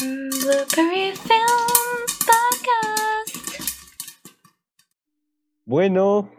Blueberry 0.00 1.12
Film 1.12 2.06
Podcast. 2.24 3.36
Bueno, 5.66 6.30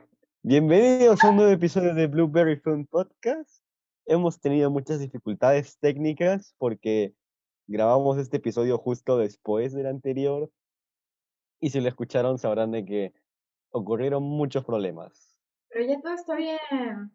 bienvenidos 0.42 1.24
a 1.24 1.30
un 1.30 1.36
nuevo 1.36 1.52
episodio 1.52 1.94
de 1.94 2.08
Blueberry 2.08 2.56
Film 2.56 2.88
Podcast. 2.88 3.64
Hemos 4.08 4.40
tenido 4.40 4.72
muchas 4.72 5.00
dificultades 5.00 5.78
técnicas 5.78 6.56
porque 6.58 7.14
grabamos 7.68 8.18
este 8.18 8.38
episodio 8.38 8.80
justo 8.80 9.20
después 9.20 9.74
del 9.74 9.86
anterior. 9.86 10.50
Y 11.60 11.70
si 11.70 11.82
lo 11.82 11.88
escucharon 11.88 12.40
sabrán 12.40 12.72
de 12.72 12.84
que 12.84 13.14
ocurrieron 13.70 14.24
muchos 14.24 14.66
problemas. 14.66 15.38
Pero 15.70 15.86
ya 15.86 16.02
todo 16.02 16.16
está 16.16 16.36
bien. 16.36 17.12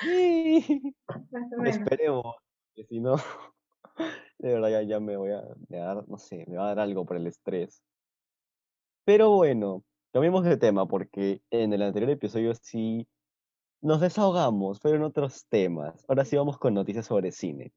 Sí. 0.00 0.96
Esperemos, 1.66 2.36
que 2.74 2.86
si 2.86 3.00
no, 3.00 3.16
de 4.38 4.52
verdad 4.54 4.68
ya, 4.70 4.82
ya 4.82 5.00
me 5.00 5.16
voy 5.16 5.30
a, 5.30 5.42
dar, 5.68 6.08
no 6.08 6.18
sé, 6.18 6.44
me 6.48 6.56
va 6.56 6.64
a 6.64 6.68
dar 6.68 6.80
algo 6.80 7.04
por 7.04 7.16
el 7.16 7.26
estrés. 7.26 7.82
Pero 9.04 9.30
bueno, 9.30 9.84
cambiemos 10.12 10.44
de 10.44 10.56
tema 10.56 10.86
porque 10.86 11.42
en 11.50 11.72
el 11.72 11.82
anterior 11.82 12.10
episodio 12.10 12.54
sí 12.54 13.06
nos 13.80 14.00
desahogamos, 14.00 14.80
pero 14.80 14.96
en 14.96 15.02
otros 15.02 15.46
temas. 15.48 16.04
Ahora 16.08 16.24
sí 16.24 16.36
vamos 16.36 16.58
con 16.58 16.74
noticias 16.74 17.06
sobre 17.06 17.32
cine. 17.32 17.72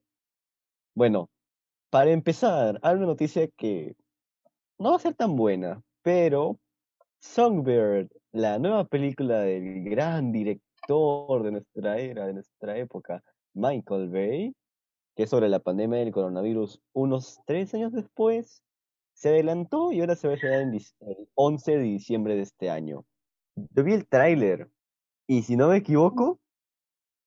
Bueno, 0.95 1.29
para 1.89 2.12
empezar, 2.12 2.79
hay 2.81 2.95
una 2.95 3.05
noticia 3.05 3.48
que 3.57 3.95
no 4.79 4.91
va 4.91 4.98
a 4.98 4.99
ser 4.99 5.15
tan 5.15 5.35
buena, 5.35 5.81
pero 6.01 6.59
Songbird, 7.20 8.09
la 8.31 8.59
nueva 8.59 8.85
película 8.85 9.39
del 9.39 9.84
gran 9.84 10.31
director 10.31 11.43
de 11.43 11.51
nuestra 11.51 11.98
era, 11.98 12.27
de 12.27 12.34
nuestra 12.34 12.77
época, 12.77 13.23
Michael 13.53 14.09
Bay, 14.09 14.55
que 15.17 15.23
es 15.23 15.31
sobre 15.31 15.49
la 15.49 15.57
pandemia 15.57 15.98
del 15.98 16.12
coronavirus 16.12 16.80
unos 16.94 17.41
tres 17.48 17.73
años 17.73 17.91
después, 17.91 18.63
se 19.13 19.30
adelantó 19.30 19.91
y 19.91 19.99
ahora 19.99 20.15
se 20.15 20.27
va 20.27 20.34
a 20.34 20.35
estrenar 20.35 20.62
en 20.62 20.76
el 20.76 21.27
11 21.34 21.71
de 21.71 21.84
diciembre 21.84 22.35
de 22.35 22.43
este 22.43 22.70
año. 22.70 23.04
Yo 23.55 23.84
vi 23.84 23.93
el 23.93 24.07
tráiler 24.07 24.70
y 25.26 25.41
si 25.41 25.55
no 25.55 25.70
me 25.70 25.77
equivoco, 25.77 26.40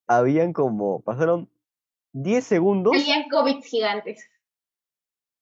habían 0.06 0.52
como, 0.52 1.02
pasaron 1.02 1.50
10 2.12 2.44
segundos. 2.44 2.92
Habían 2.94 3.28
COVID 3.28 3.62
gigantes. 3.64 4.24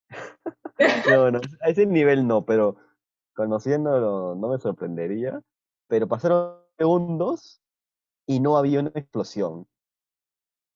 No, 1.10 1.28
no, 1.32 1.40
a 1.60 1.70
ese 1.70 1.86
nivel 1.86 2.24
no, 2.24 2.44
pero 2.44 2.76
conociéndolo 3.34 4.36
no 4.36 4.48
me 4.48 4.58
sorprendería. 4.58 5.42
Pero 5.88 6.06
pasaron 6.06 6.54
segundos 6.78 7.60
y 8.26 8.38
no 8.38 8.56
había 8.56 8.78
una 8.78 8.92
explosión. 8.94 9.66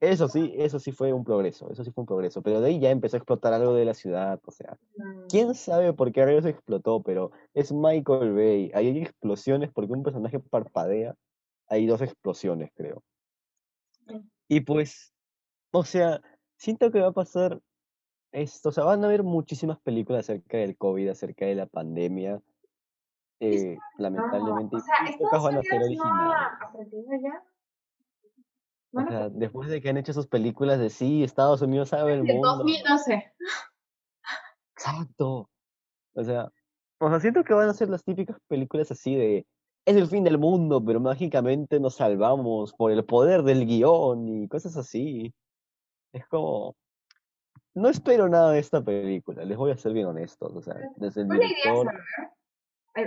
Eso 0.03 0.27
sí, 0.27 0.53
eso 0.57 0.81
sí 0.81 0.91
fue 0.91 1.13
un 1.13 1.23
progreso, 1.23 1.71
eso 1.71 1.85
sí 1.85 1.93
fue 1.93 2.03
un 2.03 2.07
progreso. 2.07 2.43
Pero 2.43 2.61
de 2.61 2.67
ahí 2.67 2.81
ya 2.81 2.91
empezó 2.91 3.15
a 3.15 3.19
explotar 3.19 3.53
algo 3.53 3.73
de 3.73 3.85
la 3.85 3.95
ciudad, 3.95 4.41
o 4.45 4.51
sea, 4.51 4.77
Mm, 4.97 5.27
quién 5.29 5.55
sabe 5.55 5.93
por 5.93 6.11
qué 6.11 6.25
rayos 6.25 6.45
explotó, 6.45 7.05
pero 7.05 7.31
es 7.55 7.71
Michael 7.73 8.35
Bay. 8.35 8.73
Ahí 8.75 8.89
hay 8.89 9.03
explosiones 9.03 9.71
porque 9.73 9.93
un 9.93 10.03
personaje 10.03 10.41
parpadea. 10.41 11.15
Hay 11.69 11.87
dos 11.87 12.03
explosiones, 12.03 12.73
creo. 12.75 13.05
Y 14.49 14.63
pues, 14.63 15.15
o 15.71 15.85
sea, 15.85 16.21
siento 16.57 16.91
que 16.91 17.01
va 17.01 17.09
a 17.09 17.13
pasar 17.13 17.61
esto, 18.33 18.71
o 18.71 18.73
sea, 18.73 18.83
van 18.83 19.05
a 19.05 19.07
haber 19.07 19.23
muchísimas 19.23 19.79
películas 19.79 20.29
acerca 20.29 20.57
del 20.57 20.77
COVID, 20.77 21.11
acerca 21.11 21.47
de 21.47 21.55
la 21.55 21.67
pandemia. 21.67 22.43
Eh, 23.39 23.77
No, 23.77 24.03
lamentablemente, 24.03 24.77
o 24.77 24.81
sea, 24.81 24.95
y 25.09 25.17
pocas 25.17 25.43
van 25.45 25.59
a 25.59 25.63
ser 25.63 25.81
no 25.81 25.87
O 28.93 29.07
sea, 29.09 29.29
después 29.31 29.71
de 29.71 29.81
que 29.81 29.89
han 29.89 29.97
hecho 29.97 30.13
sus 30.13 30.27
películas 30.27 30.79
de 30.79 30.91
sí, 30.91 31.25
Estados 31.25 31.63
Unidos 31.63 31.89
sabe 31.89 32.15
el 32.15 32.25
mundo. 32.25 32.57
2012. 32.59 33.33
Exacto. 34.77 35.49
O 36.15 36.25
sea, 36.25 36.51
o 36.99 37.09
sea, 37.09 37.21
siento 37.21 37.43
que 37.43 37.55
van 37.55 37.69
a 37.69 37.75
ser 37.75 37.89
las 37.89 38.05
típicas 38.05 38.37
películas 38.49 38.91
así 38.91 39.17
de 39.17 39.47
es 39.85 39.97
el 39.97 40.07
fin 40.07 40.23
del 40.23 40.39
mundo, 40.39 40.85
pero 40.85 41.01
mágicamente 41.01 41.81
nos 41.81 41.97
salvamos 41.97 42.73
por 42.75 42.93
el 42.93 43.05
poder 43.05 43.43
del 43.43 43.67
guion 43.67 44.29
y 44.29 44.49
cosas 44.49 44.77
así. 44.77 45.35
Es 46.13 46.27
como 46.29 46.77
no 47.75 47.89
espero 47.89 48.29
nada 48.29 48.53
de 48.53 48.59
esta 48.59 48.83
película, 48.83 49.45
les 49.45 49.57
voy 49.57 49.71
a 49.71 49.77
ser 49.77 49.93
bien 49.93 50.07
honestos, 50.07 50.55
o 50.55 50.61
sea, 50.61 50.75
desde 50.97 51.23
el 51.23 51.29
idea 51.29 51.39
director, 51.39 51.87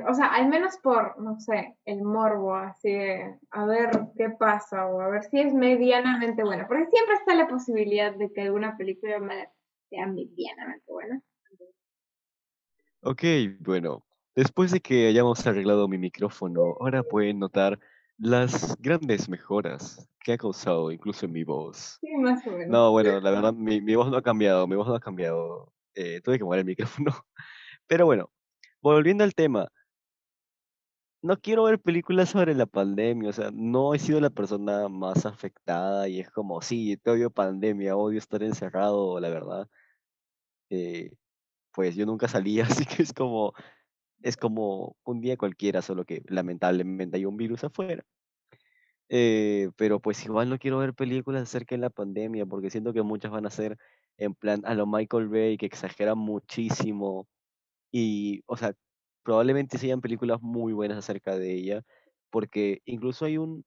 O 0.09 0.13
sea, 0.15 0.33
al 0.33 0.49
menos 0.49 0.77
por, 0.77 1.19
no 1.21 1.39
sé, 1.39 1.77
el 1.85 2.01
morbo, 2.01 2.55
así 2.55 2.91
de 2.91 3.39
a 3.51 3.65
ver 3.65 3.91
qué 4.17 4.31
pasa 4.31 4.87
o 4.87 4.99
a 4.99 5.09
ver 5.09 5.23
si 5.25 5.39
es 5.39 5.53
medianamente 5.53 6.43
buena. 6.43 6.67
Porque 6.67 6.87
siempre 6.87 7.15
está 7.15 7.35
la 7.35 7.47
posibilidad 7.47 8.15
de 8.15 8.31
que 8.33 8.41
alguna 8.41 8.75
película 8.77 9.19
sea 9.89 10.07
medianamente 10.07 10.91
buena. 10.91 11.21
Ok, 13.01 13.23
bueno, 13.59 14.03
después 14.35 14.71
de 14.71 14.79
que 14.79 15.07
hayamos 15.07 15.45
arreglado 15.45 15.87
mi 15.87 15.99
micrófono, 15.99 16.75
ahora 16.79 17.03
pueden 17.03 17.37
notar 17.37 17.79
las 18.17 18.75
grandes 18.79 19.29
mejoras 19.29 20.09
que 20.19 20.33
ha 20.33 20.37
causado 20.37 20.91
incluso 20.91 21.27
en 21.27 21.33
mi 21.33 21.43
voz. 21.43 21.99
Sí, 22.01 22.15
más 22.17 22.45
o 22.47 22.51
menos. 22.51 22.69
No, 22.69 22.91
bueno, 22.91 23.19
la 23.19 23.29
verdad, 23.29 23.53
mi, 23.53 23.81
mi 23.81 23.93
voz 23.93 24.09
no 24.09 24.17
ha 24.17 24.23
cambiado, 24.23 24.65
mi 24.67 24.75
voz 24.75 24.87
no 24.87 24.95
ha 24.95 24.99
cambiado. 24.99 25.71
eh, 25.93 26.21
tuve 26.23 26.39
que 26.39 26.43
mover 26.43 26.59
el 26.59 26.65
micrófono. 26.65 27.11
Pero 27.87 28.07
bueno, 28.07 28.31
volviendo 28.93 29.23
al 29.23 29.33
tema, 29.33 29.67
no 31.21 31.37
quiero 31.37 31.63
ver 31.63 31.79
películas 31.79 32.29
sobre 32.29 32.53
la 32.55 32.65
pandemia, 32.67 33.29
o 33.29 33.33
sea, 33.33 33.49
no 33.53 33.93
he 33.93 33.99
sido 33.99 34.19
la 34.21 34.29
persona 34.29 34.87
más 34.89 35.25
afectada 35.25 36.07
y 36.07 36.19
es 36.19 36.29
como, 36.29 36.61
sí, 36.61 36.97
te 36.97 37.11
odio 37.11 37.31
pandemia, 37.31 37.95
odio 37.97 38.19
estar 38.19 38.43
encerrado, 38.43 39.19
la 39.19 39.29
verdad. 39.29 39.67
eh, 40.69 41.11
pues 41.73 41.95
yo 41.95 42.05
nunca 42.05 42.27
salía, 42.27 42.65
así 42.83 42.85
que 42.85 43.03
es 43.03 43.13
como, 43.13 43.53
es 44.23 44.37
como 44.37 44.97
un 45.05 45.21
día 45.21 45.37
cualquiera, 45.37 45.81
solo 45.81 46.05
que 46.05 46.23
lamentablemente 46.27 47.17
hay 47.17 47.25
un 47.25 47.37
virus 47.37 47.63
afuera. 47.65 48.03
Eh, 49.09 49.69
pero 49.77 49.99
pues 49.99 50.23
igual 50.25 50.49
no 50.49 50.57
quiero 50.57 50.79
ver 50.79 50.93
películas 50.95 51.43
acerca 51.43 51.75
de 51.75 51.81
la 51.81 51.89
pandemia, 51.89 52.45
porque 52.45 52.69
siento 52.71 52.93
que 52.93 53.03
muchas 53.03 53.31
van 53.31 53.45
a 53.45 53.51
ser 53.51 53.77
en 54.17 54.33
plan 54.33 54.61
a 54.65 54.73
lo 54.73 54.87
Michael 54.87 55.27
Bay, 55.29 55.57
que 55.57 55.65
exageran 55.67 56.17
muchísimo. 56.17 57.27
Y, 57.97 58.43
o 58.47 58.57
sea, 58.57 58.73
probablemente 59.23 59.77
sean 59.77 60.01
películas 60.01 60.41
muy 60.41 60.73
buenas 60.73 60.97
acerca 60.97 61.37
de 61.37 61.53
ella, 61.53 61.81
porque 62.29 62.81
incluso 62.83 63.23
hay 63.23 63.37
un, 63.37 63.63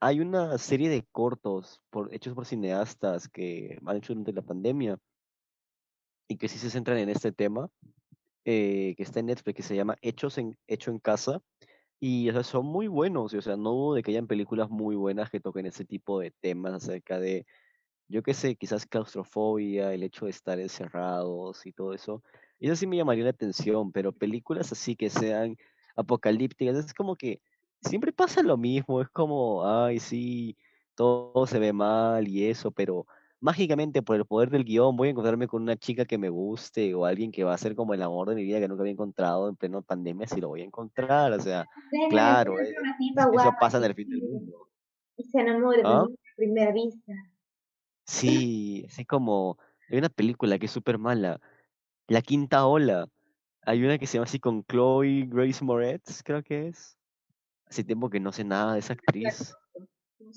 hay 0.00 0.20
una 0.20 0.58
serie 0.58 0.90
de 0.90 1.02
cortos 1.10 1.80
por, 1.88 2.12
hechos 2.12 2.34
por 2.34 2.44
cineastas 2.44 3.26
que 3.26 3.78
han 3.86 3.96
hecho 3.96 4.12
durante 4.12 4.34
la 4.34 4.42
pandemia 4.42 4.98
y 6.28 6.36
que 6.36 6.48
sí 6.48 6.58
se 6.58 6.68
centran 6.68 6.98
en 6.98 7.08
este 7.08 7.32
tema, 7.32 7.70
eh, 8.44 8.92
que 8.98 9.02
está 9.02 9.20
en 9.20 9.26
Netflix, 9.26 9.56
que 9.56 9.62
se 9.62 9.76
llama 9.76 9.96
Hechos 10.02 10.36
en, 10.36 10.58
Hecho 10.66 10.90
en 10.90 10.98
Casa. 10.98 11.40
Y 12.00 12.30
son 12.42 12.66
muy 12.66 12.86
buenos, 12.86 13.32
y, 13.32 13.38
o 13.38 13.42
sea, 13.42 13.56
no 13.56 13.70
dudo 13.70 13.94
de 13.94 14.02
que 14.02 14.10
hayan 14.10 14.26
películas 14.26 14.68
muy 14.68 14.94
buenas 14.94 15.30
que 15.30 15.40
toquen 15.40 15.64
ese 15.64 15.86
tipo 15.86 16.20
de 16.20 16.32
temas 16.32 16.74
acerca 16.74 17.18
de, 17.18 17.46
yo 18.08 18.22
qué 18.22 18.34
sé, 18.34 18.56
quizás 18.56 18.84
claustrofobia, 18.84 19.94
el 19.94 20.02
hecho 20.02 20.26
de 20.26 20.32
estar 20.32 20.60
encerrados 20.60 21.64
y 21.64 21.72
todo 21.72 21.94
eso. 21.94 22.22
Eso 22.60 22.76
sí 22.76 22.86
me 22.86 22.96
llamaría 22.96 23.24
la 23.24 23.30
atención, 23.30 23.92
pero 23.92 24.12
películas 24.12 24.72
así 24.72 24.96
que 24.96 25.10
sean 25.10 25.56
apocalípticas, 25.96 26.76
es 26.76 26.94
como 26.94 27.16
que 27.16 27.40
siempre 27.80 28.12
pasa 28.12 28.42
lo 28.42 28.56
mismo, 28.56 29.00
es 29.00 29.08
como, 29.10 29.66
ay, 29.66 29.98
sí, 30.00 30.56
todo 30.94 31.46
se 31.46 31.58
ve 31.58 31.72
mal 31.72 32.26
y 32.28 32.46
eso, 32.46 32.70
pero 32.70 33.06
mágicamente 33.40 34.00
por 34.00 34.16
el 34.16 34.24
poder 34.24 34.48
del 34.48 34.64
guion 34.64 34.96
voy 34.96 35.08
a 35.08 35.10
encontrarme 35.10 35.46
con 35.46 35.62
una 35.62 35.76
chica 35.76 36.06
que 36.06 36.16
me 36.16 36.30
guste 36.30 36.94
o 36.94 37.04
alguien 37.04 37.30
que 37.30 37.44
va 37.44 37.52
a 37.52 37.58
ser 37.58 37.74
como 37.74 37.92
el 37.92 38.02
amor 38.02 38.28
de 38.28 38.34
mi 38.34 38.42
vida 38.42 38.58
que 38.58 38.68
nunca 38.68 38.82
había 38.82 38.92
encontrado 38.92 39.48
en 39.48 39.56
pleno 39.56 39.82
pandemia, 39.82 40.26
si 40.26 40.40
lo 40.40 40.48
voy 40.48 40.62
a 40.62 40.64
encontrar, 40.64 41.32
o 41.32 41.40
sea, 41.40 41.66
claro, 42.08 42.58
eh, 42.60 42.74
tipa 42.98 43.22
eso 43.22 43.52
pasa 43.60 43.78
en 43.78 43.84
el 43.84 43.94
fin 43.94 44.08
del 44.08 44.22
mundo. 44.22 44.68
Y 45.16 45.24
se 45.24 45.40
enamora 45.40 45.82
¿Ah? 45.84 46.06
primera 46.36 46.72
vista. 46.72 47.12
Sí, 48.06 48.84
así 48.88 49.04
como 49.04 49.58
hay 49.90 49.98
una 49.98 50.08
película 50.08 50.58
que 50.58 50.66
es 50.66 50.72
súper 50.72 50.98
mala, 50.98 51.40
La 52.08 52.22
Quinta 52.22 52.66
Ola. 52.66 53.06
Hay 53.62 53.84
una 53.84 53.98
que 53.98 54.06
se 54.06 54.14
llama 54.14 54.24
así 54.26 54.38
con 54.40 54.64
Chloe 54.64 55.26
Grace 55.28 55.64
Moretz, 55.64 56.22
creo 56.22 56.42
que 56.42 56.68
es. 56.68 56.98
Hace 57.66 57.84
tiempo 57.84 58.10
que 58.10 58.20
no 58.20 58.32
sé 58.32 58.44
nada 58.44 58.74
de 58.74 58.80
esa 58.80 58.94
actriz, 58.94 59.54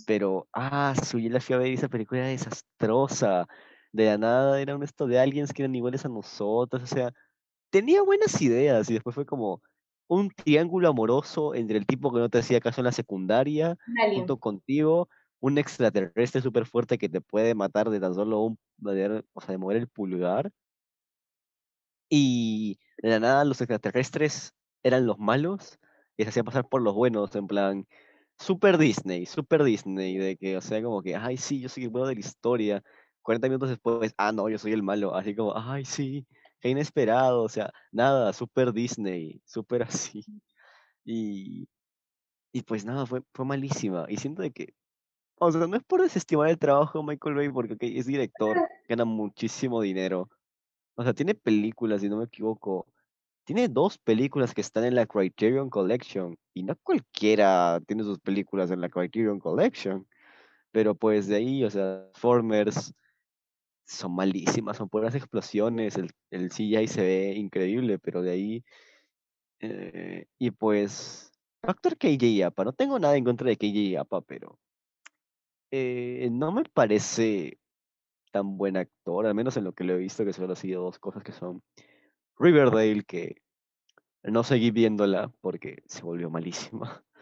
pero 0.05 0.47
ah, 0.53 0.95
su 1.03 1.19
yo 1.19 1.29
la 1.29 1.39
fui 1.41 1.55
a 1.55 1.59
ver 1.59 1.73
esa 1.73 1.89
película 1.89 2.21
era 2.21 2.29
desastrosa. 2.29 3.47
De 3.91 4.05
la 4.05 4.17
nada 4.17 4.61
eran 4.61 4.83
esto 4.83 5.07
de 5.07 5.19
aliens 5.19 5.53
que 5.53 5.63
eran 5.63 5.75
iguales 5.75 6.05
a 6.05 6.09
nosotros, 6.09 6.83
o 6.83 6.87
sea, 6.87 7.11
tenía 7.71 8.01
buenas 8.03 8.41
ideas 8.41 8.89
y 8.89 8.93
después 8.95 9.15
fue 9.15 9.25
como 9.25 9.61
un 10.07 10.29
triángulo 10.31 10.89
amoroso 10.89 11.55
entre 11.55 11.77
el 11.77 11.85
tipo 11.87 12.13
que 12.13 12.19
no 12.19 12.29
te 12.29 12.39
hacía 12.39 12.61
caso 12.61 12.81
en 12.81 12.85
la 12.85 12.91
secundaria, 12.93 13.77
Un 13.87 13.99
alien. 13.99 14.15
junto 14.21 14.39
contigo, 14.39 15.09
un 15.41 15.57
extraterrestre 15.57 16.41
súper 16.41 16.65
fuerte 16.65 16.97
que 16.97 17.09
te 17.09 17.21
puede 17.21 17.55
matar 17.55 17.89
de 17.89 17.99
tan 17.99 18.15
solo 18.15 18.41
un, 18.41 18.59
de- 18.77 19.23
o 19.33 19.41
sea, 19.41 19.51
de 19.53 19.57
mover 19.59 19.77
el 19.77 19.87
pulgar. 19.89 20.51
Y 22.09 22.80
de 22.98 23.09
la 23.09 23.19
nada 23.19 23.45
los 23.45 23.62
extraterrestres 23.62 24.54
eran 24.83 25.06
los 25.06 25.19
malos 25.19 25.80
y 26.18 26.24
se 26.24 26.30
hacían 26.30 26.45
pasar 26.45 26.68
por 26.68 26.81
los 26.81 26.95
buenos, 26.95 27.36
en 27.36 27.48
plan, 27.48 27.88
super 28.39 28.77
Disney, 28.77 29.25
super 29.25 29.63
Disney, 29.63 30.18
de 30.18 30.38
que, 30.38 30.57
o 30.57 30.62
sea, 30.62 30.81
como 30.81 31.01
que, 31.01 31.15
ay, 31.15 31.38
sí, 31.38 31.59
yo 31.62 31.69
soy 31.69 31.83
el 31.83 31.89
bueno 31.89 32.07
de 32.07 32.15
la 32.15 32.19
historia, 32.19 32.83
40 33.21 33.48
minutos 33.48 33.69
después, 33.69 34.13
ah, 34.18 34.31
no, 34.31 34.50
yo 34.50 34.57
soy 34.57 34.74
el 34.74 34.83
malo, 34.83 35.15
así 35.15 35.36
como, 35.36 35.54
ay, 35.56 35.86
sí, 35.86 36.25
qué 36.59 36.69
inesperado, 36.69 37.44
o 37.44 37.50
sea, 37.50 37.71
nada, 37.92 38.33
súper 38.33 38.74
Disney, 38.74 39.42
súper 39.45 39.83
así. 40.13 40.25
Y, 41.06 41.68
y 42.51 42.62
pues 42.63 42.86
nada, 42.86 43.06
fue, 43.06 43.21
fue 43.33 43.45
malísima. 43.45 44.06
Y 44.09 44.18
siento 44.18 44.42
de 44.42 44.51
que, 44.51 44.74
o 45.39 45.51
sea, 45.51 45.68
no 45.68 45.77
es 45.77 45.83
por 45.83 46.01
desestimar 46.01 46.50
el 46.50 46.57
trabajo 46.59 47.00
de 47.00 47.06
Michael 47.06 47.36
Bay, 47.36 47.50
porque 47.50 47.77
es 47.80 48.06
director, 48.07 48.57
gana 48.88 49.06
muchísimo 49.06 49.81
dinero. 49.81 50.30
O 50.97 51.03
sea, 51.03 51.13
tiene 51.13 51.35
películas, 51.35 52.01
si 52.01 52.09
no 52.09 52.17
me 52.17 52.25
equivoco. 52.25 52.88
Tiene 53.45 53.69
dos 53.69 53.97
películas 53.97 54.53
que 54.53 54.61
están 54.61 54.83
en 54.83 54.95
la 54.95 55.05
Criterion 55.05 55.69
Collection. 55.69 56.38
Y 56.53 56.63
no 56.63 56.75
cualquiera 56.83 57.79
tiene 57.88 58.03
sus 58.03 58.19
películas 58.19 58.71
en 58.71 58.81
la 58.81 58.89
Criterion 58.89 59.39
Collection. 59.39 60.07
Pero 60.71 60.95
pues 60.95 61.27
de 61.27 61.38
ahí, 61.38 61.63
o 61.63 61.69
sea, 61.69 62.09
Formers 62.15 62.94
son 63.85 64.15
malísimas, 64.15 64.77
son 64.77 64.89
puras 64.89 65.15
explosiones, 65.15 65.95
el, 65.95 66.11
el 66.31 66.49
CGI 66.51 66.88
se 66.88 67.01
ve 67.03 67.33
increíble, 67.35 67.99
pero 67.99 68.21
de 68.21 68.31
ahí... 68.31 68.65
eh, 69.59 70.25
y 70.38 70.51
pues, 70.51 71.31
Factor 71.61 71.97
KJ 71.97 72.44
Apa, 72.45 72.65
no 72.65 72.73
tengo 72.73 72.99
nada 72.99 73.15
en 73.17 73.23
contra 73.23 73.47
de 73.47 73.57
KJ 73.57 73.97
Apa, 73.99 74.21
pero 74.21 74.59
eh, 75.71 76.29
no 76.31 76.51
me 76.51 76.63
parece 76.65 77.59
tan 78.31 78.57
buen 78.57 78.77
actor, 78.77 79.25
al 79.25 79.35
menos 79.35 79.57
en 79.57 79.63
lo 79.65 79.74
que 79.74 79.83
lo 79.83 79.94
he 79.94 79.97
visto, 79.97 80.25
que 80.25 80.33
solo 80.33 80.53
ha 80.53 80.56
sido 80.56 80.83
dos 80.83 81.00
cosas 81.00 81.24
que 81.24 81.31
son 81.31 81.63
Riverdale, 82.39 83.03
que 83.03 83.41
no 84.24 84.44
seguí 84.44 84.71
viéndola 84.71 85.31
porque 85.41 85.83
se 85.88 86.03
volvió 86.03 86.29
malísima. 86.29 87.03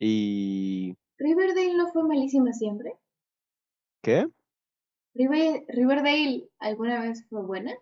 Y... 0.00 0.96
Riverdale 1.18 1.74
no 1.76 1.92
fue 1.92 2.02
malísima 2.04 2.52
siempre. 2.52 2.96
¿Qué? 4.02 4.28
River- 5.14 5.64
Riverdale 5.68 6.48
alguna 6.58 7.00
vez 7.00 7.24
fue 7.28 7.42
buena. 7.42 7.72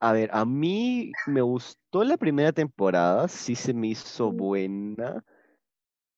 A 0.00 0.12
ver, 0.12 0.30
a 0.32 0.44
mí 0.44 1.12
me 1.26 1.40
gustó 1.40 2.04
la 2.04 2.16
primera 2.16 2.52
temporada, 2.52 3.28
sí 3.28 3.54
se 3.54 3.72
me 3.74 3.88
hizo 3.88 4.30
buena. 4.32 5.24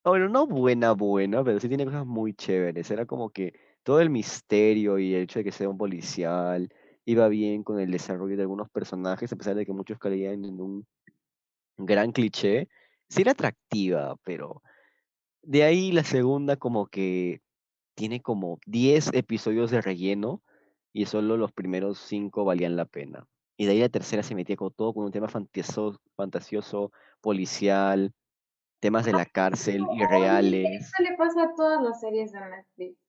Bueno, 0.04 0.28
no 0.28 0.46
buena, 0.46 0.92
buena, 0.92 1.44
pero 1.44 1.60
sí 1.60 1.68
tiene 1.68 1.84
cosas 1.84 2.06
muy 2.06 2.34
chéveres. 2.34 2.90
Era 2.90 3.06
como 3.06 3.30
que 3.30 3.52
todo 3.82 4.00
el 4.00 4.10
misterio 4.10 4.98
y 4.98 5.14
el 5.14 5.22
hecho 5.22 5.38
de 5.38 5.44
que 5.44 5.52
sea 5.52 5.68
un 5.68 5.78
policial 5.78 6.68
iba 7.04 7.28
bien 7.28 7.62
con 7.62 7.80
el 7.80 7.90
desarrollo 7.90 8.36
de 8.36 8.42
algunos 8.42 8.68
personajes, 8.68 9.32
a 9.32 9.36
pesar 9.36 9.54
de 9.54 9.64
que 9.64 9.72
muchos 9.72 9.98
caían 9.98 10.44
en 10.44 10.60
un 10.60 10.86
gran 11.78 12.12
cliché. 12.12 12.68
Sí 13.08 13.22
era 13.22 13.32
atractiva, 13.32 14.16
pero 14.24 14.62
de 15.42 15.62
ahí 15.62 15.92
la 15.92 16.04
segunda 16.04 16.56
como 16.56 16.86
que 16.88 17.40
tiene 17.94 18.20
como 18.20 18.58
10 18.66 19.14
episodios 19.14 19.70
de 19.70 19.80
relleno 19.80 20.42
y 20.92 21.06
solo 21.06 21.36
los 21.36 21.52
primeros 21.52 21.98
5 22.00 22.44
valían 22.44 22.76
la 22.76 22.84
pena. 22.84 23.26
Y 23.56 23.66
de 23.66 23.72
ahí 23.72 23.80
la 23.80 23.88
tercera 23.88 24.22
se 24.22 24.34
metía 24.34 24.56
con 24.56 24.72
todo 24.72 24.92
con 24.92 25.04
un 25.04 25.10
tema 25.10 25.28
fantasioso, 25.28 26.00
fantasioso 26.14 26.92
policial, 27.20 28.12
temas 28.80 29.04
de 29.04 29.12
la 29.12 29.26
cárcel, 29.26 29.84
irreales. 29.96 30.82
Eso 30.82 31.02
le 31.02 31.16
pasa 31.16 31.44
a 31.44 31.54
todas 31.54 31.82
las 31.82 32.00
series 32.00 32.30
de 32.32 32.40
Netflix. 32.40 33.07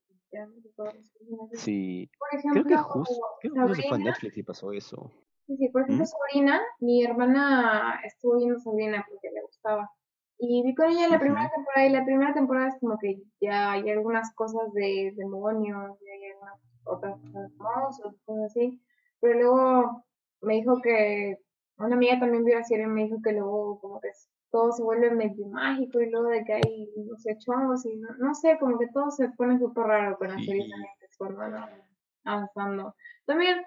Sí, 1.54 2.10
Por 2.18 2.30
creo 2.30 2.54
que 2.54 2.74
ejemplo, 2.74 2.84
justo, 2.84 3.26
creo 3.42 3.54
que 3.54 3.60
justo 3.62 3.76
se 3.76 3.90
fue. 3.90 4.00
Netflix 4.00 4.38
y 4.38 4.44
pasó 4.44 4.72
eso. 4.72 5.12
Sí, 5.48 5.58
sí, 5.58 5.70
por 5.70 5.82
ejemplo, 5.82 6.04
¿Mm? 6.04 6.08
Sabrina, 6.08 6.62
mi 6.80 7.04
hermana 7.04 8.00
estuvo 8.06 8.38
viendo 8.38 8.60
Sabrina 8.60 9.06
porque 9.10 9.32
le 9.32 9.42
gustaba. 9.42 9.92
Y 10.38 10.64
vi 10.64 10.74
con 10.76 10.90
ella 10.90 11.10
la 11.10 11.20
primera 11.20 11.50
temporada 11.50 11.86
y 11.86 11.92
la 11.92 12.06
primera 12.06 12.34
temporada 12.34 12.70
es 12.70 12.80
como 12.80 12.98
que 12.98 13.22
ya 13.42 13.74
hay 13.74 13.90
algunas 13.90 14.34
cosas 14.36 14.72
de 14.74 15.12
demonios, 15.18 15.98
y 16.02 16.10
hay 16.10 16.32
algunas 16.32 16.62
otras 16.86 17.20
cosas 17.20 17.52
monstruos, 17.58 18.16
cosas 18.26 18.46
así. 18.46 18.82
Pero 19.20 19.40
luego 19.40 20.06
me 20.42 20.54
dijo 20.56 20.82
que 20.82 21.38
una 21.78 21.96
amiga 21.96 22.20
también 22.20 22.46
vio 22.46 22.56
la 22.58 22.64
serie 22.64 22.86
y 22.86 22.88
me 22.88 23.04
dijo 23.04 23.18
que 23.22 23.34
luego 23.34 23.80
como 23.82 24.00
que 24.00 24.10
todo 24.52 24.72
se 24.72 24.84
vuelve 24.84 25.12
medio 25.12 25.48
mágico 25.48 26.00
y 26.00 26.10
luego 26.10 26.28
de 26.28 26.44
que 26.44 26.54
hay, 26.54 26.90
no 26.96 27.18
sé, 27.18 27.38
chongos 27.38 27.86
y 27.86 27.96
no, 27.98 28.10
no 28.18 28.34
sé, 28.34 28.58
como 28.60 28.78
que 28.78 28.88
todo 28.88 29.12
se 29.12 29.30
pone 29.30 29.60
súper 29.60 29.84
raro 29.86 30.18
con 30.18 30.30
las 30.30 30.44
series 30.44 30.66
Sí. 30.68 31.18
Cuando 31.18 31.40
van 31.40 31.84
avanzando. 32.24 32.96
También 33.26 33.64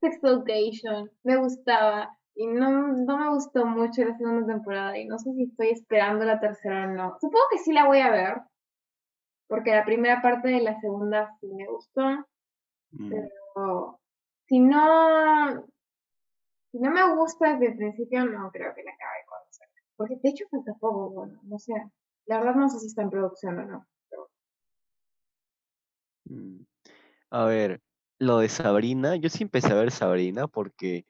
Sex 0.00 0.18
Education, 0.22 1.10
me 1.22 1.36
gustaba 1.36 2.16
y 2.34 2.46
no, 2.46 2.88
no 2.88 3.18
me 3.18 3.30
gustó 3.30 3.64
mucho 3.66 4.04
la 4.04 4.16
segunda 4.16 4.54
temporada 4.54 4.98
y 4.98 5.06
no 5.06 5.18
sé 5.18 5.32
si 5.32 5.44
estoy 5.44 5.68
esperando 5.68 6.24
la 6.24 6.40
tercera 6.40 6.84
o 6.84 6.90
no. 6.90 7.16
Supongo 7.20 7.44
que 7.52 7.58
sí 7.58 7.72
la 7.72 7.86
voy 7.86 8.00
a 8.00 8.10
ver, 8.10 8.34
porque 9.46 9.70
la 9.70 9.84
primera 9.84 10.20
parte 10.22 10.48
de 10.48 10.60
la 10.60 10.80
segunda 10.80 11.36
sí 11.40 11.46
me 11.54 11.66
gustó, 11.66 12.26
Mm, 12.92 13.10
pero 13.10 14.00
si 14.46 14.60
no, 14.60 15.64
si 16.70 16.78
no 16.78 16.90
me 16.90 17.14
gusta 17.14 17.52
desde 17.52 17.68
el 17.68 17.76
principio, 17.76 18.24
no 18.26 18.50
creo 18.50 18.74
que 18.74 18.82
la 18.82 18.92
acabe. 18.92 19.31
Porque 20.02 20.18
de 20.20 20.30
hecho 20.30 20.46
falta 20.50 20.74
poco, 20.80 21.10
bueno, 21.10 21.38
no 21.44 21.60
sé. 21.60 21.74
La 22.26 22.38
verdad 22.40 22.56
no 22.56 22.68
sé 22.68 22.80
si 22.80 22.86
está 22.88 23.02
en 23.02 23.10
producción 23.10 23.56
o 23.56 23.64
no. 23.64 23.86
pero- 24.10 24.30
mm. 26.24 26.64
A 27.30 27.44
ver, 27.44 27.80
lo 28.18 28.38
de 28.38 28.48
Sabrina, 28.48 29.14
yo 29.14 29.28
sí 29.28 29.44
empecé 29.44 29.68
a 29.68 29.74
ver 29.76 29.92
Sabrina 29.92 30.48
porque 30.48 31.06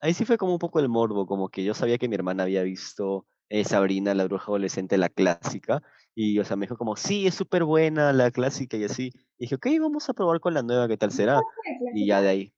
ahí 0.00 0.14
sí 0.14 0.24
fue 0.24 0.38
como 0.38 0.52
un 0.52 0.60
poco 0.60 0.78
el 0.78 0.88
morbo, 0.88 1.26
como 1.26 1.48
que 1.48 1.64
yo 1.64 1.74
sabía 1.74 1.98
que 1.98 2.08
mi 2.08 2.14
hermana 2.14 2.44
había 2.44 2.62
visto 2.62 3.26
eh, 3.48 3.64
Sabrina, 3.64 4.14
la 4.14 4.26
bruja 4.26 4.44
adolescente, 4.46 4.98
la 4.98 5.08
clásica, 5.08 5.82
y 6.14 6.38
o 6.38 6.44
sea, 6.44 6.56
me 6.56 6.66
dijo 6.66 6.76
como, 6.78 6.94
sí, 6.94 7.26
es 7.26 7.34
súper 7.34 7.64
buena 7.64 8.12
la 8.12 8.30
clásica 8.30 8.76
y 8.76 8.84
así. 8.84 9.10
Y 9.36 9.46
dije, 9.46 9.56
ok, 9.56 9.66
vamos 9.80 10.08
a 10.08 10.14
probar 10.14 10.38
con 10.38 10.54
la 10.54 10.62
nueva, 10.62 10.86
¿qué 10.86 10.96
tal 10.96 11.10
será? 11.10 11.34
¿La 11.36 11.90
Y 11.92 12.06
ya 12.06 12.20
de 12.22 12.28
ahí. 12.28 12.54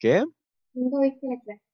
¿Qué? 0.00 0.24
¿Nunca 0.74 1.00
viste 1.02 1.28
la 1.28 1.40
clásica? 1.40 1.69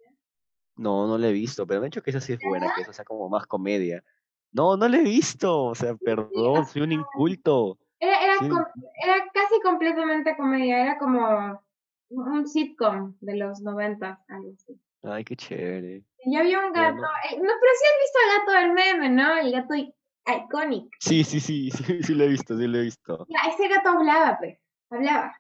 No, 0.77 1.07
no 1.07 1.17
la 1.19 1.29
he 1.29 1.33
visto, 1.33 1.67
pero 1.67 1.81
me 1.81 1.87
han 1.87 1.91
dicho 1.91 2.03
que 2.03 2.11
esa 2.11 2.21
sí 2.21 2.35
es 2.35 2.41
buena, 2.41 2.71
que 2.75 2.83
esa 2.83 2.93
sea 2.93 3.05
como 3.05 3.29
más 3.29 3.47
comedia. 3.47 4.05
No, 4.53 4.77
no 4.77 4.89
la 4.89 4.99
he 4.99 5.03
visto, 5.03 5.65
o 5.65 5.75
sea, 5.75 5.95
perdón, 5.97 6.67
soy 6.67 6.83
un 6.83 6.93
inculto. 6.93 7.79
Era, 7.99 8.23
era, 8.23 8.39
Sí. 8.39 8.49
com- 8.49 8.65
era 9.03 9.15
casi 9.33 9.61
completamente 9.63 10.37
comedia, 10.37 10.83
era 10.83 10.99
como 10.99 11.63
un 12.11 12.47
sitcom 12.47 13.17
de 13.21 13.37
los 13.37 13.61
noventas, 13.63 14.19
algo 14.29 14.53
así. 14.55 14.79
Ay, 15.03 15.25
qué 15.25 15.37
chévere. 15.37 16.05
Y 16.25 16.33
ya 16.33 16.41
había 16.41 16.59
un 16.59 16.73
gato, 16.73 16.97
no. 16.97 17.03
eh, 17.31 17.37
no, 17.37 17.43
pero 17.43 17.73
sí 17.75 17.85
has 17.87 18.01
visto 18.03 18.19
el 18.23 18.39
gato 18.39 18.53
del 18.61 18.73
meme, 18.73 19.11
¿no? 19.11 19.37
El 19.39 19.53
gato 19.53 19.75
i- 19.75 19.95
iconic. 20.27 20.95
Sí, 21.01 21.25
sí, 21.25 21.41
sí, 21.41 21.71
sí, 21.71 22.03
sí 22.03 22.15
lo 22.15 22.25
he 22.25 22.29
visto, 22.29 22.57
sí 22.59 22.67
lo 22.67 22.79
he 22.79 22.83
visto. 22.83 23.27
Ya, 23.29 23.51
ese 23.51 23.69
gato 23.69 23.91
hablaba, 23.91 24.39
pues, 24.39 24.59
hablaba. 24.91 25.37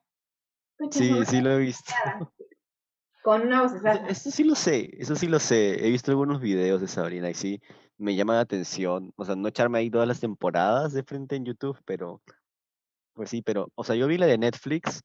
Sí, 0.90 1.24
sí 1.24 1.40
lo 1.40 1.52
he 1.52 1.58
visto. 1.58 1.92
hablaba. 2.04 2.32
Con 3.26 3.42
una 3.42 3.62
voz, 3.62 3.72
Eso, 3.72 3.88
eso 4.06 4.30
sí 4.30 4.44
lo 4.44 4.54
sé, 4.54 4.88
eso 5.00 5.16
sí 5.16 5.26
lo 5.26 5.40
sé. 5.40 5.84
He 5.84 5.90
visto 5.90 6.12
algunos 6.12 6.40
videos 6.40 6.80
de 6.80 6.86
Sabrina 6.86 7.28
y 7.28 7.34
sí, 7.34 7.60
me 7.98 8.14
llama 8.14 8.34
la 8.34 8.42
atención. 8.42 9.12
O 9.16 9.24
sea, 9.24 9.34
no 9.34 9.48
echarme 9.48 9.80
ahí 9.80 9.90
todas 9.90 10.06
las 10.06 10.20
temporadas 10.20 10.92
de 10.92 11.02
frente 11.02 11.34
en 11.34 11.44
YouTube, 11.44 11.76
pero 11.84 12.22
pues 13.14 13.30
sí, 13.30 13.42
pero, 13.42 13.72
o 13.74 13.82
sea, 13.82 13.96
yo 13.96 14.06
vi 14.06 14.16
la 14.16 14.26
de 14.26 14.38
Netflix, 14.38 15.02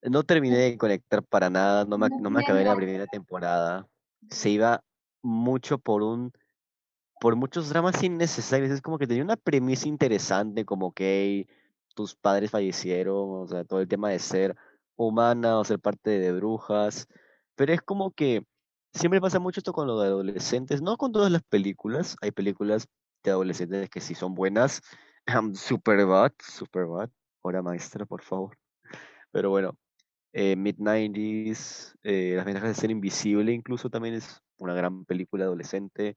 no 0.00 0.22
terminé 0.22 0.56
de 0.56 0.78
conectar 0.78 1.22
para 1.22 1.50
nada, 1.50 1.84
no 1.84 1.98
me, 1.98 2.08
No 2.08 2.30
me 2.30 2.40
acabé 2.40 2.64
la 2.64 2.74
primera 2.74 3.06
temporada. 3.06 3.86
Se 4.30 4.48
iba 4.48 4.82
mucho 5.20 5.76
por 5.76 6.02
un, 6.02 6.32
por 7.20 7.36
muchos 7.36 7.68
dramas 7.68 8.02
innecesarios. 8.02 8.70
Es 8.70 8.80
como 8.80 8.96
que 8.96 9.06
tenía 9.06 9.24
una 9.24 9.36
premisa 9.36 9.88
interesante, 9.88 10.64
como 10.64 10.94
que 10.94 11.48
tus 11.94 12.16
padres 12.16 12.50
fallecieron, 12.50 13.42
o 13.42 13.46
sea, 13.46 13.62
todo 13.64 13.82
el 13.82 13.88
tema 13.88 14.08
de 14.08 14.18
ser 14.18 14.56
humana 14.96 15.58
o 15.58 15.64
ser 15.64 15.80
parte 15.80 16.10
de 16.10 16.32
brujas. 16.32 17.06
Pero 17.56 17.72
es 17.72 17.82
como 17.82 18.12
que 18.12 18.44
siempre 18.92 19.20
pasa 19.20 19.38
mucho 19.38 19.60
esto 19.60 19.72
con 19.72 19.86
lo 19.86 20.00
de 20.00 20.08
adolescentes, 20.08 20.82
no 20.82 20.96
con 20.96 21.12
todas 21.12 21.30
las 21.30 21.42
películas. 21.42 22.16
Hay 22.20 22.30
películas 22.30 22.88
de 23.22 23.30
adolescentes 23.30 23.90
que 23.90 24.00
sí 24.00 24.14
son 24.14 24.34
buenas. 24.34 24.82
Superbad, 25.54 26.32
Superbad, 26.38 27.10
hora 27.42 27.62
maestra, 27.62 28.06
por 28.06 28.22
favor. 28.22 28.58
Pero 29.32 29.50
bueno, 29.50 29.76
eh, 30.32 30.56
Mid-90s, 30.56 31.94
eh, 32.02 32.34
Las 32.36 32.44
ventajas 32.44 32.70
de 32.70 32.74
ser 32.74 32.90
invisible, 32.90 33.52
incluso 33.52 33.90
también 33.90 34.14
es 34.14 34.42
una 34.58 34.74
gran 34.74 35.04
película 35.04 35.44
adolescente. 35.44 36.16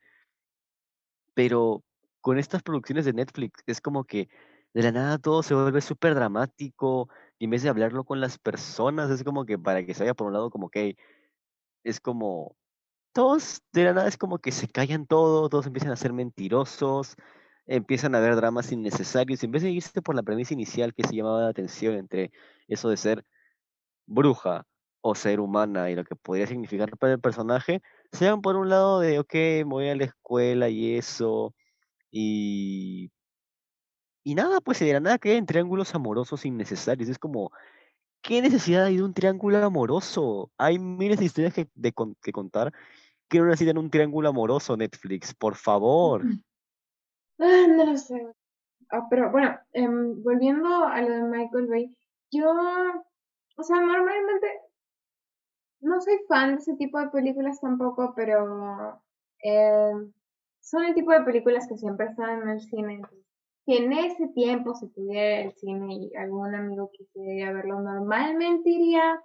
Pero 1.34 1.84
con 2.22 2.39
estas 2.39 2.63
producciones 2.63 3.05
de 3.05 3.13
Netflix 3.13 3.63
es 3.67 3.79
como 3.79 4.03
que 4.03 4.27
de 4.74 4.84
la 4.84 4.91
nada 4.91 5.17
todo 5.17 5.43
se 5.43 5.53
vuelve 5.55 5.81
súper 5.81 6.13
dramático 6.15 7.10
y 7.39 7.46
en 7.46 7.51
vez 7.51 7.63
de 7.63 7.70
hablarlo 7.70 8.03
con 8.03 8.20
las 8.22 8.38
personas 8.39 9.10
es 9.12 9.24
como 9.24 9.46
que 9.46 9.58
para 9.60 9.86
que 9.86 9.94
se 9.94 10.03
vaya 10.03 10.13
por 10.13 10.27
un 10.27 10.34
lado 10.34 10.50
como 10.50 10.70
que 10.70 10.98
es 11.84 12.00
como 12.00 12.56
todos 13.13 13.63
de 13.74 13.86
la 13.86 13.94
nada 13.94 14.08
es 14.08 14.17
como 14.17 14.39
que 14.39 14.51
se 14.51 14.67
callan 14.67 15.08
todo, 15.08 15.50
todos 15.50 15.65
empiezan 15.67 15.91
a 15.91 15.96
ser 15.96 16.13
mentirosos, 16.13 17.15
empiezan 17.65 18.15
a 18.15 18.20
haber 18.20 18.36
dramas 18.36 18.72
innecesarios, 18.72 19.41
y 19.44 19.48
en 19.48 19.51
vez 19.51 19.63
de 19.63 19.72
irse 19.72 20.01
por 20.01 20.15
la 20.15 20.24
premisa 20.24 20.53
inicial 20.53 20.94
que 20.94 21.03
se 21.08 21.15
llamaba 21.15 21.41
la 21.41 21.50
atención 21.50 21.96
entre 21.96 22.32
eso 22.67 22.89
de 22.89 22.98
ser 22.98 23.25
bruja 24.06 24.65
o 25.01 25.15
ser 25.15 25.39
humana 25.39 25.89
y 25.89 25.96
lo 25.96 26.03
que 26.03 26.15
podría 26.15 26.48
significar 26.48 26.96
para 26.98 27.13
el 27.13 27.20
personaje, 27.20 27.82
se 28.12 28.29
van 28.29 28.41
por 28.41 28.56
un 28.56 28.70
lado 28.70 29.00
de, 29.00 29.20
ok, 29.20 29.36
voy 29.65 29.89
a 29.89 29.96
la 29.96 30.06
escuela 30.06 30.70
y 30.70 30.96
eso, 30.96 31.56
y, 32.12 33.12
y 34.27 34.36
nada, 34.36 34.60
pues 34.60 34.79
de 34.79 34.91
la 34.91 35.00
nada 35.00 35.17
en 35.24 35.46
triángulos 35.46 35.96
amorosos 35.96 36.46
innecesarios. 36.46 37.07
Es 37.07 37.17
como, 37.17 37.50
¿qué 38.22 38.41
necesidad 38.41 38.84
hay 38.84 38.98
de 38.98 39.03
un 39.03 39.13
triángulo 39.13 39.57
amoroso? 39.63 40.51
Hay 40.57 40.79
miles 40.79 41.19
de 41.19 41.24
historias 41.24 41.53
que, 41.53 41.69
de 41.74 41.93
que 42.22 42.34
contar 42.34 42.74
que 43.29 43.39
necesitan 43.39 43.77
un 43.77 43.89
triángulo 43.89 44.27
amoroso, 44.27 44.75
Netflix, 44.75 45.34
por 45.34 45.55
favor. 45.55 46.24
Ah, 47.39 47.67
no 47.69 47.86
lo 47.86 47.98
sé. 47.98 48.22
Ah, 48.89 49.07
pero 49.10 49.31
bueno, 49.31 49.57
em, 49.72 50.22
volviendo 50.22 50.67
a 50.84 51.01
lo 51.01 51.10
de 51.10 51.24
Michael 51.24 51.67
Bay, 51.67 51.96
yo, 52.29 52.51
o 52.51 53.63
sea, 53.63 53.79
normalmente 53.79 54.48
no 55.79 56.01
soy 56.01 56.19
fan 56.27 56.55
de 56.55 56.62
ese 56.62 56.75
tipo 56.75 57.00
de 57.00 57.07
películas 57.12 57.62
tampoco, 57.62 58.12
pero 58.13 59.01
em, 59.39 60.12
son 60.60 60.84
el 60.84 60.96
tipo 60.96 61.12
de 61.13 61.22
películas 61.22 61.65
que 61.65 61.77
siempre 61.77 62.07
están 62.07 62.41
en 62.41 62.50
el 62.50 62.60
cine. 62.60 63.01
Si 63.67 63.75
en 63.75 63.91
ese 63.91 64.29
tiempo 64.29 64.75
se 64.75 64.88
pudiera 64.88 65.43
al 65.43 65.53
cine 65.55 65.93
y 65.93 66.15
algún 66.15 66.55
amigo 66.55 66.89
quisiera 66.89 67.51
verlo, 67.51 67.81
normalmente 67.81 68.69
iría, 68.69 69.19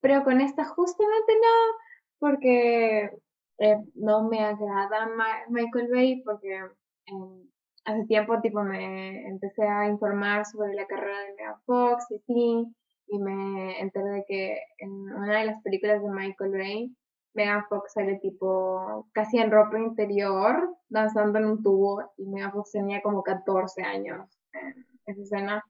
pero 0.00 0.24
con 0.24 0.40
esta 0.40 0.64
justamente 0.64 1.34
no, 1.34 1.78
porque 2.18 3.10
eh, 3.58 3.76
no 3.94 4.30
me 4.30 4.40
agrada 4.40 5.10
Michael 5.50 5.88
Bay, 5.92 6.22
porque 6.22 6.56
em, 7.04 7.50
hace 7.84 8.06
tiempo 8.06 8.40
tipo 8.40 8.62
me 8.62 9.28
empecé 9.28 9.64
a 9.64 9.88
informar 9.88 10.46
sobre 10.46 10.72
la 10.72 10.86
carrera 10.86 11.20
de 11.20 11.34
Megan 11.34 11.60
Fox 11.66 12.06
y 12.10 12.16
así, 12.16 12.74
y 13.08 13.18
me 13.18 13.78
enteré 13.78 14.08
de 14.08 14.24
que 14.26 14.58
en 14.78 14.90
una 14.90 15.40
de 15.40 15.46
las 15.46 15.62
películas 15.62 16.02
de 16.02 16.08
Michael 16.08 16.52
Bay, 16.52 16.96
Megan 17.36 17.66
Fox 17.68 17.92
sale 17.92 18.18
tipo 18.18 19.08
casi 19.12 19.38
en 19.38 19.50
ropa 19.50 19.78
interior, 19.78 20.76
danzando 20.88 21.38
en 21.38 21.44
un 21.44 21.62
tubo, 21.62 22.12
y 22.16 22.26
Megan 22.26 22.52
Fox 22.52 22.72
tenía 22.72 23.02
como 23.02 23.22
14 23.22 23.82
años 23.82 24.26
en 24.52 24.86
esa 25.04 25.22
escena. 25.22 25.64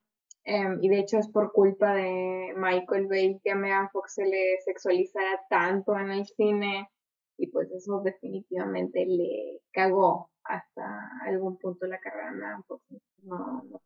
Em, 0.44 0.78
y 0.80 0.88
de 0.88 1.00
hecho 1.00 1.18
es 1.18 1.28
por 1.28 1.52
culpa 1.52 1.92
de 1.92 2.54
Michael 2.56 3.08
Bay 3.08 3.40
que 3.42 3.50
a 3.50 3.56
Megan 3.56 3.90
Fox 3.90 4.14
se 4.14 4.24
le 4.24 4.60
sexualizara 4.64 5.40
tanto 5.50 5.98
en 5.98 6.12
el 6.12 6.24
cine 6.24 6.88
y 7.36 7.48
pues 7.48 7.68
eso 7.72 8.00
definitivamente 8.00 9.04
le 9.04 9.60
cagó 9.72 10.30
hasta 10.44 11.10
algún 11.24 11.58
punto 11.58 11.86
la 11.86 11.98
carrera 11.98 12.30
de 12.30 12.36
Megan 12.36 12.64
Fox. 12.64 12.84
No, 13.24 13.64
no 13.68 13.80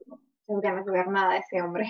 tengo 0.47 0.61
ganas 0.61 0.85
de 0.85 0.93
ver 0.93 1.09
nada 1.09 1.33
de 1.33 1.39
ese 1.39 1.63
hombre. 1.63 1.87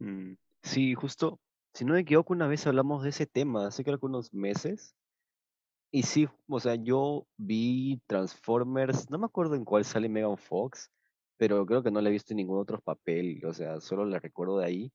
Mm, 0.00 0.34
Sí, 0.62 0.94
justo, 0.94 1.40
si 1.74 1.84
no 1.84 1.94
me 1.94 2.00
equivoco, 2.00 2.32
una 2.32 2.46
vez 2.46 2.66
hablamos 2.66 3.02
de 3.02 3.10
ese 3.10 3.26
tema, 3.26 3.66
hace 3.66 3.84
que 3.84 3.96
unos 4.02 4.32
meses. 4.34 4.94
Y 5.90 6.04
sí, 6.04 6.28
o 6.48 6.60
sea, 6.60 6.74
yo 6.74 7.26
vi 7.36 8.00
Transformers, 8.06 9.10
no 9.10 9.18
me 9.18 9.26
acuerdo 9.26 9.54
en 9.54 9.64
cuál 9.64 9.84
sale 9.84 10.08
Megan 10.08 10.38
Fox, 10.38 10.90
pero 11.36 11.66
creo 11.66 11.82
que 11.82 11.90
no 11.90 12.00
la 12.00 12.08
he 12.08 12.12
visto 12.12 12.32
en 12.32 12.38
ningún 12.38 12.58
otro 12.58 12.80
papel, 12.80 13.44
o 13.44 13.52
sea, 13.52 13.80
solo 13.80 14.04
la 14.06 14.18
recuerdo 14.18 14.58
de 14.58 14.66
ahí. 14.66 14.92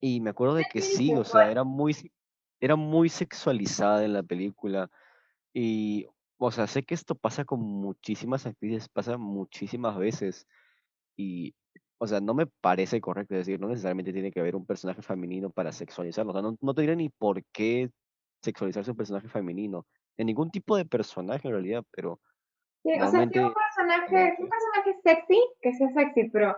Y 0.00 0.20
me 0.20 0.30
acuerdo 0.30 0.54
de 0.54 0.64
que 0.72 0.80
sí, 0.80 1.12
o 1.14 1.24
sea, 1.24 1.50
era 1.50 1.64
muy, 1.64 1.94
era 2.60 2.76
muy 2.76 3.08
sexualizada 3.08 4.04
en 4.04 4.12
la 4.12 4.22
película. 4.22 4.90
Y, 5.52 6.06
o 6.36 6.50
sea, 6.50 6.66
sé 6.66 6.84
que 6.84 6.94
esto 6.94 7.14
pasa 7.14 7.44
con 7.44 7.60
muchísimas 7.60 8.46
actrices, 8.46 8.88
pasa 8.88 9.18
muchísimas 9.18 9.96
veces. 9.98 10.46
Y, 11.16 11.54
o 11.98 12.06
sea, 12.06 12.20
no 12.20 12.34
me 12.34 12.46
parece 12.46 13.00
correcto 13.00 13.34
es 13.34 13.46
decir, 13.46 13.60
no 13.60 13.68
necesariamente 13.68 14.12
tiene 14.12 14.30
que 14.30 14.40
haber 14.40 14.56
un 14.56 14.66
personaje 14.66 15.02
femenino 15.02 15.50
para 15.50 15.72
sexualizarlo. 15.72 16.30
O 16.30 16.34
sea, 16.34 16.42
no, 16.42 16.56
no 16.60 16.74
tendría 16.74 16.96
ni 16.96 17.08
por 17.08 17.44
qué 17.52 17.90
sexualizarse 18.42 18.92
un 18.92 18.96
personaje 18.96 19.28
femenino. 19.28 19.86
En 20.16 20.26
ningún 20.26 20.50
tipo 20.50 20.76
de 20.76 20.84
personaje 20.84 21.46
en 21.46 21.54
realidad, 21.54 21.84
pero 21.90 22.20
Sí, 22.82 22.92
o 22.92 23.10
sea, 23.10 23.28
si 23.28 23.38
un 23.38 23.54
personaje, 23.54 24.34
si 24.36 24.42
un 24.42 24.48
personaje 24.48 24.96
sexy, 25.02 25.40
que 25.60 25.74
sea 25.74 25.92
sexy, 25.92 26.30
pero 26.30 26.56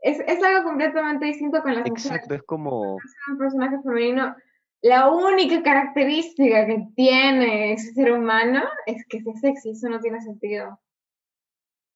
es, 0.00 0.18
es 0.26 0.42
algo 0.42 0.64
completamente 0.64 1.26
distinto 1.26 1.62
con 1.62 1.74
las 1.74 1.88
mujeres. 1.88 2.06
exacto, 2.06 2.34
es 2.34 2.42
como, 2.42 2.96
un 3.30 3.38
personaje 3.38 3.76
femenino, 3.82 4.34
la 4.82 5.10
única 5.10 5.62
característica 5.62 6.66
que 6.66 6.86
tiene 6.96 7.74
ese 7.74 7.92
ser 7.92 8.12
humano 8.12 8.62
es 8.86 9.06
que 9.08 9.22
sea 9.22 9.34
sexy, 9.36 9.70
eso 9.70 9.88
no 9.88 10.00
tiene 10.00 10.20
sentido. 10.20 10.80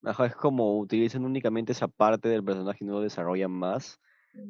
Ajá, 0.03 0.25
es 0.27 0.35
como 0.35 0.79
utilizan 0.79 1.25
únicamente 1.25 1.71
esa 1.71 1.87
parte 1.87 2.29
del 2.29 2.43
personaje 2.43 2.79
y 2.83 2.87
no 2.87 2.93
lo 2.93 3.01
desarrollan 3.01 3.51
más. 3.51 3.99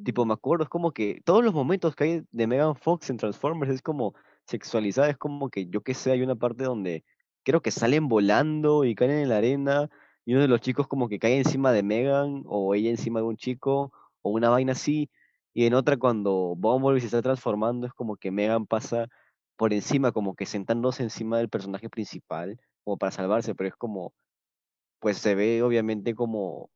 Tipo, 0.03 0.25
me 0.25 0.33
acuerdo, 0.33 0.63
es 0.63 0.69
como 0.69 0.91
que 0.91 1.21
todos 1.23 1.43
los 1.43 1.53
momentos 1.53 1.95
que 1.95 2.03
hay 2.03 2.23
de 2.31 2.47
Megan 2.47 2.75
Fox 2.75 3.09
en 3.09 3.17
Transformers 3.17 3.71
es 3.71 3.81
como 3.81 4.13
sexualizada, 4.45 5.09
es 5.09 5.17
como 5.17 5.49
que 5.49 5.67
yo 5.67 5.81
que 5.81 5.93
sé, 5.93 6.11
hay 6.11 6.21
una 6.21 6.35
parte 6.35 6.65
donde 6.65 7.05
creo 7.43 7.61
que 7.61 7.71
salen 7.71 8.09
volando 8.09 8.83
y 8.83 8.95
caen 8.95 9.11
en 9.11 9.29
la 9.29 9.37
arena 9.37 9.89
y 10.25 10.33
uno 10.33 10.41
de 10.41 10.49
los 10.49 10.59
chicos 10.59 10.87
como 10.87 11.07
que 11.07 11.19
cae 11.19 11.37
encima 11.37 11.71
de 11.71 11.83
Megan 11.83 12.43
o 12.45 12.75
ella 12.75 12.89
encima 12.89 13.21
de 13.21 13.27
un 13.27 13.37
chico 13.37 13.93
o 14.21 14.31
una 14.31 14.49
vaina 14.49 14.73
así 14.73 15.09
y 15.53 15.65
en 15.65 15.73
otra 15.73 15.97
cuando 15.97 16.55
Bumblebee 16.57 16.99
se 16.99 17.07
está 17.07 17.21
transformando 17.21 17.87
es 17.87 17.93
como 17.93 18.17
que 18.17 18.29
Megan 18.29 18.67
pasa 18.67 19.07
por 19.57 19.73
encima, 19.73 20.11
como 20.11 20.35
que 20.35 20.45
sentándose 20.45 21.03
encima 21.03 21.39
del 21.39 21.49
personaje 21.49 21.89
principal 21.89 22.59
como 22.83 22.97
para 22.97 23.11
salvarse, 23.11 23.55
pero 23.55 23.67
es 23.67 23.75
como, 23.75 24.13
pues 24.99 25.17
se 25.17 25.35
ve 25.35 25.61
obviamente 25.63 26.15
como 26.15 26.71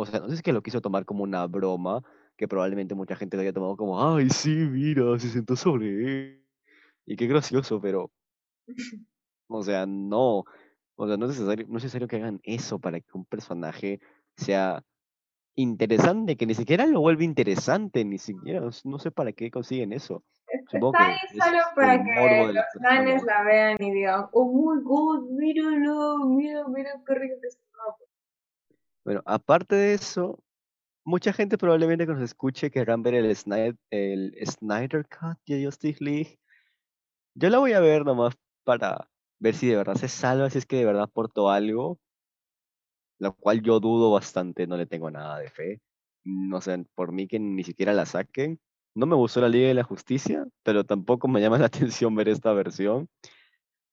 o 0.00 0.06
sea, 0.06 0.20
no 0.20 0.26
sé 0.26 0.32
si 0.32 0.36
es 0.36 0.42
que 0.42 0.52
lo 0.52 0.62
quiso 0.62 0.80
tomar 0.80 1.04
como 1.04 1.24
una 1.24 1.44
broma, 1.48 2.04
que 2.36 2.46
probablemente 2.46 2.94
mucha 2.94 3.16
gente 3.16 3.36
lo 3.36 3.42
haya 3.42 3.52
tomado 3.52 3.76
como, 3.76 4.00
ay, 4.00 4.30
sí, 4.30 4.50
mira, 4.50 5.18
se 5.18 5.28
sentó 5.28 5.56
sobre 5.56 5.86
él. 5.88 6.46
Y 7.04 7.16
qué 7.16 7.26
gracioso, 7.26 7.80
pero, 7.80 8.12
o 9.48 9.62
sea, 9.64 9.86
no. 9.86 10.44
O 10.94 11.06
sea, 11.08 11.16
no 11.16 11.26
es 11.26 11.32
necesario, 11.32 11.66
no 11.68 11.78
es 11.78 11.84
necesario 11.84 12.06
que 12.06 12.16
hagan 12.16 12.40
eso 12.44 12.78
para 12.78 13.00
que 13.00 13.10
un 13.14 13.24
personaje 13.24 14.00
sea 14.36 14.84
interesante, 15.56 16.36
que 16.36 16.46
ni 16.46 16.54
siquiera 16.54 16.86
lo 16.86 17.00
vuelve 17.00 17.24
interesante, 17.24 18.04
ni 18.04 18.18
siquiera, 18.18 18.60
no 18.84 18.98
sé 19.00 19.10
para 19.10 19.32
qué 19.32 19.50
consiguen 19.50 19.92
eso. 19.92 20.22
Supongo 20.70 20.96
Está 20.98 21.06
ahí 21.06 21.18
solo 21.40 21.58
para 21.74 22.02
que 22.02 22.52
los 22.52 22.64
fans 22.80 23.24
la 23.24 23.42
vean 23.42 23.76
y 23.80 23.90
digan, 23.90 24.26
oh 24.32 24.46
my 24.46 24.82
god, 24.82 25.30
míralo, 25.30 26.18
mira, 26.26 26.66
mira 26.68 26.90
qué 27.06 27.14
rico 27.14 27.36
que 27.40 27.48
está. 27.48 27.68
Pues, 27.98 28.10
Bueno, 29.04 29.22
aparte 29.26 29.76
de 29.76 29.94
eso, 29.94 30.42
mucha 31.04 31.32
gente 31.32 31.58
probablemente 31.58 32.06
que 32.06 32.12
nos 32.12 32.22
escuche 32.22 32.70
querrán 32.70 33.02
ver 33.02 33.14
el 33.14 33.34
Snyder, 33.34 33.76
el 33.90 34.34
Snyder 34.46 35.06
Cut 35.06 35.38
de 35.46 35.64
Justice 35.64 36.02
League. 36.02 36.38
Yo 37.34 37.50
la 37.50 37.58
voy 37.58 37.72
a 37.72 37.80
ver 37.80 38.04
nomás 38.04 38.34
para 38.64 39.08
ver 39.38 39.54
si 39.54 39.68
de 39.68 39.76
verdad 39.76 39.94
se 39.94 40.08
salva, 40.08 40.50
si 40.50 40.58
es 40.58 40.66
que 40.66 40.76
de 40.76 40.84
verdad 40.84 41.04
aportó 41.04 41.50
algo, 41.50 41.98
lo 43.18 43.34
cual 43.34 43.62
yo 43.62 43.80
dudo 43.80 44.10
bastante, 44.10 44.66
no 44.66 44.76
le 44.76 44.86
tengo 44.86 45.10
nada 45.10 45.38
de 45.38 45.50
fe. 45.50 45.80
No 46.24 46.60
sé, 46.60 46.84
por 46.94 47.12
mí 47.12 47.26
que 47.26 47.38
ni 47.38 47.64
siquiera 47.64 47.92
la 47.92 48.06
saquen. 48.06 48.60
No 48.94 49.06
me 49.06 49.16
gustó 49.16 49.40
la 49.40 49.48
Liga 49.48 49.68
de 49.68 49.74
la 49.74 49.84
Justicia, 49.84 50.46
pero 50.62 50.84
tampoco 50.84 51.28
me 51.28 51.40
llama 51.40 51.58
la 51.58 51.66
atención 51.66 52.14
ver 52.14 52.28
esta 52.28 52.52
versión. 52.52 53.08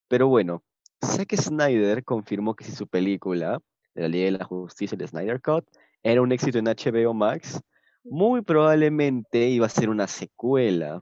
Pero 0.07 0.27
bueno, 0.27 0.63
Zack 1.03 1.35
Snyder 1.35 2.03
confirmó 2.03 2.55
que 2.55 2.63
si 2.63 2.71
su 2.71 2.87
película 2.87 3.59
la 3.95 4.07
Liga 4.07 4.25
de 4.25 4.31
la 4.31 4.45
Justicia, 4.45 4.97
el 4.99 5.07
Snyder 5.07 5.41
Cut, 5.41 5.65
era 6.03 6.21
un 6.21 6.31
éxito 6.31 6.59
en 6.59 6.65
HBO 6.65 7.13
Max, 7.13 7.61
muy 8.03 8.41
probablemente 8.41 9.47
iba 9.47 9.65
a 9.65 9.69
ser 9.69 9.89
una 9.89 10.07
secuela. 10.07 11.01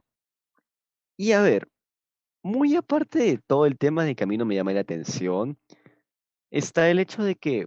Y 1.16 1.32
a 1.32 1.42
ver, 1.42 1.68
muy 2.42 2.76
aparte 2.76 3.18
de 3.18 3.38
todo 3.38 3.66
el 3.66 3.76
tema 3.78 4.04
de 4.04 4.14
que 4.14 4.24
a 4.24 4.26
mí 4.26 4.36
no 4.36 4.46
me 4.46 4.54
llama 4.54 4.72
la 4.72 4.80
atención, 4.80 5.58
está 6.50 6.88
el 6.88 6.98
hecho 6.98 7.22
de 7.22 7.36
que, 7.36 7.66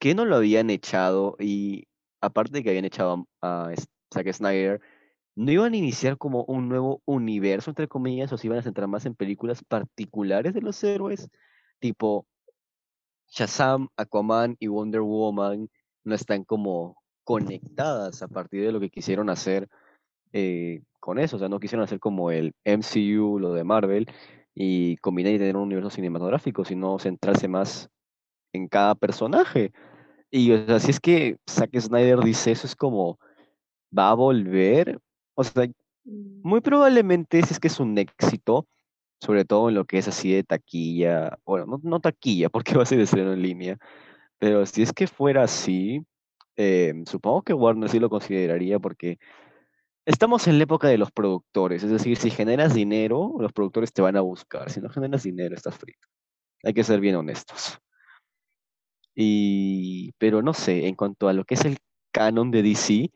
que 0.00 0.14
no 0.14 0.24
lo 0.24 0.36
habían 0.36 0.70
echado 0.70 1.36
y 1.38 1.86
aparte 2.20 2.58
de 2.58 2.62
que 2.64 2.70
habían 2.70 2.84
echado 2.84 3.26
a, 3.40 3.68
a 3.68 3.74
Zack 4.12 4.32
Snyder, 4.32 4.80
no 5.36 5.52
iban 5.52 5.74
a 5.74 5.76
iniciar 5.76 6.18
como 6.18 6.44
un 6.44 6.68
nuevo 6.68 7.02
universo, 7.04 7.70
entre 7.70 7.88
comillas, 7.88 8.32
o 8.32 8.38
se 8.38 8.46
iban 8.46 8.58
a 8.58 8.62
centrar 8.62 8.88
más 8.88 9.06
en 9.06 9.14
películas 9.14 9.62
particulares 9.62 10.54
de 10.54 10.62
los 10.62 10.82
héroes, 10.82 11.28
tipo 11.78 12.26
Shazam, 13.28 13.88
Aquaman 13.96 14.56
y 14.58 14.68
Wonder 14.68 15.02
Woman 15.02 15.68
no 16.04 16.14
están 16.14 16.44
como 16.44 16.96
conectadas 17.24 18.22
a 18.22 18.28
partir 18.28 18.64
de 18.64 18.72
lo 18.72 18.80
que 18.80 18.88
quisieron 18.88 19.28
hacer 19.28 19.68
eh, 20.32 20.82
con 21.00 21.18
eso. 21.18 21.36
O 21.36 21.38
sea, 21.38 21.48
no 21.48 21.60
quisieron 21.60 21.84
hacer 21.84 22.00
como 22.00 22.30
el 22.30 22.54
MCU, 22.64 23.38
lo 23.38 23.52
de 23.52 23.64
Marvel, 23.64 24.06
y 24.54 24.96
combinar 24.98 25.32
y 25.32 25.38
tener 25.38 25.56
un 25.56 25.64
universo 25.64 25.90
cinematográfico, 25.90 26.64
sino 26.64 26.98
centrarse 26.98 27.48
más 27.48 27.90
en 28.52 28.68
cada 28.68 28.94
personaje. 28.94 29.72
Y 30.30 30.52
o 30.52 30.66
sea, 30.66 30.80
si 30.80 30.92
es 30.92 31.00
que 31.00 31.36
Zack 31.48 31.78
Snyder 31.78 32.20
dice 32.20 32.52
eso, 32.52 32.66
es 32.66 32.76
como, 32.76 33.18
va 33.96 34.10
a 34.10 34.14
volver. 34.14 35.00
O 35.36 35.44
sea, 35.44 35.66
mm, 36.04 36.40
muy 36.42 36.60
probablemente 36.60 37.42
si 37.42 37.54
es 37.54 37.60
que 37.60 37.68
es 37.68 37.80
un 37.80 37.96
éxito, 37.98 38.66
sobre 39.20 39.44
todo 39.44 39.68
en 39.68 39.76
lo 39.76 39.84
que 39.84 39.98
es 39.98 40.08
así 40.08 40.32
de 40.32 40.44
taquilla, 40.44 41.38
bueno, 41.44 41.66
no, 41.66 41.80
no 41.82 42.00
taquilla, 42.00 42.48
porque 42.50 42.74
va 42.78 42.82
a 42.82 42.86
ser 42.86 43.00
estreno 43.00 43.32
en 43.32 43.42
línea, 43.42 43.78
pero 44.38 44.66
si 44.66 44.82
es 44.82 44.92
que 44.92 45.06
fuera 45.06 45.44
así, 45.44 46.02
eh, 46.56 46.94
supongo 47.06 47.42
que 47.42 47.54
Warner 47.54 47.90
sí 47.90 48.00
lo 48.00 48.10
consideraría 48.10 48.78
porque 48.78 49.18
estamos 50.06 50.46
en 50.48 50.58
la 50.58 50.64
época 50.64 50.88
de 50.88 50.98
los 50.98 51.12
productores, 51.12 51.82
es 51.84 51.90
decir, 51.90 52.16
si 52.16 52.30
generas 52.30 52.74
dinero, 52.74 53.34
los 53.38 53.52
productores 53.52 53.92
te 53.92 54.02
van 54.02 54.16
a 54.16 54.22
buscar, 54.22 54.70
si 54.70 54.80
no 54.80 54.90
generas 54.90 55.24
dinero, 55.24 55.54
estás 55.54 55.76
frito. 55.76 56.08
Hay 56.64 56.74
que 56.74 56.84
ser 56.84 57.00
bien 57.00 57.16
honestos. 57.16 57.78
Y, 59.14 60.12
pero 60.18 60.42
no 60.42 60.52
sé, 60.54 60.86
en 60.88 60.94
cuanto 60.94 61.28
a 61.28 61.32
lo 61.32 61.44
que 61.44 61.54
es 61.54 61.64
el 61.64 61.78
canon 62.12 62.50
de 62.50 62.62
DC, 62.62 63.10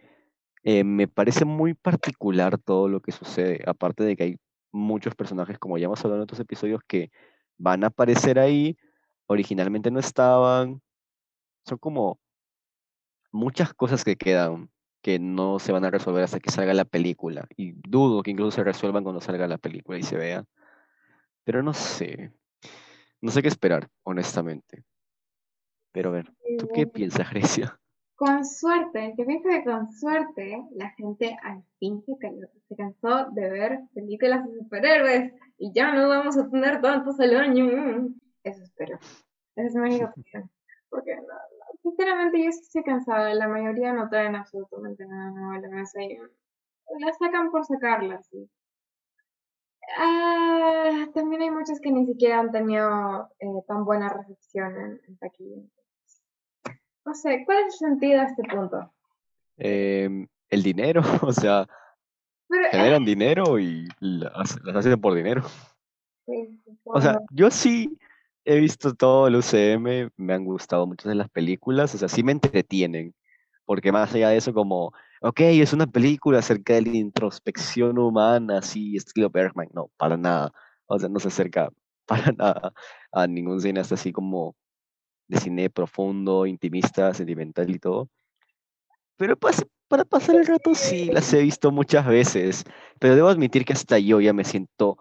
eh, 0.63 0.85
me 0.85 1.09
parece 1.09 1.45
muy 1.45 1.75
particular 1.75 2.59
todo 2.59 2.89
lo 2.89 3.01
que 3.01 3.13
sucede, 3.13 3.63
aparte 3.67 4.05
de 4.05 4.17
que 4.17 4.23
hay 4.25 4.37
muchos 4.73 5.15
personajes, 5.15 5.59
como 5.59 5.79
ya 5.79 5.87
hemos 5.87 6.01
hablado 6.05 6.17
en 6.17 6.25
otros 6.25 6.41
episodios, 6.41 6.81
que 6.87 7.11
van 7.59 7.85
a 7.85 7.89
aparecer 7.89 8.39
ahí, 8.39 8.77
originalmente 9.27 9.91
no 9.91 10.01
estaban, 10.01 10.81
son 11.67 11.79
como 11.79 12.19
muchas 13.33 13.75
cosas 13.75 14.05
que 14.05 14.17
quedan 14.17 14.71
que 15.03 15.19
no 15.19 15.59
se 15.59 15.73
van 15.73 15.85
a 15.85 15.91
resolver 15.91 16.23
hasta 16.23 16.41
que 16.41 16.51
salga 16.51 16.75
la 16.75 16.85
película. 16.85 17.47
Y 17.57 17.73
dudo 17.73 18.23
que 18.23 18.31
incluso 18.33 18.51
se 18.51 18.65
resuelvan 18.65 19.03
cuando 19.03 19.21
salga 19.21 19.47
la 19.47 19.59
película 19.59 19.99
y 19.99 20.03
se 20.03 20.17
vea. 20.17 20.45
Pero 21.45 21.63
no 21.63 21.73
sé. 21.73 22.33
No 23.21 23.31
sé 23.31 23.43
qué 23.43 23.49
esperar, 23.49 23.89
honestamente. 24.03 24.85
Pero 25.93 26.11
a 26.11 26.13
ver, 26.13 26.33
¿tú 26.59 26.69
qué 26.73 26.87
piensas, 26.87 27.31
Grecia? 27.31 27.80
Con 28.21 28.45
suerte, 28.45 29.15
yo 29.17 29.25
pienso 29.25 29.49
que 29.49 29.65
con 29.65 29.91
suerte 29.95 30.63
la 30.73 30.91
gente 30.91 31.39
al 31.43 31.65
fin 31.79 32.05
se, 32.05 32.15
se 32.69 32.77
cansó 32.77 33.31
de 33.31 33.49
ver 33.49 33.81
películas 33.95 34.47
de 34.47 34.59
superhéroes 34.59 35.33
y 35.57 35.73
ya 35.73 35.95
no 35.95 36.07
vamos 36.07 36.37
a 36.37 36.47
tener 36.51 36.83
tantos 36.83 37.19
al 37.19 37.35
año. 37.35 38.11
Eso 38.45 38.63
espero. 38.63 38.99
Esa 39.57 39.67
es 39.69 39.75
mi 39.75 39.89
única 39.89 40.13
opción. 40.15 40.51
Porque 40.91 41.17
no, 41.17 41.23
sinceramente 41.83 42.45
yo 42.45 42.53
sí 42.53 42.61
estoy 42.61 42.83
cansada. 42.83 43.33
La 43.33 43.49
mayoría 43.49 43.95
no 43.95 44.11
traen 44.11 44.37
absolutamente 44.37 45.07
nada 45.07 45.31
nuevo 45.31 45.53
a 45.53 45.59
la 45.61 45.69
mesa 45.71 46.03
y 46.03 46.19
la 46.19 47.13
sacan 47.19 47.51
por 47.51 47.65
sacarla, 47.65 48.23
sí. 48.25 48.51
Ah, 49.97 51.07
también 51.15 51.41
hay 51.41 51.51
muchos 51.51 51.81
que 51.81 51.91
ni 51.91 52.05
siquiera 52.05 52.41
han 52.41 52.53
tenido 52.53 53.31
eh, 53.39 53.63
tan 53.67 53.87
buena 53.87 54.11
recepción 54.11 54.77
en, 54.77 55.01
en 55.09 55.17
taquilla. 55.17 55.63
No 57.11 57.17
sé, 57.17 57.43
¿cuál 57.45 57.59
es 57.67 57.75
el 57.75 57.89
sentido 57.89 58.21
a 58.21 58.25
este 58.27 58.45
punto? 58.45 58.89
Em, 59.57 60.29
el 60.49 60.63
dinero, 60.63 61.03
o 61.23 61.33
sea, 61.33 61.67
Pero, 62.49 62.67
eh, 62.67 62.71
generan 62.71 63.05
dinero 63.05 63.59
y 63.59 63.89
las, 63.99 64.57
las 64.63 64.77
hacen 64.77 65.01
por 65.01 65.15
dinero. 65.15 65.43
sí, 66.25 66.63
O 66.85 67.01
sea, 67.01 67.19
yo 67.33 67.51
sí 67.51 67.99
he 68.45 68.61
visto 68.61 68.95
todo 68.95 69.27
el 69.27 69.35
UCM, 69.35 70.13
me 70.19 70.35
han 70.35 70.45
gustado 70.45 70.87
muchas 70.87 71.09
de 71.09 71.17
las 71.17 71.29
películas, 71.29 71.93
o 71.97 71.99
sea, 71.99 72.09
sí 72.09 72.23
me 72.23 72.31
entretienen, 72.31 73.13
porque 73.65 73.91
más 73.91 74.15
allá 74.15 74.29
de 74.29 74.37
eso, 74.37 74.55
como, 74.55 74.93
ok, 75.21 75.41
es 75.41 75.73
una 75.73 75.89
película 75.89 76.39
acerca 76.39 76.75
de 76.75 76.83
la 76.83 76.97
introspección 76.97 77.99
humana, 77.99 78.59
así, 78.59 78.95
estilo 78.95 79.31
Bergman, 79.31 79.69
no, 79.73 79.91
para 79.97 80.17
nada, 80.17 80.53
o 80.87 80.97
sea, 80.97 81.09
no 81.09 81.19
se 81.19 81.27
acerca 81.27 81.71
para 82.07 82.31
nada 82.31 82.73
a 83.11 83.27
ningún 83.27 83.61
cine 83.61 83.81
hasta 83.81 83.97
así 83.97 84.13
como 84.13 84.55
de 85.31 85.39
cine 85.39 85.71
profundo, 85.71 86.45
intimista, 86.45 87.15
sentimental 87.15 87.71
y 87.71 87.79
todo. 87.79 88.09
Pero 89.17 89.37
para 89.37 90.05
pasar 90.05 90.37
el 90.37 90.47
rato 90.47 90.75
sí 90.75 91.11
las 91.13 91.33
he 91.33 91.43
visto 91.43 91.71
muchas 91.71 92.07
veces, 92.07 92.65
pero 92.99 93.15
debo 93.15 93.29
admitir 93.29 93.65
que 93.65 93.73
hasta 93.73 93.99
yo 93.99 94.21
ya 94.21 94.33
me 94.33 94.45
siento 94.45 94.99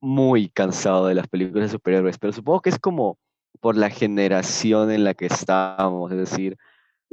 muy 0.00 0.48
cansado 0.48 1.06
de 1.06 1.14
las 1.14 1.28
películas 1.28 1.70
de 1.70 1.72
superhéroes, 1.72 2.18
pero 2.18 2.32
supongo 2.32 2.60
que 2.60 2.70
es 2.70 2.78
como 2.78 3.18
por 3.60 3.76
la 3.76 3.90
generación 3.90 4.90
en 4.90 5.04
la 5.04 5.14
que 5.14 5.26
estamos, 5.26 6.10
es 6.10 6.18
decir, 6.18 6.56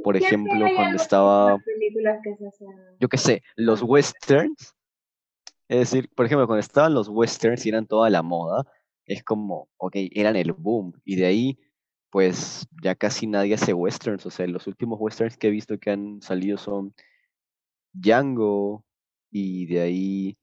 por 0.02 0.16
ejemplo, 0.16 0.66
cuando 0.74 0.96
estaba, 0.96 1.58
que 1.58 2.36
yo 2.98 3.08
qué 3.08 3.16
sé, 3.16 3.42
los 3.54 3.82
westerns, 3.82 4.74
es 5.68 5.78
decir, 5.78 6.10
por 6.14 6.26
ejemplo, 6.26 6.46
cuando 6.46 6.60
estaban 6.60 6.94
los 6.94 7.08
westerns 7.08 7.64
y 7.64 7.68
eran 7.68 7.86
toda 7.86 8.10
la 8.10 8.22
moda, 8.22 8.64
es 9.06 9.22
como, 9.22 9.68
ok, 9.76 9.96
eran 10.12 10.36
el 10.36 10.52
boom, 10.52 10.92
y 11.04 11.16
de 11.16 11.26
ahí, 11.26 11.58
pues 12.10 12.66
ya 12.82 12.94
casi 12.94 13.26
nadie 13.26 13.54
hace 13.54 13.72
westerns, 13.72 14.26
o 14.26 14.30
sea, 14.30 14.46
los 14.46 14.66
últimos 14.66 14.98
westerns 15.00 15.36
que 15.36 15.48
he 15.48 15.50
visto 15.50 15.78
que 15.78 15.90
han 15.90 16.20
salido 16.22 16.58
son 16.58 16.94
Django, 17.92 18.84
y 19.30 19.66
de 19.66 19.80
ahí 19.80 20.38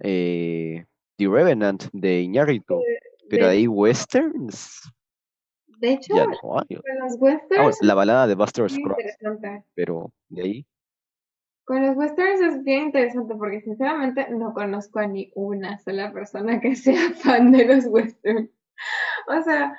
eh, 0.00 0.86
The 1.16 1.28
Revenant 1.28 1.84
de 1.92 2.20
Iñárritu, 2.22 2.80
pero 3.28 3.46
De, 3.46 3.52
ahí 3.52 3.68
westerns 3.68 4.80
de 5.78 5.92
hecho, 5.92 6.14
ya 6.16 6.26
no 6.26 6.58
hay. 6.58 6.76
con 6.76 6.98
los 7.00 7.12
Ah, 7.12 7.16
westerns 7.20 7.82
la 7.82 7.94
balada 7.94 8.26
de 8.26 8.34
Buster 8.34 8.70
Scruggs, 8.70 9.18
pero 9.74 10.12
de 10.28 10.42
ahí, 10.42 10.66
Con 11.64 11.86
los 11.86 11.96
westerns 11.96 12.40
es 12.40 12.64
bien 12.64 12.84
interesante 12.84 13.34
porque 13.34 13.60
sinceramente 13.60 14.28
no 14.30 14.52
conozco 14.54 14.98
a 14.98 15.06
ni 15.06 15.30
una 15.34 15.78
sola 15.78 16.12
persona 16.12 16.60
que 16.60 16.74
sea 16.74 16.94
fan 17.16 17.52
de 17.52 17.64
los 17.66 17.86
westerns. 17.86 18.50
O 19.28 19.42
sea, 19.42 19.78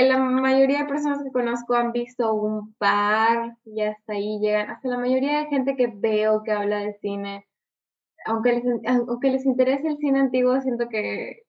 la 0.00 0.18
mayoría 0.18 0.80
de 0.80 0.88
personas 0.88 1.22
que 1.22 1.30
conozco 1.30 1.74
han 1.74 1.92
visto 1.92 2.32
un 2.34 2.74
par 2.74 3.56
y 3.64 3.82
hasta 3.82 4.14
ahí 4.14 4.38
llegan. 4.40 4.70
Hasta 4.70 4.88
la 4.88 4.98
mayoría 4.98 5.38
de 5.38 5.46
gente 5.46 5.76
que 5.76 5.92
veo 5.94 6.42
que 6.42 6.52
habla 6.52 6.78
de 6.78 6.94
cine, 7.00 7.46
aunque 8.24 8.52
les, 8.54 8.64
aunque 8.86 9.30
les 9.30 9.44
interese 9.44 9.88
el 9.88 9.98
cine 9.98 10.20
antiguo, 10.20 10.60
siento 10.60 10.88
que 10.88 11.42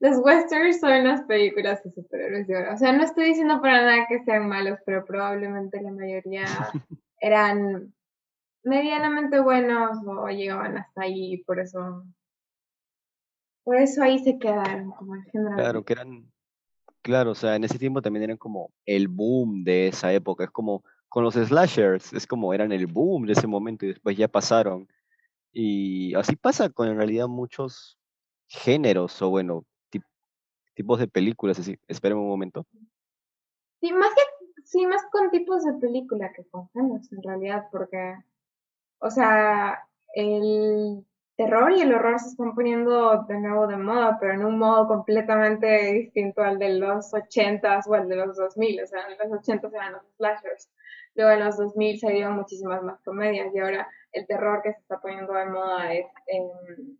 los 0.00 0.18
westerns 0.18 0.80
son 0.80 1.04
las 1.04 1.22
películas 1.22 1.82
de 1.82 1.90
superhéroes 1.90 2.46
de 2.46 2.56
ahora. 2.56 2.74
O 2.74 2.76
sea, 2.78 2.92
no 2.92 3.04
estoy 3.04 3.26
diciendo 3.26 3.60
para 3.60 3.82
nada 3.82 4.06
que 4.08 4.22
sean 4.24 4.48
malos, 4.48 4.78
pero 4.86 5.04
probablemente 5.04 5.80
la 5.82 5.92
mayoría 5.92 6.44
eran 7.20 7.92
medianamente 8.62 9.40
buenos 9.40 9.98
o 10.06 10.28
llegaban 10.28 10.78
hasta 10.78 11.02
ahí, 11.02 11.42
por 11.44 11.60
eso, 11.60 12.04
por 13.64 13.76
eso 13.76 14.02
ahí 14.02 14.18
se 14.20 14.38
quedaron 14.38 14.90
como 14.92 15.16
el 15.16 15.24
género. 15.24 15.56
claro, 15.56 15.84
que 15.84 15.92
eran, 15.92 16.29
claro, 17.02 17.32
o 17.32 17.34
sea, 17.34 17.56
en 17.56 17.64
ese 17.64 17.78
tiempo 17.78 18.02
también 18.02 18.24
eran 18.24 18.36
como 18.36 18.70
el 18.86 19.08
boom 19.08 19.64
de 19.64 19.88
esa 19.88 20.12
época, 20.12 20.44
es 20.44 20.50
como 20.50 20.84
con 21.08 21.24
los 21.24 21.34
slashers, 21.34 22.12
es 22.12 22.26
como 22.26 22.54
eran 22.54 22.72
el 22.72 22.86
boom 22.86 23.26
de 23.26 23.32
ese 23.32 23.46
momento 23.46 23.84
y 23.84 23.88
después 23.88 24.16
ya 24.16 24.28
pasaron. 24.28 24.88
Y 25.52 26.14
así 26.14 26.36
pasa 26.36 26.70
con 26.70 26.88
en 26.88 26.96
realidad 26.96 27.26
muchos 27.26 27.98
géneros 28.46 29.20
o 29.22 29.30
bueno, 29.30 29.64
tip- 29.90 30.04
tipos 30.74 30.98
de 31.00 31.08
películas, 31.08 31.58
así, 31.58 31.76
espérame 31.88 32.20
un 32.20 32.28
momento. 32.28 32.66
Sí, 33.80 33.92
más 33.92 34.10
que, 34.14 34.62
sí, 34.64 34.86
más 34.86 35.02
con 35.10 35.30
tipos 35.30 35.64
de 35.64 35.72
película 35.74 36.32
que 36.32 36.44
con 36.44 36.68
géneros 36.70 37.10
en 37.12 37.22
realidad, 37.22 37.66
porque, 37.72 38.16
o 39.00 39.10
sea, 39.10 39.88
el 40.14 41.04
terror 41.40 41.72
y 41.72 41.80
el 41.80 41.94
horror 41.94 42.20
se 42.20 42.28
están 42.28 42.54
poniendo 42.54 43.24
de 43.26 43.38
nuevo 43.38 43.66
de 43.66 43.78
moda, 43.78 44.18
pero 44.20 44.34
en 44.34 44.44
un 44.44 44.58
modo 44.58 44.86
completamente 44.86 45.94
distinto 45.94 46.42
al 46.42 46.58
de 46.58 46.74
los 46.74 47.14
80s 47.14 47.86
o 47.88 47.94
al 47.94 48.10
de 48.10 48.16
los 48.16 48.36
2000, 48.36 48.82
o 48.82 48.86
sea, 48.86 49.06
en 49.08 49.30
los 49.30 49.40
80s 49.40 49.72
eran 49.72 49.92
los 49.94 50.02
slashers, 50.18 50.70
luego 51.14 51.30
en 51.30 51.40
los 51.40 51.56
2000 51.56 51.98
se 51.98 52.10
dieron 52.10 52.34
muchísimas 52.34 52.82
más 52.82 53.00
comedias 53.00 53.54
y 53.54 53.58
ahora 53.58 53.88
el 54.12 54.26
terror 54.26 54.60
que 54.62 54.74
se 54.74 54.80
está 54.80 55.00
poniendo 55.00 55.32
de 55.32 55.46
moda 55.46 55.94
es 55.94 56.04
em, 56.26 56.98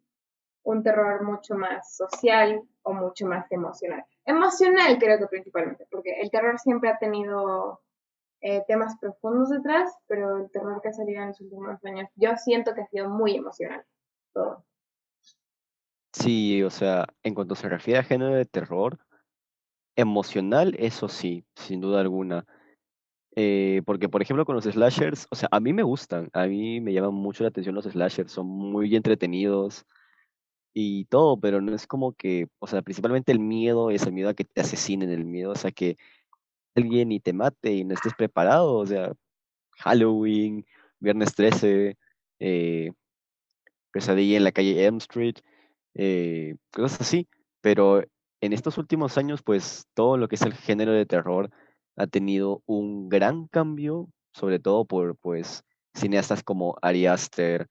un 0.63 0.83
terror 0.83 1.23
mucho 1.23 1.55
más 1.55 1.95
social 1.95 2.63
o 2.81 2.95
mucho 2.95 3.27
más 3.27 3.45
emocional. 3.53 4.07
Emocional 4.25 4.97
creo 4.99 5.19
que 5.19 5.27
principalmente, 5.27 5.87
porque 5.91 6.19
el 6.19 6.31
terror 6.31 6.59
siempre 6.59 6.89
ha 6.89 6.97
tenido 6.97 7.83
eh, 8.41 8.65
temas 8.67 8.97
profundos 8.99 9.51
detrás, 9.51 9.95
pero 10.07 10.39
el 10.39 10.51
terror 10.51 10.81
que 10.81 10.89
ha 10.89 10.93
salido 10.95 11.21
en 11.21 11.29
los 11.29 11.41
últimos 11.43 11.85
años, 11.85 12.09
yo 12.15 12.35
siento 12.39 12.75
que 12.75 12.81
ha 12.81 12.87
sido 12.87 13.11
muy 13.11 13.37
emocional. 13.37 13.85
Sí, 16.13 16.63
o 16.63 16.71
sea, 16.71 17.07
en 17.23 17.35
cuanto 17.35 17.55
se 17.55 17.69
refiere 17.69 18.01
a 18.01 18.05
género 18.05 18.35
de 18.35 18.45
terror, 18.45 18.99
emocional, 19.97 20.75
eso 20.79 21.09
sí, 21.09 21.45
sin 21.55 21.81
duda 21.81 22.01
alguna. 22.01 22.47
Eh, 23.37 23.83
porque, 23.87 24.09
por 24.09 24.23
ejemplo, 24.23 24.45
con 24.45 24.57
los 24.57 24.65
slashers, 24.65 25.27
o 25.31 25.37
sea, 25.37 25.49
a 25.53 25.61
mí 25.61 25.73
me 25.73 25.83
gustan, 25.85 26.29
a 26.33 26.47
mí 26.47 26.81
me 26.81 26.93
llaman 26.93 27.15
mucho 27.15 27.45
la 27.45 27.49
atención 27.51 27.75
los 27.75 27.85
slashers, 27.85 28.33
son 28.33 28.47
muy 28.47 28.95
entretenidos 28.97 29.87
y 30.75 31.07
todo, 31.07 31.39
pero 31.41 31.61
no 31.61 31.75
es 31.75 31.87
como 31.87 32.13
que, 32.15 32.49
o 32.61 32.67
sea, 32.67 32.83
principalmente 32.83 33.33
el 33.33 33.41
miedo 33.41 33.91
es 33.91 34.05
el 34.05 34.13
miedo 34.13 34.31
a 34.31 34.35
que 34.35 34.45
te 34.45 34.61
asesinen, 34.61 35.11
el 35.11 35.25
miedo, 35.25 35.53
o 35.53 35.57
sea, 35.57 35.73
que 35.73 35.97
alguien 36.75 37.13
y 37.13 37.21
te 37.21 37.33
mate 37.33 37.73
y 37.73 37.85
no 37.85 37.95
estés 37.95 38.15
preparado, 38.15 38.75
o 38.77 38.87
sea, 38.87 39.13
Halloween, 39.79 40.67
Viernes 41.01 41.35
13, 41.35 41.97
eh, 42.41 42.93
Pesadilla 43.93 44.37
en 44.37 44.45
la 44.45 44.53
calle 44.53 44.85
Elm 44.87 44.99
Street, 44.99 45.37
eh, 45.95 46.57
cosas 46.73 47.01
así, 47.03 47.29
pero 47.61 48.03
en 48.41 48.53
estos 48.53 48.79
últimos 48.79 49.19
años, 49.19 49.43
pues 49.43 49.87
todo 49.95 50.17
lo 50.17 50.29
que 50.29 50.37
es 50.37 50.43
el 50.43 50.55
género 50.55 50.93
de 50.93 51.07
terror 51.07 51.51
ha 51.97 52.07
tenido 52.07 52.63
un 52.67 53.09
gran 53.09 53.47
cambio, 53.49 54.09
sobre 54.33 54.59
todo 54.59 54.85
por, 54.85 55.17
pues, 55.17 55.65
cineastas 55.95 56.43
como 56.43 56.77
Ari 56.81 57.07
Aster, 57.07 57.67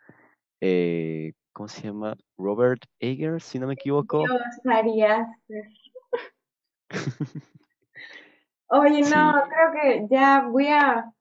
eh, 0.61 1.33
¿cómo 1.53 1.67
se 1.69 1.81
llama? 1.83 2.15
Robert 2.37 2.83
Eggers, 2.99 3.43
si 3.43 3.59
no 3.59 3.67
me 3.67 3.73
equivoco. 3.73 4.19
Dios, 4.19 4.41
Ari 4.65 5.01
Aster. 5.03 5.69
Oye, 8.67 9.01
no, 9.01 9.05
Sí. 9.05 9.49
creo 9.49 9.71
que 9.81 10.07
ya 10.11 10.41
voy 10.47 10.67
a... 10.67 11.11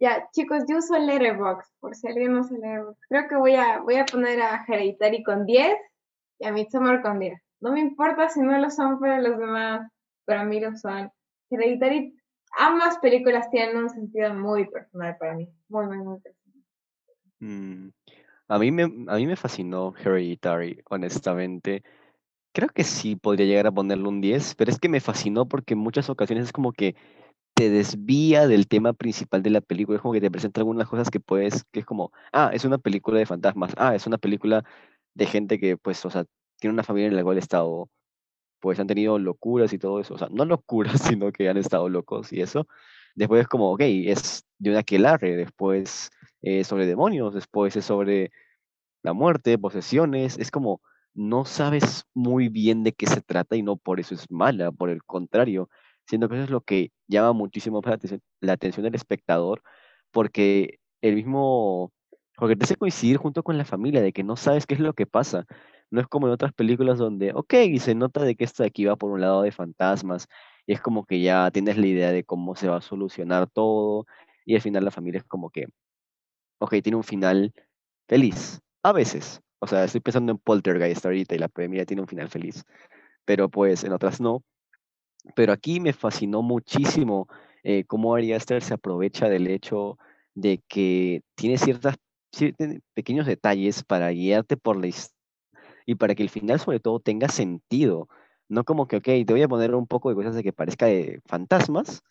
Ya, 0.00 0.30
chicos, 0.32 0.64
yo 0.66 0.78
uso 0.78 0.98
Letterboxd, 0.98 1.74
por 1.78 1.94
si 1.94 2.08
alguien 2.08 2.32
no 2.32 2.40
usa 2.40 2.56
Letterboxd. 2.56 3.00
Creo 3.06 3.28
que 3.28 3.36
voy 3.36 3.54
a, 3.54 3.80
voy 3.80 3.96
a 3.96 4.06
poner 4.06 4.40
a 4.40 4.64
Hereditary 4.66 5.22
con 5.22 5.44
10 5.44 5.76
y 6.38 6.46
a 6.46 6.52
Midsommar 6.52 7.02
con 7.02 7.18
10. 7.18 7.38
No 7.60 7.72
me 7.72 7.80
importa 7.80 8.30
si 8.30 8.40
no 8.40 8.56
lo 8.56 8.70
son 8.70 8.98
para 8.98 9.20
los 9.20 9.38
demás, 9.38 9.92
para 10.24 10.44
mí 10.44 10.58
lo 10.58 10.74
son. 10.74 11.10
Hereditary, 11.50 12.16
ambas 12.58 12.96
películas 12.98 13.50
tienen 13.50 13.76
un 13.76 13.90
sentido 13.90 14.32
muy 14.32 14.66
personal 14.70 15.16
para 15.18 15.34
mí. 15.34 15.46
Muy, 15.68 15.84
muy, 15.86 15.98
muy 15.98 16.20
personal. 16.20 16.64
Mm, 17.40 17.90
A 18.48 18.58
mí 18.58 18.70
me, 18.70 18.82
a 18.84 19.16
mí 19.16 19.26
me 19.26 19.36
fascinó 19.36 19.94
Hereditary, 20.02 20.80
honestamente. 20.88 21.82
Creo 22.52 22.70
que 22.70 22.84
sí 22.84 23.16
podría 23.16 23.44
llegar 23.44 23.66
a 23.66 23.72
ponerle 23.72 24.08
un 24.08 24.22
10, 24.22 24.54
pero 24.54 24.70
es 24.70 24.78
que 24.78 24.88
me 24.88 25.00
fascinó 25.00 25.46
porque 25.46 25.74
en 25.74 25.80
muchas 25.80 26.08
ocasiones 26.08 26.46
es 26.46 26.52
como 26.52 26.72
que 26.72 26.96
te 27.54 27.70
desvía 27.70 28.48
del 28.48 28.68
tema 28.68 28.92
principal 28.92 29.42
de 29.42 29.50
la 29.50 29.60
película, 29.60 29.96
es 29.96 30.02
como 30.02 30.14
que 30.14 30.20
te 30.20 30.30
presenta 30.30 30.60
algunas 30.60 30.88
cosas 30.88 31.10
que 31.10 31.20
puedes, 31.20 31.64
que 31.72 31.80
es 31.80 31.86
como, 31.86 32.12
ah, 32.32 32.50
es 32.52 32.64
una 32.64 32.78
película 32.78 33.18
de 33.18 33.26
fantasmas, 33.26 33.72
ah, 33.76 33.94
es 33.94 34.06
una 34.06 34.18
película 34.18 34.64
de 35.14 35.26
gente 35.26 35.58
que, 35.60 35.76
pues, 35.76 36.04
o 36.04 36.10
sea, 36.10 36.24
tiene 36.58 36.74
una 36.74 36.84
familia 36.84 37.08
en 37.08 37.16
la 37.16 37.22
cual 37.24 37.36
ha 37.36 37.40
estado, 37.40 37.90
pues, 38.60 38.80
han 38.80 38.86
tenido 38.86 39.18
locuras 39.18 39.72
y 39.72 39.78
todo 39.78 40.00
eso, 40.00 40.14
o 40.14 40.18
sea, 40.18 40.28
no 40.30 40.44
locuras, 40.44 40.92
sino 41.18 41.32
que 41.32 41.48
han 41.48 41.56
estado 41.58 41.88
locos 41.88 42.32
y 42.32 42.42
eso. 42.42 42.66
Después 43.14 43.42
es 43.42 43.48
como, 43.48 43.72
ok, 43.72 43.80
es 43.82 44.44
de 44.58 44.70
una 44.70 44.80
aquelarre, 44.80 45.36
después 45.36 46.10
es 46.42 46.66
sobre 46.66 46.86
demonios, 46.86 47.34
después 47.34 47.76
es 47.76 47.84
sobre 47.84 48.30
la 49.02 49.12
muerte, 49.12 49.58
posesiones, 49.58 50.38
es 50.38 50.50
como 50.50 50.80
no 51.14 51.44
sabes 51.44 52.04
muy 52.14 52.48
bien 52.48 52.84
de 52.84 52.92
qué 52.92 53.06
se 53.06 53.20
trata 53.20 53.56
y 53.56 53.62
no 53.62 53.76
por 53.76 54.00
eso 54.00 54.14
es 54.14 54.30
mala, 54.30 54.72
por 54.72 54.90
el 54.90 55.02
contrario, 55.04 55.68
siento 56.06 56.28
que 56.28 56.36
eso 56.36 56.44
es 56.44 56.50
lo 56.50 56.62
que 56.62 56.92
llama 57.10 57.32
muchísimo 57.34 57.80
la 57.84 57.94
atención, 57.94 58.22
la 58.40 58.54
atención 58.54 58.84
del 58.84 58.94
espectador, 58.96 59.62
porque 60.12 60.78
el 61.02 61.16
mismo, 61.16 61.92
porque 62.36 62.56
te 62.56 62.64
hace 62.64 62.76
coincidir 62.76 63.18
junto 63.18 63.42
con 63.42 63.58
la 63.58 63.64
familia 63.66 64.02
de 64.02 64.12
que 64.12 64.24
no 64.24 64.36
sabes 64.36 64.66
qué 64.66 64.74
es 64.74 64.80
lo 64.80 64.94
que 64.94 65.06
pasa. 65.06 65.46
No 65.90 66.00
es 66.00 66.06
como 66.08 66.26
en 66.28 66.32
otras 66.34 66.52
películas 66.54 66.98
donde, 66.98 67.32
ok, 67.34 67.54
se 67.80 67.94
nota 67.96 68.22
de 68.24 68.36
que 68.36 68.44
esto 68.44 68.62
de 68.62 68.68
aquí 68.68 68.84
va 68.86 68.96
por 68.96 69.10
un 69.12 69.20
lado 69.22 69.42
de 69.42 69.52
fantasmas, 69.52 70.28
y 70.66 70.72
es 70.74 70.80
como 70.80 71.04
que 71.06 71.20
ya 71.22 71.50
tienes 71.52 71.76
la 71.78 71.86
idea 71.88 72.12
de 72.12 72.24
cómo 72.24 72.54
se 72.56 72.68
va 72.68 72.78
a 72.78 72.80
solucionar 72.82 73.48
todo, 73.50 74.06
y 74.46 74.54
al 74.56 74.62
final 74.62 74.84
la 74.84 74.90
familia 74.92 75.18
es 75.18 75.24
como 75.24 75.50
que, 75.50 75.66
ok, 76.60 76.76
tiene 76.82 76.96
un 76.96 77.04
final 77.04 77.52
feliz, 78.08 78.60
a 78.84 78.92
veces. 78.92 79.40
O 79.60 79.66
sea, 79.68 79.84
estoy 79.84 80.00
pensando 80.02 80.32
en 80.32 80.38
Poltergeist 80.38 81.04
ahorita 81.06 81.34
y 81.34 81.38
la 81.38 81.48
familia 81.50 81.86
tiene 81.86 82.02
un 82.02 82.08
final 82.08 82.28
feliz, 82.30 82.64
pero 83.26 83.48
pues 83.50 83.84
en 83.84 83.92
otras 83.92 84.20
no. 84.20 84.42
Pero 85.34 85.52
aquí 85.52 85.80
me 85.80 85.92
fascinó 85.92 86.42
muchísimo 86.42 87.28
eh, 87.62 87.84
cómo 87.86 88.14
Ari 88.14 88.32
Aster 88.32 88.62
se 88.62 88.74
aprovecha 88.74 89.28
del 89.28 89.46
hecho 89.46 89.98
de 90.34 90.62
que 90.68 91.22
tiene 91.34 91.58
ciertas, 91.58 91.96
ciertos 92.32 92.68
pequeños 92.94 93.26
detalles 93.26 93.84
para 93.84 94.10
guiarte 94.10 94.56
por 94.56 94.76
la 94.76 94.86
historia 94.86 95.20
y 95.86 95.96
para 95.96 96.14
que 96.14 96.22
el 96.22 96.30
final 96.30 96.60
sobre 96.60 96.80
todo 96.80 97.00
tenga 97.00 97.28
sentido. 97.28 98.08
No 98.48 98.64
como 98.64 98.86
que, 98.88 98.96
ok, 98.96 99.04
te 99.04 99.26
voy 99.28 99.42
a 99.42 99.48
poner 99.48 99.74
un 99.74 99.86
poco 99.86 100.08
de 100.08 100.16
cosas 100.16 100.34
de 100.34 100.42
que 100.42 100.52
parezca 100.52 100.86
de 100.86 101.20
fantasmas 101.26 102.02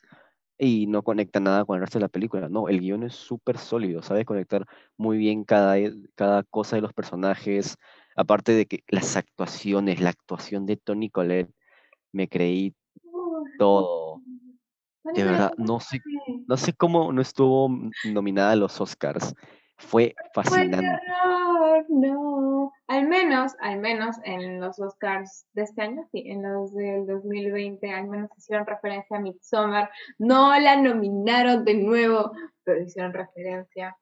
y 0.58 0.88
no 0.88 1.04
conecta 1.04 1.40
nada 1.40 1.66
con 1.66 1.76
el 1.78 1.82
resto 1.82 2.00
de 2.00 2.04
la 2.04 2.10
película. 2.10 2.50
No, 2.50 2.68
el 2.68 2.82
guion 2.82 3.04
es 3.04 3.16
súper 3.16 3.58
sólido, 3.58 4.04
sabe 4.04 4.26
conectar 4.26 4.66
muy 4.98 5.18
bien 5.18 5.44
cada, 5.46 5.76
cada 6.16 6.44
cosa 6.44 6.76
de 6.76 6.82
los 6.82 6.94
personajes. 6.94 7.78
Aparte 8.16 8.52
de 8.54 8.66
que 8.66 8.84
las 8.90 9.16
actuaciones, 9.18 10.02
la 10.02 10.10
actuación 10.10 10.66
de 10.66 10.78
Tony 10.78 11.10
Collette, 11.10 11.54
me 12.12 12.28
creí 12.28 12.74
todo. 13.60 14.22
De 15.04 15.24
verdad, 15.24 15.54
no 15.58 15.80
sé, 15.80 16.02
no 16.48 16.58
sé 16.58 16.74
cómo 16.74 17.12
no 17.12 17.22
estuvo 17.22 17.70
nominada 18.06 18.52
a 18.52 18.56
los 18.56 18.80
Oscars. 18.82 19.34
Fue 19.78 20.14
fascinante. 20.34 20.78
terror, 20.78 21.86
no. 21.88 22.72
Al 22.88 23.08
menos, 23.08 23.54
al 23.62 23.80
menos 23.80 24.18
en 24.26 24.60
los 24.60 24.78
Oscars 24.80 25.46
de 25.54 25.64
este 25.64 25.82
año, 25.82 26.06
sí, 26.12 26.24
en 26.26 26.44
los 26.44 26.74
del 26.74 27.08
2020, 27.08 27.90
al 27.92 28.08
menos 28.08 28.30
hicieron 28.38 28.66
referencia 28.66 29.18
a 29.18 29.22
Midsommar. 29.22 29.90
No 30.18 30.58
la 30.60 30.76
nominaron 30.76 31.64
de 31.64 31.76
nuevo, 31.76 32.34
pero 32.64 32.82
hicieron 32.82 33.14
referencia. 33.14 33.96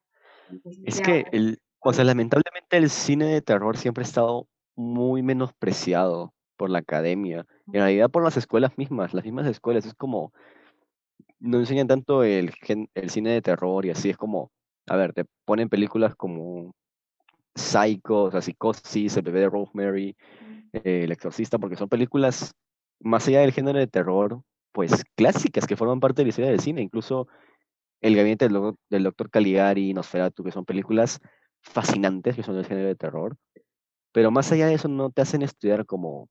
Entonces, 0.50 0.84
Es 0.86 0.98
ya, 0.98 1.04
que 1.04 1.26
el, 1.32 1.60
o 1.80 1.94
sea, 1.94 2.06
lamentablemente 2.06 2.78
el 2.78 2.90
cine 2.90 3.26
de 3.26 3.42
terror 3.42 3.78
siempre 3.78 4.02
ha 4.02 4.08
estado 4.08 4.48
muy 4.76 5.22
menospreciado 5.22 6.34
por 6.58 6.70
la 6.72 6.80
academia. 6.80 7.46
En 7.68 7.82
realidad 7.82 8.10
por 8.12 8.24
las 8.24 8.38
escuelas 8.38 8.78
mismas, 8.78 9.14
las 9.14 9.26
mismas 9.26 9.48
escuelas. 9.48 9.86
Es 9.86 9.94
como, 9.96 10.34
no 11.40 11.60
enseñan 11.60 11.88
tanto 11.88 12.24
el, 12.24 12.52
gen- 12.52 12.90
el 12.96 13.10
cine 13.10 13.32
de 13.32 13.42
terror 13.42 13.86
y 13.86 13.92
así. 13.92 14.10
Es 14.10 14.18
como, 14.18 14.52
a 14.88 14.96
ver, 14.96 15.14
te 15.14 15.26
ponen 15.46 15.70
películas 15.70 16.16
como 16.16 16.74
Psycho, 17.56 18.26
o 18.26 18.32
sea, 18.32 18.42
Psicosis, 18.42 19.18
El 19.18 19.24
bebé 19.24 19.42
de 19.42 19.50
Rosemary, 19.50 20.18
eh, 20.74 21.04
El 21.06 21.12
exorcista, 21.12 21.60
porque 21.60 21.76
son 21.76 21.90
películas 21.90 22.54
más 23.02 23.28
allá 23.28 23.42
del 23.42 23.54
género 23.54 23.80
de 23.80 23.88
terror, 23.88 24.42
pues 24.74 25.04
clásicas 25.16 25.68
que 25.68 25.76
forman 25.78 26.00
parte 26.00 26.22
de 26.22 26.26
la 26.26 26.30
historia 26.30 26.52
del 26.52 26.62
cine. 26.62 26.82
Incluso 26.82 27.28
El 28.02 28.16
gabinete 28.16 28.50
del, 28.50 28.76
del 28.90 29.04
doctor 29.04 29.30
Caligari, 29.30 29.94
Nosferatu, 29.94 30.44
que 30.44 30.52
son 30.52 30.66
películas 30.66 31.20
fascinantes, 31.62 32.36
que 32.36 32.44
son 32.44 32.56
del 32.56 32.66
género 32.66 32.88
de 32.90 32.96
terror. 32.96 33.38
Pero 34.14 34.32
más 34.32 34.52
allá 34.52 34.68
de 34.68 34.76
eso, 34.76 34.88
no 34.88 35.12
te 35.12 35.22
hacen 35.22 35.42
estudiar 35.44 35.86
como, 35.86 36.30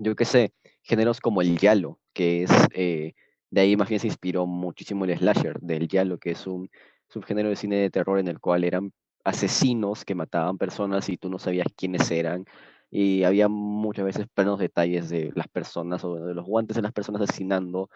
yo 0.00 0.16
qué 0.16 0.24
sé, 0.24 0.52
géneros 0.82 1.20
como 1.20 1.42
el 1.42 1.58
giallo, 1.58 1.98
que 2.14 2.44
es, 2.44 2.50
eh, 2.72 3.12
de 3.50 3.60
ahí 3.60 3.76
más 3.76 3.88
bien 3.88 4.00
se 4.00 4.06
inspiró 4.06 4.46
muchísimo 4.46 5.04
el 5.04 5.16
slasher, 5.16 5.60
del 5.60 5.88
giallo, 5.88 6.18
que 6.18 6.30
es 6.30 6.46
un 6.46 6.70
subgénero 7.08 7.50
de 7.50 7.56
cine 7.56 7.76
de 7.76 7.90
terror 7.90 8.18
en 8.18 8.28
el 8.28 8.40
cual 8.40 8.64
eran 8.64 8.92
asesinos 9.24 10.04
que 10.06 10.14
mataban 10.14 10.56
personas 10.56 11.08
y 11.10 11.18
tú 11.18 11.28
no 11.28 11.38
sabías 11.38 11.66
quiénes 11.76 12.10
eran. 12.10 12.46
Y 12.90 13.24
había 13.24 13.48
muchas 13.48 14.06
veces 14.06 14.26
plenos 14.32 14.58
detalles 14.58 15.10
de 15.10 15.32
las 15.34 15.48
personas 15.48 16.02
o 16.02 16.14
de 16.14 16.34
los 16.34 16.46
guantes 16.46 16.76
de 16.76 16.82
las 16.82 16.92
personas 16.92 17.22
asesinando. 17.22 17.90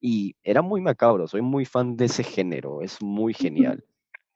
Y 0.00 0.36
era 0.44 0.62
muy 0.62 0.80
macabro, 0.80 1.26
soy 1.26 1.42
muy 1.42 1.64
fan 1.64 1.96
de 1.96 2.04
ese 2.04 2.22
género, 2.22 2.82
es 2.82 3.02
muy 3.02 3.34
genial. 3.34 3.84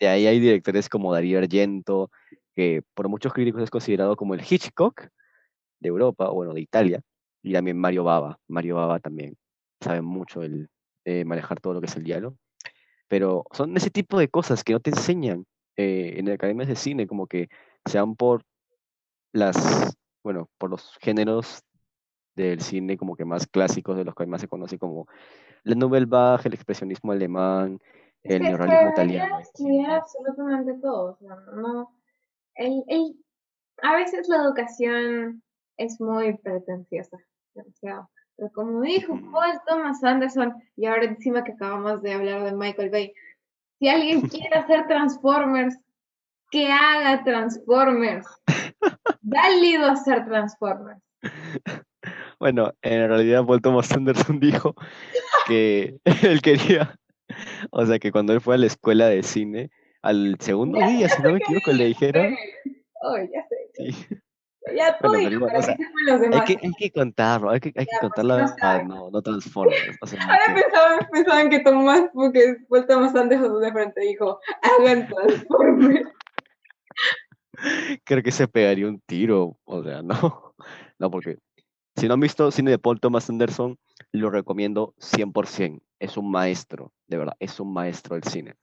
De 0.00 0.08
ahí 0.08 0.26
hay 0.26 0.40
directores 0.40 0.88
como 0.88 1.12
Darío 1.12 1.38
Argento, 1.38 2.10
que 2.56 2.82
por 2.94 3.08
muchos 3.08 3.32
críticos 3.32 3.62
es 3.62 3.70
considerado 3.70 4.16
como 4.16 4.34
el 4.34 4.40
Hitchcock 4.40 5.08
de 5.78 5.88
Europa, 5.88 6.28
o 6.30 6.34
bueno, 6.34 6.52
de 6.52 6.60
Italia, 6.60 7.00
y 7.42 7.52
también 7.52 7.78
Mario 7.78 8.04
Bava. 8.04 8.38
Mario 8.48 8.76
Bava 8.76 9.00
también 9.00 9.36
sabe 9.80 10.00
mucho 10.02 10.42
el 10.42 10.68
eh, 11.04 11.24
manejar 11.24 11.60
todo 11.60 11.74
lo 11.74 11.80
que 11.80 11.86
es 11.86 11.96
el 11.96 12.04
diálogo. 12.04 12.36
Pero 13.08 13.44
son 13.52 13.76
ese 13.76 13.90
tipo 13.90 14.18
de 14.18 14.28
cosas 14.28 14.64
que 14.64 14.72
no 14.72 14.80
te 14.80 14.90
enseñan 14.90 15.44
eh, 15.76 16.14
en 16.16 16.30
academias 16.30 16.68
de 16.68 16.76
cine, 16.76 17.06
como 17.06 17.26
que 17.26 17.48
sean 17.86 18.14
por 18.16 18.44
las, 19.32 19.94
bueno, 20.22 20.48
por 20.58 20.70
los 20.70 20.96
géneros 21.00 21.62
del 22.34 22.60
cine 22.60 22.96
como 22.96 23.16
que 23.16 23.24
más 23.24 23.46
clásicos, 23.46 23.96
de 23.96 24.04
los 24.04 24.14
que 24.14 24.26
más 24.26 24.40
se 24.40 24.48
conoce 24.48 24.78
como 24.78 25.06
la 25.64 25.74
Nouvelle 25.74 26.06
Vague, 26.06 26.44
el 26.48 26.54
expresionismo 26.54 27.12
alemán, 27.12 27.78
el 28.22 28.42
neorrealismo 28.42 28.88
italiano. 28.90 29.38
estudiar 29.40 29.90
absolutamente 29.90 30.74
todo. 30.80 31.12
O 31.12 31.16
sea, 31.16 31.36
no, 31.54 31.94
el, 32.54 32.84
el- 32.88 33.16
a 33.82 33.96
veces 33.96 34.28
la 34.28 34.36
educación 34.36 35.42
es 35.76 36.00
muy 36.00 36.36
pretenciosa, 36.38 37.18
demasiado. 37.54 38.10
Pero 38.36 38.50
como 38.52 38.80
dijo. 38.80 39.18
Paul 39.30 39.60
Thomas 39.66 40.02
Anderson, 40.02 40.54
y 40.76 40.86
ahora 40.86 41.04
encima 41.04 41.44
que 41.44 41.52
acabamos 41.52 42.02
de 42.02 42.12
hablar 42.12 42.44
de 42.44 42.52
Michael 42.52 42.90
Bay, 42.90 43.12
si 43.78 43.88
alguien 43.88 44.20
quiere 44.28 44.56
hacer 44.58 44.86
Transformers, 44.86 45.76
que 46.50 46.70
haga 46.70 47.24
Transformers. 47.24 48.26
Válido 49.20 49.86
hacer 49.86 50.24
Transformers. 50.26 51.00
Bueno, 52.38 52.72
en 52.82 53.08
realidad 53.08 53.46
Paul 53.46 53.62
Thomas 53.62 53.92
Anderson 53.92 54.40
dijo 54.40 54.74
que 55.46 56.00
él 56.24 56.42
quería, 56.42 56.98
o 57.70 57.86
sea, 57.86 58.00
que 58.00 58.10
cuando 58.10 58.32
él 58.32 58.40
fue 58.40 58.56
a 58.56 58.58
la 58.58 58.66
escuela 58.66 59.06
de 59.06 59.22
cine, 59.22 59.70
al 60.02 60.36
segundo 60.40 60.80
día, 60.80 61.08
si 61.08 61.22
no 61.22 61.30
me 61.30 61.38
equivoco, 61.38 61.70
le 61.70 61.84
dijeron, 61.84 62.34
Oh, 63.04 63.16
ya 63.16 63.46
sé. 63.48 63.92
sí, 63.92 64.06
Ya 64.76 64.96
tú 64.98 65.08
Bueno, 65.08 65.28
igual, 65.30 65.56
o 65.56 65.62
sea, 65.62 65.76
hay 66.32 66.40
que, 66.42 66.58
hay 66.62 66.72
que 66.78 66.90
contarlo, 66.92 67.50
hay 67.50 67.58
que, 67.60 67.72
hay 67.74 67.84
que 67.84 67.90
Ya, 68.00 68.08
pues, 68.08 68.24
la 68.24 68.54
no 68.78 68.84
no, 68.84 69.10
no 69.10 69.22
Transformers, 69.22 69.98
o 70.00 70.06
sea, 70.06 70.22
Ahora 70.22 70.38
que- 70.54 70.62
pensaban, 70.62 71.08
pensaban 71.10 71.50
que 71.50 71.60
Tomás, 71.60 72.02
porque 72.14 72.56
Tomás 72.88 73.14
Anderson 73.14 73.60
de 73.60 73.72
frente, 73.72 74.00
dijo, 74.02 74.38
hagan 74.62 75.08
Transformers. 75.08 76.08
creo 78.04 78.22
que 78.22 78.30
se 78.30 78.48
pegaría 78.48 78.86
un 78.86 79.00
tiro, 79.00 79.58
o 79.64 79.82
sea, 79.82 80.02
no, 80.02 80.54
no, 80.98 81.10
porque 81.10 81.38
si 81.96 82.06
no 82.08 82.14
han 82.14 82.20
visto 82.20 82.50
cine 82.50 82.70
de 82.70 82.78
Paul 82.78 83.00
Thomas 83.00 83.28
Anderson, 83.28 83.78
lo 84.12 84.30
recomiendo 84.30 84.94
100%, 84.98 85.80
es 85.98 86.16
un 86.16 86.30
maestro, 86.30 86.92
de 87.08 87.18
verdad, 87.18 87.34
es 87.40 87.58
un 87.60 87.72
maestro 87.72 88.14
del 88.14 88.24
cine. 88.24 88.54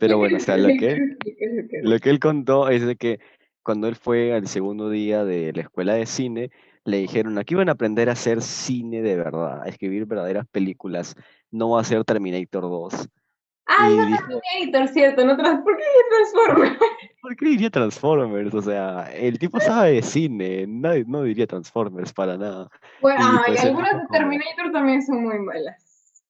Pero 0.00 0.18
bueno, 0.18 0.36
o 0.36 0.40
sea, 0.40 0.56
lo 0.58 0.68
que- 0.68 1.16
Lo 1.82 1.98
que 1.98 2.10
él 2.10 2.18
contó 2.20 2.68
es 2.68 2.86
de 2.86 2.96
que 2.96 3.20
cuando 3.64 3.88
él 3.88 3.96
fue 3.96 4.32
al 4.34 4.46
segundo 4.46 4.90
día 4.90 5.24
de 5.24 5.52
la 5.52 5.62
escuela 5.62 5.94
de 5.94 6.06
cine, 6.06 6.50
le 6.84 6.98
dijeron, 6.98 7.38
aquí 7.38 7.54
van 7.54 7.68
a 7.68 7.72
aprender 7.72 8.08
a 8.08 8.12
hacer 8.12 8.42
cine 8.42 9.00
de 9.02 9.16
verdad, 9.16 9.62
a 9.62 9.66
escribir 9.68 10.04
verdaderas 10.06 10.46
películas, 10.48 11.16
no 11.50 11.70
va 11.70 11.80
a 11.80 11.84
ser 11.84 12.04
Terminator 12.04 12.62
2. 12.62 13.08
Ah, 13.66 13.88
y 13.90 13.96
no, 13.96 14.06
dijo, 14.06 14.18
Terminator, 14.52 14.88
cierto, 14.92 15.24
no 15.24 15.36
trans 15.38 15.62
¿por 15.62 15.76
qué 15.78 15.82
Transformers? 16.10 16.78
¿por 17.22 17.36
qué 17.36 17.46
diría 17.46 17.70
Transformers? 17.70 18.52
O 18.52 18.60
sea, 18.60 19.10
el 19.14 19.38
tipo 19.38 19.58
sabe 19.58 19.92
de 19.92 20.02
cine, 20.02 20.66
nadie, 20.68 21.04
no 21.06 21.22
diría 21.22 21.46
Transformers 21.46 22.12
para 22.12 22.36
nada. 22.36 22.68
Bueno, 23.00 23.24
Y, 23.24 23.46
pues, 23.46 23.64
algunas 23.64 23.94
de 23.94 24.06
Terminator 24.12 24.70
también 24.70 25.00
son 25.02 25.22
muy 25.24 25.38
malas. 25.38 25.80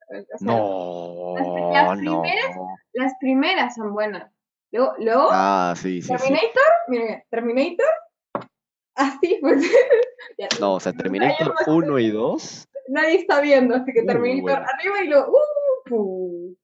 O 0.08 0.14
sea, 0.14 0.36
No, 0.40 1.70
las 1.72 1.98
no. 2.00 2.22
primeras- 2.22 2.56
Las 2.92 3.12
primeras 3.18 3.74
son 3.74 3.92
buenas. 3.92 4.30
Luego, 4.74 4.94
luego 4.98 5.28
Ah, 5.30 5.72
sí, 5.76 6.02
sí, 6.02 6.08
sí. 6.08 6.16
Terminator, 6.16 6.62
mire, 6.88 7.26
Terminator, 7.30 7.94
así 8.96 9.38
pues. 9.40 9.62
Ya, 10.38 10.48
No, 10.60 10.74
o 10.74 10.80
sea, 10.80 10.92
Terminator 10.92 11.54
más 11.54 11.68
1 11.68 11.98
y 12.00 12.10
2. 12.10 12.66
Nadie 12.88 13.14
está 13.20 13.40
viendo, 13.40 13.76
así 13.76 13.92
que 13.92 14.00
Muy 14.02 14.06
Terminator 14.12 14.42
buena. 14.42 14.66
arriba 14.66 15.04
y 15.04 15.08
luego. 15.08 15.32
Uh. 15.90 16.54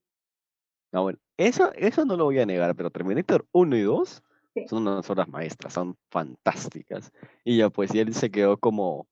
No, 0.93 1.03
bueno, 1.03 1.19
eso, 1.37 1.73
eso 1.75 2.05
no 2.05 2.17
lo 2.17 2.25
voy 2.25 2.41
a 2.41 2.47
negar, 2.47 2.75
pero 2.75 2.91
Terminator 2.91 3.47
1 3.53 3.77
y 3.77 3.83
2 3.83 4.23
Sí. 4.53 4.67
son 4.67 4.89
unas 4.89 5.09
obras 5.09 5.29
maestras, 5.29 5.73
son 5.73 5.97
fantásticas. 6.11 7.13
Y 7.45 7.59
ya 7.59 7.71
pues, 7.71 7.95
y 7.95 8.01
él 8.01 8.13
se 8.15 8.33
quedó 8.33 8.59
como, 8.59 9.07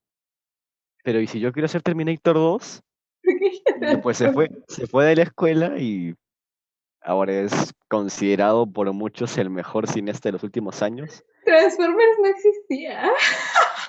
pero 1.04 1.20
¿y 1.20 1.28
si 1.28 1.38
yo 1.38 1.52
quiero 1.52 1.66
hacer 1.66 1.82
Terminator 1.82 2.34
2? 2.34 2.82
Y 3.94 3.96
pues 3.98 4.16
se 4.16 4.32
fue, 4.32 4.50
se 4.66 4.88
fue 4.88 5.04
de 5.04 5.14
la 5.14 5.22
escuela 5.22 5.78
y 5.78 6.16
ahora 7.02 7.32
es 7.32 7.74
considerado 7.88 8.66
por 8.70 8.92
muchos 8.92 9.38
el 9.38 9.50
mejor 9.50 9.88
cineasta 9.88 10.28
de 10.28 10.34
los 10.34 10.42
últimos 10.42 10.82
años. 10.82 11.24
Transformers 11.44 12.18
no 12.22 12.26
existía. 12.28 13.10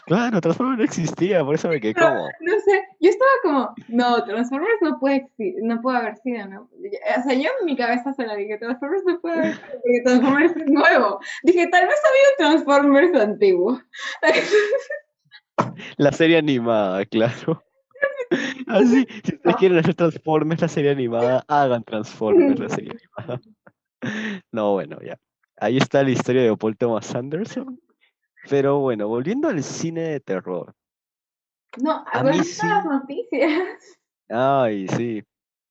Claro, 0.05 0.41
Transformers 0.41 0.79
no 0.79 0.83
existía, 0.85 1.43
por 1.43 1.53
eso 1.55 1.69
me 1.69 1.79
quedé 1.79 1.93
como, 1.93 2.29
No 2.39 2.59
sé, 2.65 2.83
yo 2.99 3.09
estaba 3.11 3.31
como, 3.43 3.75
no, 3.89 4.23
Transformers 4.23 4.81
no 4.81 4.97
puede 4.99 5.29
no 5.61 5.81
puede 5.81 5.97
haber 5.97 6.17
sido, 6.17 6.47
¿no? 6.47 6.61
O 6.61 7.23
sea, 7.23 7.33
yo 7.33 7.49
en 7.59 7.65
mi 7.65 7.75
cabeza 7.75 8.11
se 8.13 8.25
la 8.25 8.35
dije, 8.35 8.57
Transformers 8.57 9.03
no 9.05 9.19
puede 9.21 9.35
haber 9.35 9.55
sido, 9.55 9.67
porque 9.71 10.01
Transformers 10.03 10.55
es 10.55 10.65
nuevo. 10.65 11.19
Dije, 11.43 11.67
tal 11.67 11.85
vez 11.85 11.97
había 12.09 12.49
un 12.49 12.63
Transformers 12.63 13.21
antiguo. 13.21 13.79
la 15.97 16.11
serie 16.11 16.37
animada, 16.37 17.05
claro. 17.05 17.63
Así, 18.67 19.07
si 19.23 19.35
ustedes 19.35 19.55
quieren 19.57 19.77
hacer 19.79 19.95
Transformers, 19.95 20.61
la 20.61 20.67
serie 20.67 20.91
animada, 20.91 21.43
hagan 21.47 21.83
Transformers, 21.83 22.59
la 22.59 22.69
serie 22.69 22.91
animada. 23.17 23.41
No, 24.53 24.71
bueno, 24.73 24.97
ya. 25.01 25.17
Ahí 25.57 25.75
está 25.77 26.03
la 26.03 26.11
historia 26.11 26.43
de 26.43 26.55
Paul 26.55 26.77
Thomas 26.77 27.13
Anderson. 27.13 27.81
Pero 28.49 28.79
bueno, 28.79 29.09
volviendo 29.09 29.49
al 29.49 29.61
cine 29.61 30.01
de 30.03 30.19
terror. 30.21 30.73
No, 31.81 32.05
A 32.09 32.23
mí 32.23 32.37
las 32.37 32.47
sí. 32.47 32.65
noticias. 32.85 33.99
Ay, 34.29 34.87
sí. 34.87 35.21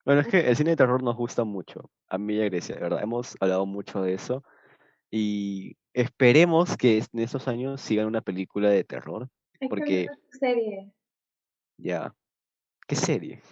Bueno, 0.05 0.21
es 0.21 0.29
que 0.29 0.40
el 0.40 0.55
cine 0.57 0.71
de 0.71 0.77
terror 0.77 1.03
nos 1.03 1.16
gusta 1.16 1.44
mucho. 1.44 1.90
A 2.09 2.18
mí 2.18 2.35
y 2.35 2.42
a 2.42 2.44
Grecia, 2.44 2.75
de 2.75 2.83
verdad. 2.83 3.03
Hemos 3.03 3.35
hablado 3.40 3.64
mucho 3.64 4.03
de 4.03 4.12
eso. 4.12 4.44
Y 5.11 5.75
esperemos 5.94 6.77
que 6.77 6.99
en 6.99 7.21
estos 7.21 7.49
años 7.49 7.81
sigan 7.81 8.07
una 8.07 8.21
película 8.21 8.68
de 8.68 8.85
terror. 8.85 9.27
Hay 9.59 9.68
Porque- 9.71 10.09
serie. 10.38 10.92
Ya. 11.79 12.14
¿Qué 12.88 12.96
serie? 12.96 13.42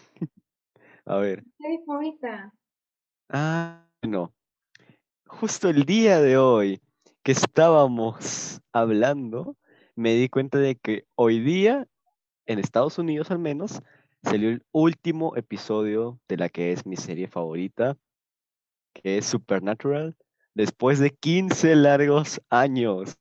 A 1.05 1.18
ver. 1.18 1.44
Serie 1.59 1.85
favorita. 1.87 2.55
Ah, 3.29 3.87
no. 4.03 4.33
Justo 5.27 5.68
el 5.68 5.85
día 5.85 6.22
de 6.22 6.38
hoy 6.38 6.81
que 7.22 7.33
estábamos 7.33 8.62
hablando, 8.72 9.55
me 9.94 10.14
di 10.14 10.31
cuenta 10.31 10.59
de 10.59 10.77
que 10.77 11.05
hoy 11.16 11.40
día, 11.40 11.87
en 12.46 12.59
Estados 12.59 12.99
Unidos 12.99 13.31
al 13.31 13.38
menos, 13.38 13.83
salió 14.22 14.49
el 14.49 14.64
último 14.72 15.37
episodio 15.37 16.18
de 16.29 16.38
la 16.38 16.49
que 16.49 16.72
es 16.72 16.87
mi 16.87 16.96
serie 16.96 17.29
favorita, 17.29 17.99
que 18.94 19.18
es 19.18 19.27
Supernatural, 19.27 20.16
después 20.55 20.99
de 20.99 21.11
15 21.11 21.77
largos 21.77 22.40
años. 22.49 23.18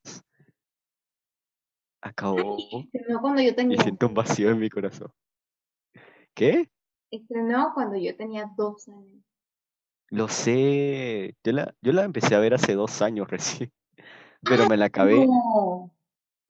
Acabó 2.01 2.58
Estrenó 2.93 3.19
cuando 3.19 3.41
yo 3.41 3.49
y 3.49 3.54
tenía. 3.54 3.84
siento 3.84 4.08
un 4.08 4.13
vacío 4.13 4.49
en 4.51 4.60
mi 4.60 4.69
corazón. 4.69 5.12
¿Qué? 6.36 6.69
Estrenó 7.10 7.71
cuando 7.74 7.98
yo 7.98 8.15
tenía 8.15 8.52
dos 8.56 8.88
años. 8.89 9.24
Lo 10.10 10.28
sé. 10.28 11.36
Yo 11.43 11.52
la, 11.54 11.74
yo 11.82 11.93
la 11.93 12.04
empecé 12.04 12.36
a 12.36 12.39
ver 12.39 12.54
hace 12.54 12.76
dos 12.76 13.02
años 13.02 13.28
recién. 13.32 13.71
Pero 14.41 14.69
me 14.69 14.78
la 14.78 14.86
acabé. 14.86 15.26
No. 15.26 15.91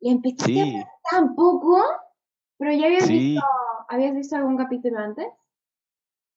¿Le 0.02 0.12
empezaste 0.12 0.60
a 0.60 0.66
ver 0.66 0.86
tampoco? 1.10 1.82
¿Pero 2.58 2.72
ya 2.74 2.88
habías 2.88 3.08
sí. 3.08 3.36
visto, 3.36 3.48
habías 3.90 4.16
visto 4.16 4.36
algún 4.36 4.58
capítulo 4.58 4.98
antes? 5.00 5.28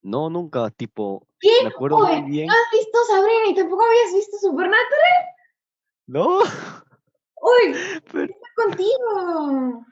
No, 0.01 0.29
nunca, 0.29 0.69
tipo, 0.71 1.27
¿Qué? 1.39 1.49
me 1.63 1.69
acuerdo 1.69 1.97
muy 1.97 2.31
bien. 2.31 2.47
¿No 2.47 2.53
has 2.53 2.71
visto 2.71 2.97
Sabrina 3.07 3.47
y 3.49 3.55
tampoco 3.55 3.83
habías 3.83 4.13
visto 4.13 4.37
Supernatural? 4.37 5.25
No, 6.07 6.39
¡Uy! 7.41 7.73
per- 8.11 8.35
¡Contigo! 8.55 9.85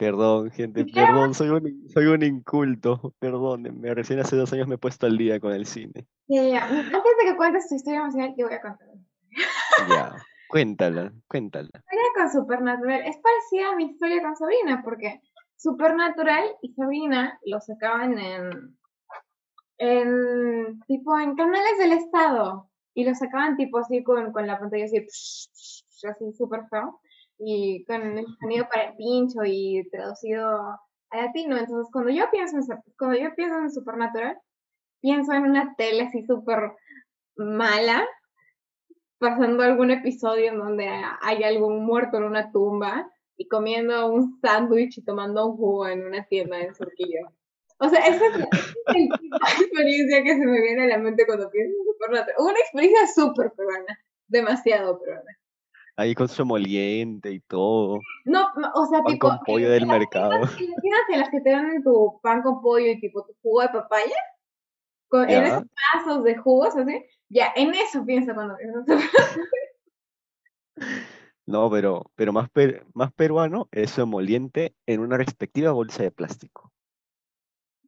Perdón, 0.00 0.50
gente, 0.50 0.86
perdón, 0.86 1.34
soy 1.34 1.50
un, 1.50 1.86
soy 1.90 2.06
un 2.06 2.22
inculto. 2.22 3.14
Perdónenme, 3.18 3.94
recién 3.94 4.18
hace 4.18 4.34
dos 4.34 4.50
años 4.54 4.66
me 4.66 4.76
he 4.76 4.78
puesto 4.78 5.04
al 5.04 5.18
día 5.18 5.38
con 5.38 5.52
el 5.52 5.66
cine. 5.66 6.06
Ya, 6.26 6.42
ya, 6.42 6.64
Antes 6.64 6.90
de 6.90 7.30
que 7.30 7.36
cuentes 7.36 7.68
tu 7.68 7.74
historia 7.74 8.00
emocional, 8.00 8.34
yo 8.38 8.46
voy 8.46 8.54
a 8.54 8.62
contar. 8.62 8.88
Ya, 9.90 10.16
cuéntala, 10.48 11.12
cuéntala. 11.28 11.68
historia 11.74 12.10
con 12.16 12.32
Supernatural 12.32 13.02
es 13.04 13.18
parecida 13.18 13.72
a 13.72 13.76
mi 13.76 13.90
historia 13.90 14.22
con 14.22 14.36
Sabrina, 14.36 14.80
porque 14.82 15.20
Supernatural 15.56 16.44
y 16.62 16.72
Sabrina 16.72 17.38
lo 17.44 17.60
sacaban 17.60 18.18
en, 18.18 18.78
en 19.76 20.80
tipo 20.86 21.18
en 21.18 21.36
canales 21.36 21.78
del 21.78 21.92
estado 21.92 22.70
y 22.94 23.04
lo 23.04 23.14
sacaban 23.14 23.58
tipo 23.58 23.76
así 23.76 24.02
con, 24.02 24.32
con 24.32 24.46
la 24.46 24.58
pantalla 24.58 24.86
así, 24.86 24.96
así 24.96 26.32
súper 26.32 26.62
feo 26.70 26.99
y 27.40 27.84
con 27.86 28.18
el 28.18 28.26
sonido 28.40 28.66
para 28.68 28.90
el 28.90 28.96
pincho 28.96 29.40
y 29.44 29.88
traducido 29.90 30.48
a 31.10 31.22
latino. 31.22 31.56
Entonces 31.56 31.90
cuando 31.92 32.10
yo 32.10 32.24
pienso 32.30 32.56
en, 32.56 32.64
cuando 32.98 33.18
yo 33.18 33.34
pienso 33.34 33.58
en 33.58 33.70
Supernatural, 33.70 34.38
pienso 35.00 35.32
en 35.32 35.44
una 35.44 35.74
tele 35.76 36.04
así 36.04 36.24
súper 36.24 36.72
mala 37.36 38.06
pasando 39.18 39.62
algún 39.62 39.90
episodio 39.90 40.48
en 40.48 40.58
donde 40.58 40.88
hay 41.20 41.42
algún 41.42 41.84
muerto 41.84 42.16
en 42.16 42.24
una 42.24 42.50
tumba 42.52 43.10
y 43.36 43.48
comiendo 43.48 44.10
un 44.10 44.38
sándwich 44.40 44.98
y 44.98 45.04
tomando 45.04 45.46
un 45.46 45.56
jugo 45.56 45.88
en 45.88 46.06
una 46.06 46.24
tienda 46.26 46.60
en 46.60 46.74
Surquillo. 46.74 47.30
O 47.78 47.88
sea, 47.88 48.00
esa 48.00 48.26
es 48.26 48.38
la, 48.38 48.48
experiencia 49.60 50.22
que 50.22 50.36
se 50.36 50.46
me 50.46 50.60
viene 50.60 50.84
a 50.84 50.86
la 50.86 50.98
mente 50.98 51.24
cuando 51.26 51.50
pienso 51.50 51.74
en 51.78 51.84
Supernatural. 51.92 52.36
Una 52.38 52.58
experiencia 52.60 53.06
súper 53.06 53.52
peruana, 53.52 53.98
demasiado 54.28 55.00
peruana. 55.00 55.39
Ahí 55.96 56.14
con 56.14 56.28
su 56.28 56.42
emoliente 56.42 57.30
y 57.32 57.40
todo. 57.40 58.00
No, 58.24 58.46
o 58.74 58.86
sea, 58.86 59.02
Pan 59.02 59.12
tipo, 59.12 59.28
con 59.28 59.38
pollo 59.44 59.66
en- 59.66 59.72
del 59.72 59.82
en 59.82 59.88
las 59.88 59.98
mercado. 59.98 60.34
en 60.34 60.40
las 60.40 61.24
en 61.26 61.30
que 61.30 61.40
te 61.40 61.50
dan 61.50 61.82
tu 61.82 62.20
pan 62.22 62.42
con 62.42 62.60
pollo 62.62 62.86
y 62.86 63.00
tipo 63.00 63.24
tu 63.24 63.34
jugo 63.42 63.62
de 63.62 63.68
papaya, 63.68 64.16
con, 65.08 65.28
en 65.28 65.44
esos 65.44 65.64
vasos 65.94 66.24
de 66.24 66.36
jugos 66.36 66.76
así, 66.76 67.04
ya, 67.28 67.52
en 67.56 67.74
eso 67.74 68.04
pienso 68.04 68.34
cuando 68.34 68.56
en. 68.58 68.72
No, 71.46 71.68
pero, 71.70 72.10
pero 72.14 72.32
más, 72.32 72.48
per- 72.50 72.86
más 72.94 73.12
peruano 73.12 73.68
es 73.72 73.90
su 73.90 74.02
emoliente 74.02 74.76
en 74.86 75.00
una 75.00 75.16
respectiva 75.16 75.72
bolsa 75.72 76.02
de 76.04 76.12
plástico. 76.12 76.72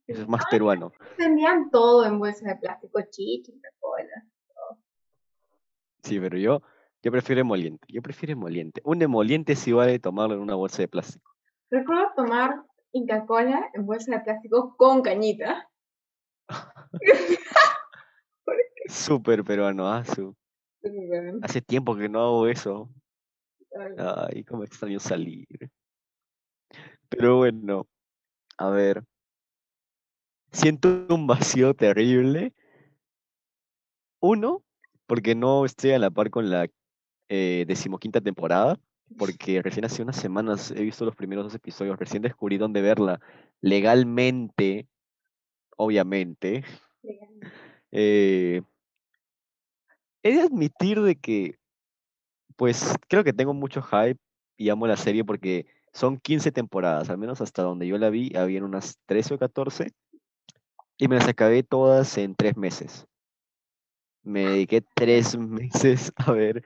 Eso 0.06 0.22
es 0.22 0.28
más 0.28 0.44
peruano. 0.50 0.92
Vendían 1.16 1.70
todo 1.70 2.04
en 2.04 2.18
bolsa 2.18 2.48
de 2.48 2.56
plástico, 2.56 3.00
chicha, 3.10 3.52
cola. 3.78 4.26
Sí, 6.02 6.18
pero 6.18 6.36
yo, 6.36 6.62
yo 7.02 7.10
prefiero 7.10 7.40
emoliente. 7.40 7.86
Yo 7.88 8.00
prefiero 8.02 8.32
emoliente. 8.32 8.80
Un 8.84 9.02
emoliente 9.02 9.56
sí 9.56 9.72
vale 9.72 9.98
tomarlo 9.98 10.34
en 10.36 10.40
una 10.40 10.54
bolsa 10.54 10.82
de 10.82 10.88
plástico. 10.88 11.30
Recuerdo 11.70 12.12
tomar 12.16 12.62
Inca 12.92 13.24
Cola 13.26 13.70
en 13.74 13.86
bolsa 13.86 14.12
de 14.12 14.20
plástico 14.20 14.76
con 14.76 15.02
cañita. 15.02 15.68
Súper 18.88 19.44
peruano, 19.44 19.88
ah, 19.88 20.04
su- 20.04 20.36
Hace 21.42 21.62
tiempo 21.62 21.96
que 21.96 22.08
no 22.08 22.20
hago 22.20 22.46
eso. 22.48 22.90
Ay, 23.96 24.44
cómo 24.44 24.64
extraño 24.64 24.98
salir. 25.00 25.46
Pero 27.08 27.36
bueno, 27.38 27.86
a 28.58 28.70
ver. 28.70 29.04
Siento 30.50 31.06
un 31.08 31.26
vacío 31.26 31.74
terrible. 31.74 32.52
Uno, 34.20 34.62
porque 35.06 35.34
no 35.34 35.64
estoy 35.64 35.92
a 35.92 35.98
la 35.98 36.10
par 36.10 36.30
con 36.30 36.50
la 36.50 36.68
eh, 37.34 37.64
decimoquinta 37.66 38.20
temporada. 38.20 38.78
Porque 39.16 39.62
recién 39.62 39.86
hace 39.86 40.02
unas 40.02 40.16
semanas 40.16 40.70
he 40.70 40.82
visto 40.82 41.06
los 41.06 41.16
primeros 41.16 41.44
dos 41.44 41.54
episodios. 41.54 41.98
Recién 41.98 42.22
descubrí 42.22 42.58
dónde 42.58 42.82
verla 42.82 43.20
legalmente. 43.62 44.86
Obviamente. 45.78 46.62
Eh, 47.90 48.60
he 50.22 50.32
de 50.32 50.42
admitir 50.42 51.00
de 51.00 51.16
que, 51.16 51.56
pues, 52.56 52.94
creo 53.08 53.24
que 53.24 53.32
tengo 53.32 53.54
mucho 53.54 53.80
hype 53.80 54.20
y 54.58 54.68
amo 54.68 54.86
la 54.86 54.96
serie 54.98 55.24
porque 55.24 55.66
son 55.92 56.18
15 56.18 56.52
temporadas, 56.52 57.08
al 57.08 57.18
menos 57.18 57.40
hasta 57.40 57.62
donde 57.62 57.86
yo 57.86 57.96
la 57.98 58.10
vi, 58.10 58.34
habían 58.36 58.64
unas 58.64 58.98
13 59.06 59.34
o 59.34 59.38
14, 59.38 59.92
y 60.98 61.08
me 61.08 61.16
las 61.16 61.28
acabé 61.28 61.62
todas 61.62 62.16
en 62.18 62.34
tres 62.34 62.56
meses. 62.56 63.06
Me 64.22 64.46
dediqué 64.46 64.82
tres 64.94 65.36
meses 65.38 66.12
a 66.16 66.32
ver 66.32 66.64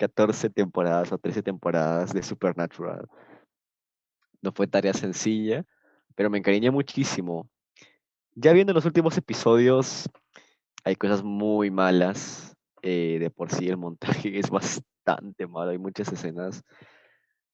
14 0.00 0.48
temporadas 0.48 1.12
o 1.12 1.18
13 1.18 1.42
temporadas 1.42 2.14
de 2.14 2.22
Supernatural. 2.22 3.06
No 4.40 4.50
fue 4.50 4.66
tarea 4.66 4.94
sencilla, 4.94 5.66
pero 6.14 6.30
me 6.30 6.38
encariñé 6.38 6.70
muchísimo. 6.70 7.50
Ya 8.34 8.54
viendo 8.54 8.72
los 8.72 8.86
últimos 8.86 9.18
episodios, 9.18 10.08
hay 10.84 10.96
cosas 10.96 11.22
muy 11.22 11.70
malas. 11.70 12.56
eh, 12.82 13.18
de 13.20 13.28
por 13.28 13.50
sí 13.50 13.68
el 13.68 13.76
montaje 13.76 14.38
es 14.38 14.48
bastante 14.48 15.46
malo. 15.46 15.70
Hay 15.72 15.78
muchas 15.78 16.10
escenas 16.10 16.62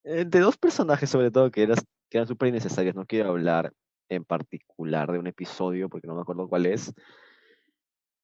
eh, 0.04 0.24
de 0.24 0.38
dos 0.38 0.56
personajes, 0.56 1.10
sobre 1.10 1.32
todo, 1.32 1.50
que, 1.50 1.64
eras, 1.64 1.84
que 2.08 2.18
eran 2.18 2.28
súper 2.28 2.50
innecesarias. 2.50 2.94
No 2.94 3.06
quiero 3.06 3.30
hablar 3.30 3.72
en 4.08 4.24
particular 4.24 5.10
de 5.10 5.18
un 5.18 5.26
episodio 5.26 5.88
porque 5.88 6.06
no 6.06 6.14
me 6.14 6.20
acuerdo 6.20 6.48
cuál 6.48 6.66
es. 6.66 6.94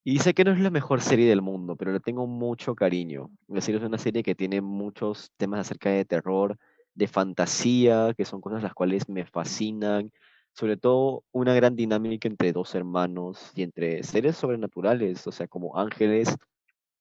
Y 0.06 0.18
sé 0.18 0.34
que 0.34 0.42
no 0.42 0.50
es 0.50 0.58
la 0.58 0.70
mejor 0.70 1.00
serie 1.00 1.28
del 1.28 1.42
mundo, 1.42 1.76
pero 1.76 1.92
le 1.92 2.00
tengo 2.00 2.26
mucho 2.26 2.74
cariño. 2.74 3.30
La 3.46 3.60
serie 3.60 3.78
es 3.80 3.86
una 3.86 3.98
serie 3.98 4.24
que 4.24 4.34
tiene 4.34 4.60
muchos 4.60 5.30
temas 5.36 5.60
acerca 5.60 5.90
de 5.90 6.04
terror, 6.04 6.58
de 6.94 7.06
fantasía, 7.06 8.12
que 8.16 8.24
son 8.24 8.40
cosas 8.40 8.64
las 8.64 8.74
cuales 8.74 9.08
me 9.08 9.24
fascinan. 9.24 10.10
Sobre 10.54 10.76
todo 10.76 11.22
una 11.30 11.54
gran 11.54 11.76
dinámica 11.76 12.26
entre 12.26 12.52
dos 12.52 12.74
hermanos 12.74 13.52
y 13.54 13.62
entre 13.62 14.02
seres 14.02 14.36
sobrenaturales, 14.36 15.24
o 15.28 15.30
sea, 15.32 15.46
como 15.46 15.78
ángeles, 15.78 16.34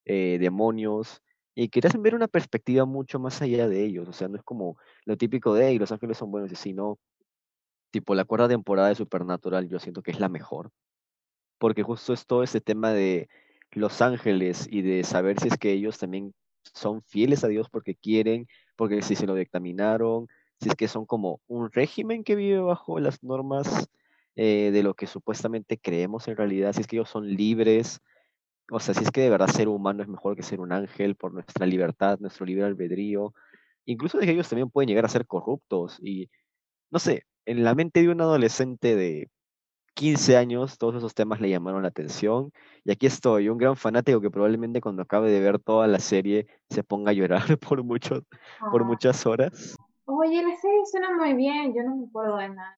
eh, 0.06 0.38
demonios, 0.40 1.22
y 1.56 1.70
que 1.70 1.82
te 1.82 1.88
hacen 1.90 2.04
ver 2.04 2.16
una 2.16 2.28
perspectiva 2.30 2.86
mucho 2.86 3.20
más 3.20 3.42
allá 3.42 3.68
de 3.70 3.84
ellos. 3.86 4.08
O 4.10 4.14
sea, 4.14 4.28
no 4.30 4.38
es 4.38 4.44
como 4.44 4.78
lo 5.06 5.18
típico 5.18 5.54
de, 5.56 5.70
"Ey, 5.70 5.80
los 5.80 5.92
ángeles 5.92 6.18
son 6.18 6.32
buenos, 6.32 6.52
y 6.52 6.56
así, 6.56 6.74
no. 6.74 7.00
Tipo, 7.92 8.16
la 8.16 8.26
cuarta 8.26 8.48
temporada 8.50 8.90
de 8.90 8.96
Supernatural 8.96 9.70
yo 9.70 9.80
siento 9.80 10.02
que 10.04 10.12
es 10.12 10.20
la 10.20 10.30
mejor 10.30 10.72
porque 11.62 11.84
justo 11.84 12.12
es 12.14 12.26
todo 12.26 12.42
ese 12.42 12.60
tema 12.60 12.92
de 12.92 13.30
los 13.70 14.02
ángeles 14.02 14.68
y 14.68 14.82
de 14.82 15.04
saber 15.04 15.40
si 15.40 15.48
es 15.48 15.60
que 15.60 15.72
ellos 15.72 16.00
también 16.00 16.34
son 16.74 17.04
fieles 17.04 17.44
a 17.44 17.50
Dios 17.50 17.70
porque 17.70 17.94
quieren, 17.94 18.48
porque 18.76 19.04
si 19.04 19.16
se 19.16 19.28
lo 19.28 19.36
dictaminaron, 19.36 20.28
si 20.60 20.70
es 20.70 20.76
que 20.76 20.88
son 20.88 21.06
como 21.06 21.40
un 21.46 21.72
régimen 21.72 22.24
que 22.24 22.36
vive 22.36 22.58
bajo 22.58 23.00
las 23.00 23.22
normas 23.22 23.88
eh, 24.36 24.72
de 24.74 24.82
lo 24.82 24.96
que 24.96 25.06
supuestamente 25.06 25.78
creemos 25.78 26.28
en 26.28 26.36
realidad, 26.36 26.74
si 26.74 26.82
es 26.82 26.88
que 26.88 26.96
ellos 26.96 27.12
son 27.12 27.28
libres, 27.28 28.02
o 28.72 28.80
sea, 28.80 28.96
si 28.96 29.04
es 29.04 29.12
que 29.12 29.22
de 29.22 29.30
verdad 29.30 29.48
ser 29.48 29.68
humano 29.68 30.02
es 30.02 30.10
mejor 30.10 30.36
que 30.36 30.42
ser 30.42 30.62
un 30.62 30.72
ángel 30.72 31.16
por 31.16 31.32
nuestra 31.32 31.68
libertad, 31.68 32.18
nuestro 32.20 32.44
libre 32.48 32.66
albedrío, 32.66 33.36
incluso 33.86 34.18
de 34.18 34.26
que 34.26 34.32
ellos 34.32 34.50
también 34.50 34.72
pueden 34.72 34.88
llegar 34.88 35.06
a 35.06 35.10
ser 35.10 35.28
corruptos 35.28 36.00
y, 36.02 36.32
no 36.90 36.98
sé, 36.98 37.28
en 37.46 37.64
la 37.64 37.76
mente 37.76 38.02
de 38.02 38.10
un 38.10 38.22
adolescente 38.22 38.96
de 38.96 39.30
15 39.94 40.38
años, 40.38 40.78
todos 40.78 40.96
esos 40.96 41.14
temas 41.14 41.40
le 41.42 41.50
llamaron 41.50 41.82
la 41.84 41.90
atención. 41.90 42.52
Y 42.84 42.92
aquí 42.92 43.06
estoy, 43.08 43.50
un 43.50 43.58
gran 43.58 43.76
fanático 43.76 44.22
que 44.22 44.32
probablemente 44.32 44.82
cuando 44.82 45.02
acabe 45.04 45.32
de 45.32 45.40
ver 45.40 45.60
toda 45.60 45.88
la 45.88 46.00
serie 46.00 46.48
se 46.70 46.84
ponga 46.84 47.12
a 47.12 47.14
llorar 47.14 47.44
por, 47.60 47.84
mucho, 47.84 48.24
por 48.72 48.82
Ah, 48.82 48.86
muchas 48.86 49.26
horas. 49.26 49.76
Oye, 50.06 50.42
la 50.44 50.56
serie 50.56 50.82
suena 50.90 51.16
muy 51.16 51.34
bien, 51.34 51.74
yo 51.76 51.84
no 51.84 51.96
me 51.96 52.06
acuerdo 52.08 52.38
de 52.38 52.50
nada. 52.50 52.78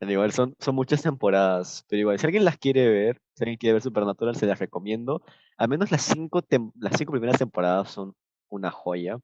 Igual 0.00 0.30
son, 0.32 0.54
son 0.58 0.74
muchas 0.74 1.02
temporadas, 1.02 1.84
pero 1.88 2.00
igual, 2.00 2.18
si 2.18 2.26
alguien 2.26 2.44
las 2.44 2.58
quiere 2.58 2.86
ver, 2.88 3.20
si 3.34 3.44
alguien 3.44 3.56
quiere 3.58 3.72
ver 3.74 3.82
Supernatural, 3.82 4.36
se 4.36 4.44
las 4.46 4.58
recomiendo. 4.58 5.22
Al 5.56 5.68
menos 5.68 5.90
las 5.90 6.02
cinco, 6.02 6.42
las 6.78 6.98
cinco 6.98 7.12
primeras 7.12 7.38
temporadas 7.38 7.90
son 7.90 8.14
una 8.50 8.70
joya. 8.70 9.18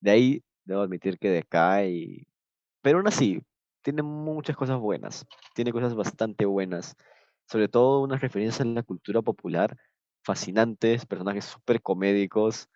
De 0.00 0.10
ahí, 0.10 0.42
debo 0.64 0.82
admitir 0.82 1.18
que 1.18 1.30
decae, 1.30 1.90
y- 1.90 2.26
pero 2.82 2.98
aún 2.98 3.08
así, 3.08 3.40
tiene 3.84 4.02
muchas 4.02 4.56
cosas 4.56 4.80
buenas. 4.80 5.26
Tiene 5.54 5.70
cosas 5.70 5.94
bastante 5.94 6.46
buenas. 6.46 6.96
Sobre 7.46 7.68
todo 7.68 8.00
unas 8.02 8.20
referencias 8.20 8.60
a 8.62 8.64
la 8.64 8.82
cultura 8.82 9.22
popular 9.22 9.76
fascinantes, 10.24 11.06
personajes 11.06 11.44
súper 11.44 11.82
comédicos. 11.82 12.68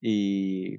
Y 0.00 0.78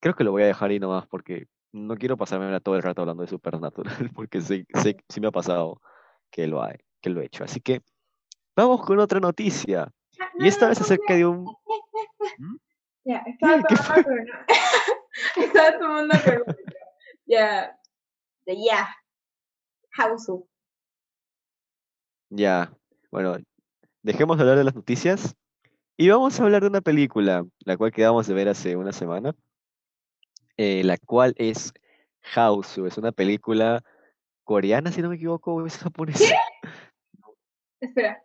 creo 0.00 0.14
que 0.14 0.24
lo 0.24 0.32
voy 0.32 0.42
a 0.42 0.46
dejar 0.46 0.70
ahí 0.70 0.80
nomás 0.80 1.06
porque 1.06 1.46
no 1.72 1.96
quiero 1.96 2.16
pasarme 2.16 2.60
todo 2.60 2.76
el 2.76 2.82
rato 2.82 3.02
hablando 3.02 3.22
de 3.22 3.28
Supernatural, 3.28 4.10
porque 4.14 4.40
sé, 4.40 4.66
sé, 4.82 4.96
sí 5.08 5.20
me 5.20 5.28
ha 5.28 5.32
pasado 5.32 5.80
que 6.30 6.46
lo, 6.46 6.62
hay, 6.62 6.76
que 7.00 7.10
lo 7.10 7.20
he 7.20 7.26
hecho. 7.26 7.44
Así 7.44 7.60
que 7.60 7.82
vamos 8.56 8.84
con 8.84 8.98
otra 8.98 9.20
noticia. 9.20 9.92
Ah, 10.18 10.30
Y 10.38 10.48
esta 10.48 10.68
vez 10.68 10.80
acerca 10.80 11.14
de 11.14 11.24
un... 11.24 11.44
¿Mm? 12.38 12.56
Ya, 13.08 13.18
estaba 13.18 13.58
¿Qué? 13.58 13.62
¿Qué 13.68 13.76
tomando 13.76 14.02
Corona. 14.02 14.46
Estaba 15.36 15.78
tomando. 15.78 16.14
Ya, 17.24 17.78
de 18.46 18.64
ya. 18.64 18.88
Hausu. 19.98 20.48
Ya, 22.30 22.72
bueno, 23.10 23.36
dejemos 24.02 24.36
de 24.36 24.42
hablar 24.42 24.58
de 24.58 24.64
las 24.64 24.74
noticias 24.74 25.36
y 25.96 26.08
vamos 26.08 26.38
a 26.38 26.44
hablar 26.44 26.62
de 26.62 26.68
una 26.68 26.80
película, 26.80 27.46
la 27.60 27.76
cual 27.76 27.92
quedamos 27.92 28.26
de 28.26 28.34
ver 28.34 28.48
hace 28.48 28.76
una 28.76 28.92
semana, 28.92 29.34
eh, 30.56 30.82
la 30.84 30.98
cual 30.98 31.34
es 31.38 31.72
Hausu. 32.34 32.86
Es 32.86 32.98
una 32.98 33.12
película 33.12 33.82
coreana, 34.44 34.92
si 34.92 35.02
no 35.02 35.08
me 35.08 35.16
equivoco, 35.16 35.54
o 35.54 35.66
es 35.66 35.78
japonesa. 35.78 36.24
Espera. 37.80 38.22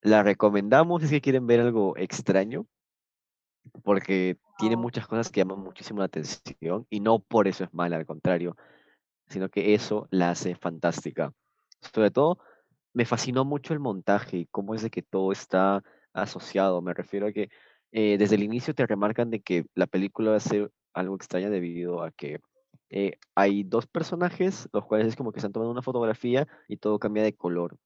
la 0.00 0.22
recomendamos 0.22 1.00
si 1.00 1.06
es 1.06 1.12
que 1.12 1.20
quieren 1.20 1.46
ver 1.46 1.60
algo 1.60 1.96
extraño, 1.96 2.66
porque 3.82 4.38
tiene 4.58 4.76
muchas 4.76 5.06
cosas 5.06 5.30
que 5.30 5.40
llaman 5.40 5.60
muchísimo 5.60 6.00
la 6.00 6.06
atención 6.06 6.86
y 6.90 7.00
no 7.00 7.20
por 7.20 7.48
eso 7.48 7.64
es 7.64 7.72
mala, 7.72 7.96
al 7.96 8.06
contrario, 8.06 8.56
sino 9.28 9.48
que 9.48 9.74
eso 9.74 10.08
la 10.10 10.30
hace 10.30 10.54
fantástica. 10.54 11.32
Sobre 11.80 12.10
todo, 12.10 12.38
me 12.92 13.04
fascinó 13.04 13.44
mucho 13.44 13.72
el 13.72 13.80
montaje 13.80 14.38
y 14.38 14.46
cómo 14.46 14.74
es 14.74 14.82
de 14.82 14.90
que 14.90 15.02
todo 15.02 15.32
está 15.32 15.82
asociado. 16.14 16.80
Me 16.80 16.94
refiero 16.94 17.26
a 17.26 17.32
que 17.32 17.50
eh, 17.92 18.16
desde 18.18 18.36
el 18.36 18.42
inicio 18.42 18.74
te 18.74 18.86
remarcan 18.86 19.30
de 19.30 19.40
que 19.40 19.66
la 19.74 19.86
película 19.86 20.30
va 20.30 20.36
a 20.36 20.40
ser 20.40 20.70
algo 20.94 21.16
extraña 21.16 21.50
debido 21.50 22.02
a 22.02 22.10
que 22.12 22.40
eh, 22.90 23.18
hay 23.34 23.64
dos 23.64 23.86
personajes, 23.86 24.68
los 24.72 24.84
cuales 24.86 25.08
es 25.08 25.16
como 25.16 25.32
que 25.32 25.40
están 25.40 25.52
tomando 25.52 25.72
una 25.72 25.82
fotografía 25.82 26.46
y 26.68 26.76
todo 26.78 26.98
cambia 26.98 27.22
de 27.22 27.34
color. 27.34 27.76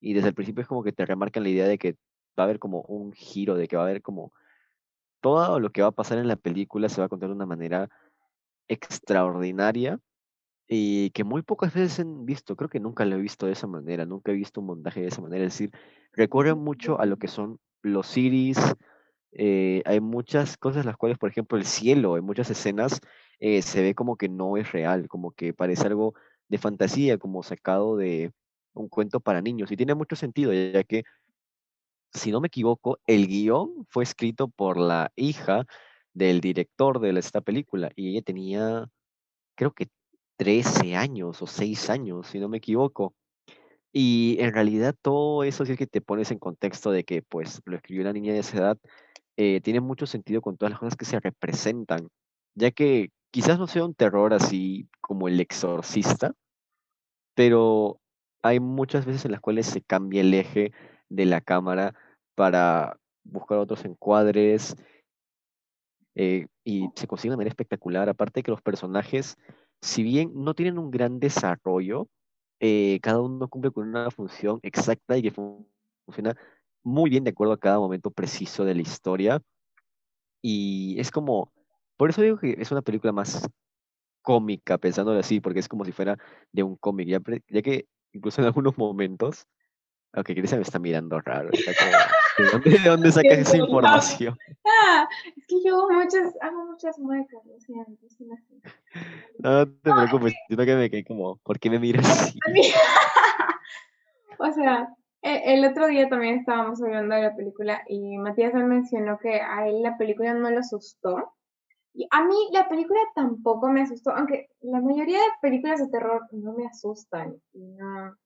Y 0.00 0.14
desde 0.14 0.28
el 0.28 0.34
principio 0.34 0.62
es 0.62 0.68
como 0.68 0.82
que 0.82 0.92
te 0.92 1.06
remarcan 1.06 1.42
la 1.42 1.50
idea 1.50 1.68
de 1.68 1.78
que 1.78 1.92
va 2.38 2.42
a 2.42 2.44
haber 2.44 2.58
como 2.58 2.82
un 2.82 3.12
giro, 3.12 3.54
de 3.54 3.68
que 3.68 3.76
va 3.76 3.82
a 3.82 3.86
haber 3.86 4.02
como 4.02 4.32
todo 5.20 5.58
lo 5.60 5.70
que 5.70 5.80
va 5.80 5.88
a 5.88 5.92
pasar 5.92 6.18
en 6.18 6.28
la 6.28 6.36
película 6.36 6.90
se 6.90 7.00
va 7.00 7.06
a 7.06 7.08
contar 7.08 7.30
de 7.30 7.34
una 7.34 7.46
manera 7.46 7.88
extraordinaria 8.68 9.98
y 10.68 11.10
que 11.10 11.24
muy 11.24 11.42
pocas 11.42 11.72
veces 11.72 12.00
han 12.00 12.26
visto, 12.26 12.56
creo 12.56 12.68
que 12.68 12.80
nunca 12.80 13.04
lo 13.04 13.16
he 13.16 13.20
visto 13.20 13.46
de 13.46 13.52
esa 13.52 13.66
manera, 13.66 14.04
nunca 14.04 14.32
he 14.32 14.34
visto 14.34 14.60
un 14.60 14.66
montaje 14.66 15.00
de 15.00 15.08
esa 15.08 15.22
manera, 15.22 15.44
es 15.44 15.52
decir, 15.52 15.70
recurren 16.12 16.58
mucho 16.58 17.00
a 17.00 17.06
lo 17.06 17.16
que 17.16 17.28
son 17.28 17.58
los 17.84 18.16
iris, 18.16 18.58
eh, 19.32 19.82
hay 19.84 20.00
muchas 20.00 20.56
cosas 20.56 20.86
las 20.86 20.96
cuales, 20.96 21.18
por 21.18 21.30
ejemplo, 21.30 21.58
el 21.58 21.66
cielo, 21.66 22.16
en 22.16 22.24
muchas 22.24 22.50
escenas 22.50 23.00
eh, 23.40 23.62
se 23.62 23.82
ve 23.82 23.94
como 23.94 24.16
que 24.16 24.28
no 24.28 24.56
es 24.56 24.72
real, 24.72 25.06
como 25.08 25.32
que 25.32 25.52
parece 25.52 25.86
algo 25.86 26.14
de 26.48 26.58
fantasía, 26.58 27.18
como 27.18 27.42
sacado 27.42 27.96
de 27.96 28.32
un 28.72 28.88
cuento 28.88 29.20
para 29.20 29.42
niños, 29.42 29.70
y 29.70 29.76
tiene 29.76 29.94
mucho 29.94 30.16
sentido, 30.16 30.52
ya 30.52 30.82
que, 30.84 31.04
si 32.12 32.32
no 32.32 32.40
me 32.40 32.48
equivoco, 32.48 32.98
el 33.06 33.26
guion 33.26 33.86
fue 33.90 34.04
escrito 34.04 34.48
por 34.48 34.78
la 34.78 35.12
hija 35.16 35.66
del 36.14 36.40
director 36.40 37.00
de 37.00 37.18
esta 37.18 37.40
película, 37.40 37.90
y 37.96 38.10
ella 38.10 38.22
tenía, 38.22 38.88
creo 39.56 39.72
que 39.72 39.88
13 40.36 40.96
años 40.96 41.42
o 41.42 41.46
6 41.46 41.90
años, 41.90 42.28
si 42.28 42.38
no 42.38 42.48
me 42.48 42.58
equivoco. 42.58 43.14
Y 43.96 44.36
en 44.40 44.52
realidad 44.52 44.96
todo 45.00 45.44
eso, 45.44 45.64
si 45.64 45.72
es 45.72 45.78
que 45.78 45.86
te 45.86 46.00
pones 46.00 46.32
en 46.32 46.40
contexto 46.40 46.90
de 46.90 47.04
que 47.04 47.22
pues 47.22 47.62
lo 47.64 47.76
escribió 47.76 48.02
una 48.02 48.12
niña 48.12 48.32
de 48.32 48.40
esa 48.40 48.58
edad, 48.58 48.78
eh, 49.36 49.60
tiene 49.60 49.80
mucho 49.80 50.06
sentido 50.06 50.42
con 50.42 50.56
todas 50.56 50.72
las 50.72 50.80
cosas 50.80 50.96
que 50.96 51.04
se 51.04 51.20
representan, 51.20 52.08
ya 52.56 52.72
que 52.72 53.10
quizás 53.30 53.56
no 53.56 53.68
sea 53.68 53.84
un 53.84 53.94
terror 53.94 54.34
así 54.34 54.88
como 55.00 55.28
el 55.28 55.38
exorcista, 55.38 56.34
pero 57.36 58.00
hay 58.42 58.58
muchas 58.58 59.06
veces 59.06 59.26
en 59.26 59.30
las 59.30 59.40
cuales 59.40 59.66
se 59.66 59.80
cambia 59.80 60.22
el 60.22 60.34
eje 60.34 60.72
de 61.08 61.26
la 61.26 61.40
cámara 61.40 61.94
para 62.34 62.98
buscar 63.22 63.58
otros 63.58 63.84
encuadres 63.84 64.74
eh, 66.16 66.46
y 66.64 66.88
se 66.96 67.06
consigue 67.06 67.30
de 67.30 67.36
manera 67.36 67.50
espectacular. 67.50 68.08
Aparte 68.08 68.40
de 68.40 68.42
que 68.42 68.50
los 68.50 68.60
personajes, 68.60 69.36
si 69.80 70.02
bien 70.02 70.32
no 70.34 70.54
tienen 70.54 70.78
un 70.78 70.90
gran 70.90 71.20
desarrollo, 71.20 72.08
eh, 72.66 72.98
cada 73.02 73.20
uno 73.20 73.46
cumple 73.48 73.70
con 73.70 73.86
una 73.86 74.10
función 74.10 74.58
exacta 74.62 75.18
y 75.18 75.22
que 75.22 75.30
fun- 75.30 75.68
funciona 76.06 76.34
muy 76.82 77.10
bien 77.10 77.22
de 77.24 77.30
acuerdo 77.30 77.52
a 77.52 77.58
cada 77.58 77.78
momento 77.78 78.10
preciso 78.10 78.64
de 78.64 78.74
la 78.74 78.80
historia. 78.80 79.42
Y 80.40 80.98
es 80.98 81.10
como, 81.10 81.52
por 81.98 82.08
eso 82.08 82.22
digo 82.22 82.38
que 82.38 82.56
es 82.58 82.70
una 82.72 82.80
película 82.80 83.12
más 83.12 83.46
cómica, 84.22 84.78
pensándolo 84.78 85.20
así, 85.20 85.40
porque 85.40 85.60
es 85.60 85.68
como 85.68 85.84
si 85.84 85.92
fuera 85.92 86.16
de 86.52 86.62
un 86.62 86.76
cómic, 86.76 87.08
ya, 87.08 87.20
que 87.62 87.86
incluso 88.12 88.40
en 88.40 88.46
algunos 88.46 88.78
momentos, 88.78 89.46
aunque 90.14 90.34
Cristian 90.34 90.60
me 90.60 90.64
está 90.64 90.78
mirando 90.78 91.20
raro, 91.20 91.50
está 91.52 91.74
como, 91.74 92.23
¿de 92.36 92.44
dónde, 92.50 92.70
de 92.70 92.88
dónde 92.88 93.12
sacas 93.12 93.38
esa 93.38 93.56
información? 93.56 94.38
Ah, 94.64 95.08
es 95.36 95.44
que 95.46 95.62
yo 95.64 95.76
hago 95.76 95.90
muchas, 95.90 96.34
hago 96.40 96.64
muchas 96.66 96.98
muecas, 96.98 97.44
lo 97.44 97.60
siento. 97.60 98.06
No, 99.38 99.66
te 99.66 99.90
No, 99.90 100.02
es 100.02 100.08
preocupes, 100.08 100.34
que 100.48 100.56
me 100.76 100.90
quedé 100.90 101.04
como, 101.04 101.36
¿por 101.38 101.58
qué 101.58 101.70
me 101.70 101.78
miras 101.78 102.08
así? 102.08 102.38
O 104.38 104.50
sea, 104.52 104.88
e- 105.22 105.54
el 105.54 105.64
otro 105.64 105.86
día 105.86 106.08
también 106.08 106.38
estábamos 106.38 106.82
hablando 106.82 107.14
de 107.14 107.22
la 107.22 107.36
película 107.36 107.82
y 107.88 108.18
Matías 108.18 108.52
me 108.52 108.64
mencionó 108.64 109.18
que 109.18 109.40
a 109.40 109.68
él 109.68 109.82
la 109.82 109.96
película 109.96 110.34
no 110.34 110.50
lo 110.50 110.58
asustó. 110.58 111.34
Y 111.94 112.08
a 112.10 112.24
mí 112.24 112.34
la 112.52 112.68
película 112.68 112.98
tampoco 113.14 113.68
me 113.68 113.82
asustó, 113.82 114.10
aunque 114.10 114.48
la 114.60 114.80
mayoría 114.80 115.18
de 115.18 115.24
películas 115.40 115.80
de 115.80 115.88
terror 115.88 116.26
no 116.32 116.52
me 116.52 116.66
asustan. 116.66 117.36
no- 117.52 118.16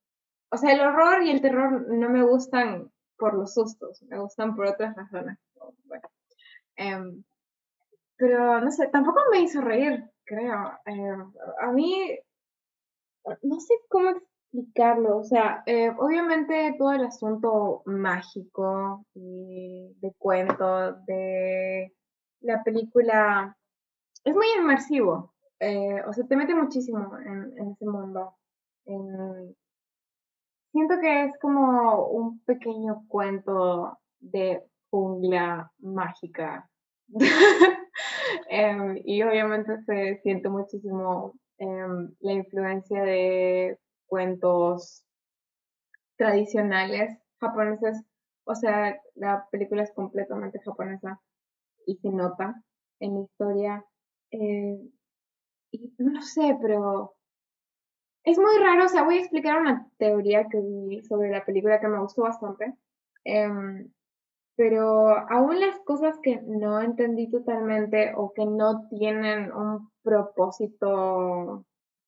O 0.51 0.57
sea, 0.57 0.73
el 0.73 0.81
horror 0.81 1.23
y 1.23 1.31
el 1.31 1.43
terror 1.43 1.87
no 1.89 2.09
me 2.09 2.23
gustan 2.23 2.91
por 3.19 3.35
los 3.35 3.55
sustos, 3.55 4.03
me 4.05 4.19
gustan 4.19 4.55
por 4.57 4.67
otras 4.67 4.95
razones. 4.97 5.39
Bueno, 5.85 6.09
em, 6.77 7.25
pero 8.17 8.61
no 8.61 8.71
sé, 8.71 8.89
tampoco 8.89 9.21
me 9.31 9.41
hizo 9.41 9.61
reír, 9.61 10.05
creo. 10.25 10.79
Em, 10.87 11.33
a 11.61 11.73
mí 11.73 12.19
no 13.43 13.61
sé 13.61 13.75
cómo 13.89 14.11
explicarlo, 14.11 15.19
o 15.19 15.25
sea, 15.25 15.63
eh, 15.67 15.91
obviamente 15.99 16.75
todo 16.79 16.93
el 16.93 17.05
asunto 17.05 17.83
mágico 17.85 19.05
y 19.15 19.95
de 20.01 20.15
cuento 20.19 20.93
de 21.07 21.95
la 22.41 22.63
película 22.63 23.57
es 24.25 24.35
muy 24.35 24.47
inmersivo, 24.59 25.35
eh, 25.61 26.03
o 26.07 26.13
sea, 26.13 26.27
te 26.27 26.37
mete 26.37 26.55
muchísimo 26.55 27.17
en, 27.19 27.73
ese 27.73 27.85
mundo. 27.85 28.35
Siento 30.73 30.99
que 31.01 31.25
es 31.25 31.39
como 31.41 32.07
un 32.07 32.41
pequeño 32.41 33.05
cuento 33.09 33.99
de 34.21 34.63
jungla 34.91 35.71
mágica. 35.79 36.69
Em, 38.51 39.01
y 39.05 39.23
obviamente 39.23 39.83
se 39.85 40.21
siente 40.23 40.49
muchísimo 40.49 41.35
em, 41.59 42.15
la 42.21 42.33
influencia 42.33 43.03
de 43.03 43.79
cuentos 44.07 45.05
tradicionales 46.17 47.19
japoneses. 47.41 48.03
O 48.45 48.55
sea, 48.55 49.01
la 49.15 49.49
película 49.51 49.83
es 49.83 49.93
completamente 49.93 50.61
japonesa 50.61 51.21
y 51.87 51.97
se 51.97 52.11
nota 52.11 52.63
en 53.01 53.15
la 53.15 53.21
historia. 53.23 53.85
Eh, 54.31 54.79
y 55.71 55.95
no 55.99 56.13
lo 56.13 56.23
sé, 56.23 56.57
pero 56.61 57.15
es 58.31 58.39
muy 58.39 58.59
raro. 58.59 58.85
O 58.87 58.89
sea, 58.89 59.05
voy 59.05 59.17
a 59.17 59.21
explicar 59.21 59.61
una 59.61 59.89
teoría 59.99 60.49
que 60.49 60.61
vi 60.61 61.03
sobre 61.03 61.31
la 61.31 61.45
película 61.45 61.81
que 61.81 61.89
me 61.89 62.01
gustó 62.01 62.23
bastante. 62.23 62.75
Em, 63.25 63.91
pero 64.57 65.17
aún 65.31 65.61
las 65.61 65.79
cosas 65.81 66.19
que 66.23 66.41
no 66.43 66.81
entendí 66.81 67.31
totalmente 67.31 68.13
o 68.17 68.33
que 68.33 68.45
no 68.45 68.89
tienen 68.89 69.53
un 69.53 69.91
propósito, 70.03 71.65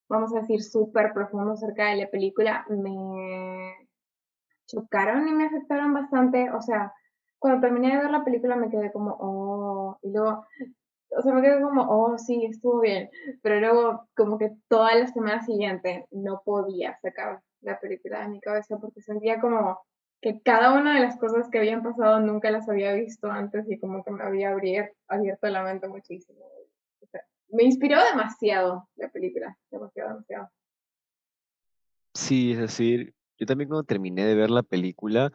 vamos 0.09 0.35
a 0.35 0.41
decir, 0.41 0.63
súper 0.63 1.13
profundo 1.13 1.53
acerca 1.53 1.91
de 1.91 1.97
la 1.97 2.11
película, 2.11 2.67
me 2.69 3.75
chocaron 4.67 5.29
y 5.29 5.33
me 5.33 5.47
afectaron 5.47 5.95
bastante. 5.95 6.51
O 6.51 6.61
sea, 6.61 6.93
cuando 7.39 7.61
terminé 7.63 7.91
de 7.97 8.03
ver 8.03 8.11
la 8.11 8.25
película 8.25 8.57
me 8.57 8.71
quedé 8.71 8.93
como, 8.93 9.17
oh, 9.21 9.99
y 10.03 10.11
luego, 10.13 10.45
o 11.17 11.23
sea, 11.23 11.33
me 11.33 11.43
quedé 11.43 11.61
como, 11.61 11.83
oh, 11.83 12.19
sí, 12.19 12.45
estuvo 12.45 12.81
bien. 12.81 13.11
Pero 13.43 13.61
luego, 13.61 14.09
como 14.17 14.39
que 14.39 14.53
toda 14.69 14.95
la 14.95 15.07
semana 15.09 15.43
siguiente 15.45 16.07
no 16.11 16.43
podía 16.45 16.99
sacar 17.01 17.41
la 17.61 17.79
película 17.81 18.23
de 18.23 18.29
mi 18.29 18.41
cabeza 18.41 18.79
porque 18.79 19.03
sentía 19.03 19.41
como 19.41 19.81
que 20.21 20.41
cada 20.43 20.79
una 20.79 20.95
de 20.95 21.01
las 21.01 21.17
cosas 21.19 21.49
que 21.51 21.59
habían 21.59 21.83
pasado 21.83 22.21
nunca 22.21 22.51
las 22.51 22.69
había 22.69 22.93
visto 22.95 23.31
antes 23.31 23.71
y 23.71 23.79
como 23.79 24.05
que 24.05 24.11
me 24.11 24.23
había 24.23 24.53
abier- 24.55 24.93
abierto 25.09 25.47
la 25.49 25.63
mente 25.63 25.89
muchísimo. 25.89 26.41
O 27.01 27.07
sea, 27.07 27.23
me 27.49 27.65
inspiró 27.65 27.99
demasiado 28.05 28.89
la 28.97 29.09
película, 29.09 29.57
demasiado, 29.71 30.11
demasiado. 30.11 30.51
Sí, 32.15 32.53
es 32.53 32.59
decir, 32.59 33.15
yo 33.39 33.47
también 33.47 33.69
cuando 33.69 33.85
terminé 33.85 34.27
de 34.27 34.35
ver 34.35 34.51
la 34.51 34.63
película, 34.63 35.33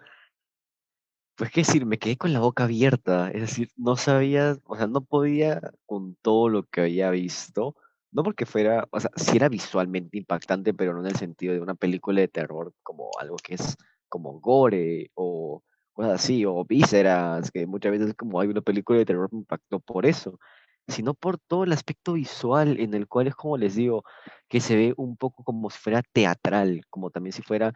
pues 1.36 1.52
qué 1.52 1.62
decir, 1.62 1.86
me 1.86 1.98
quedé 2.00 2.18
con 2.18 2.34
la 2.34 2.40
boca 2.40 2.64
abierta, 2.66 3.30
es 3.32 3.42
decir, 3.42 3.70
no 3.78 3.98
sabía, 3.98 4.58
o 4.66 4.76
sea, 4.78 4.88
no 4.88 5.02
podía 5.02 5.62
con 5.86 6.16
todo 6.22 6.50
lo 6.50 6.64
que 6.64 6.82
había 6.82 7.10
visto, 7.10 7.76
no 8.12 8.24
porque 8.24 8.46
fuera, 8.46 8.88
o 8.92 9.00
sea, 9.00 9.12
sí 9.16 9.36
era 9.36 9.50
visualmente 9.50 10.18
impactante, 10.18 10.74
pero 10.74 10.94
no 10.94 11.02
en 11.02 11.08
el 11.08 11.18
sentido 11.18 11.54
de 11.54 11.60
una 11.62 11.76
película 11.76 12.22
de 12.22 12.30
terror 12.30 12.74
como 12.84 13.10
algo 13.20 13.36
que 13.38 13.56
es 13.56 13.76
como 14.10 14.40
gore 14.40 15.12
o 15.16 15.62
cosas 15.94 16.14
así, 16.14 16.46
o 16.46 16.64
vísceras, 16.66 17.52
que 17.52 17.66
muchas 17.68 17.92
veces 17.92 18.14
como 18.16 18.40
hay 18.40 18.48
una 18.50 18.62
película 18.62 19.00
de 19.00 19.06
terror 19.06 19.30
me 19.32 19.40
impactó 19.40 19.80
por 19.80 20.06
eso, 20.06 20.40
sino 20.88 21.14
por 21.14 21.38
todo 21.40 21.64
el 21.66 21.74
aspecto 21.74 22.14
visual 22.14 22.80
en 22.80 22.94
el 22.94 23.08
cual 23.08 23.28
es 23.28 23.36
como 23.36 23.58
les 23.58 23.76
digo, 23.76 24.04
que 24.48 24.62
se 24.62 24.76
ve 24.76 24.94
un 24.98 25.18
poco 25.18 25.44
como 25.44 25.70
si 25.70 25.80
fuera 25.80 26.02
teatral, 26.14 26.82
como 26.90 27.10
también 27.12 27.34
si 27.34 27.42
fuera 27.42 27.74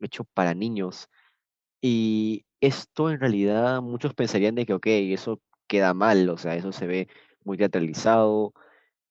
hecho 0.00 0.24
para 0.34 0.54
niños. 0.54 1.08
Y 1.82 2.44
esto 2.60 3.10
en 3.10 3.20
realidad 3.20 3.82
muchos 3.82 4.14
pensarían 4.14 4.54
de 4.54 4.66
que, 4.66 4.74
ok, 4.74 4.86
eso 4.86 5.40
queda 5.66 5.94
mal, 5.94 6.28
o 6.28 6.36
sea, 6.36 6.56
eso 6.56 6.72
se 6.72 6.86
ve 6.86 7.08
muy 7.44 7.56
teatralizado. 7.56 8.52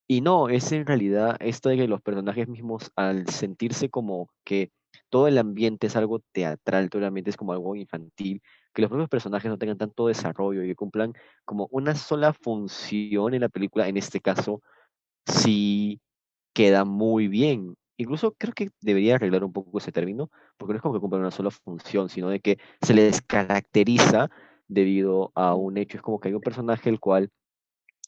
Y 0.07 0.21
no, 0.21 0.49
es 0.49 0.71
en 0.71 0.85
realidad 0.85 1.37
esto 1.39 1.69
de 1.69 1.77
que 1.77 1.87
los 1.87 2.01
personajes 2.01 2.47
mismos, 2.47 2.91
al 2.95 3.27
sentirse 3.29 3.89
como 3.89 4.29
que 4.43 4.71
todo 5.09 5.27
el 5.27 5.37
ambiente 5.37 5.87
es 5.87 5.95
algo 5.95 6.19
teatral, 6.33 6.89
todo 6.89 7.01
el 7.01 7.07
ambiente 7.07 7.31
es 7.31 7.37
como 7.37 7.53
algo 7.53 7.75
infantil, 7.75 8.41
que 8.73 8.81
los 8.81 8.89
propios 8.89 9.09
personajes 9.09 9.49
no 9.49 9.57
tengan 9.57 9.77
tanto 9.77 10.07
desarrollo 10.07 10.63
y 10.63 10.67
que 10.67 10.75
cumplan 10.75 11.13
como 11.45 11.67
una 11.71 11.95
sola 11.95 12.33
función 12.33 13.33
en 13.33 13.41
la 13.41 13.49
película, 13.49 13.87
en 13.87 13.97
este 13.97 14.19
caso, 14.21 14.61
sí 15.25 16.01
queda 16.53 16.85
muy 16.85 17.27
bien. 17.27 17.75
Incluso 17.99 18.33
creo 18.37 18.53
que 18.53 18.69
debería 18.79 19.15
arreglar 19.15 19.43
un 19.43 19.51
poco 19.51 19.77
ese 19.77 19.91
término, 19.91 20.31
porque 20.57 20.71
no 20.71 20.77
es 20.77 20.81
como 20.81 20.93
que 20.93 21.01
cumplan 21.01 21.19
una 21.19 21.31
sola 21.31 21.51
función, 21.51 22.07
sino 22.07 22.29
de 22.29 22.39
que 22.39 22.57
se 22.81 22.93
les 22.93 23.21
caracteriza 23.21 24.29
debido 24.69 25.33
a 25.35 25.53
un 25.53 25.77
hecho. 25.77 25.97
Es 25.97 26.01
como 26.01 26.17
que 26.17 26.29
hay 26.29 26.33
un 26.33 26.39
personaje 26.39 26.89
el 26.89 27.01
cual 27.01 27.29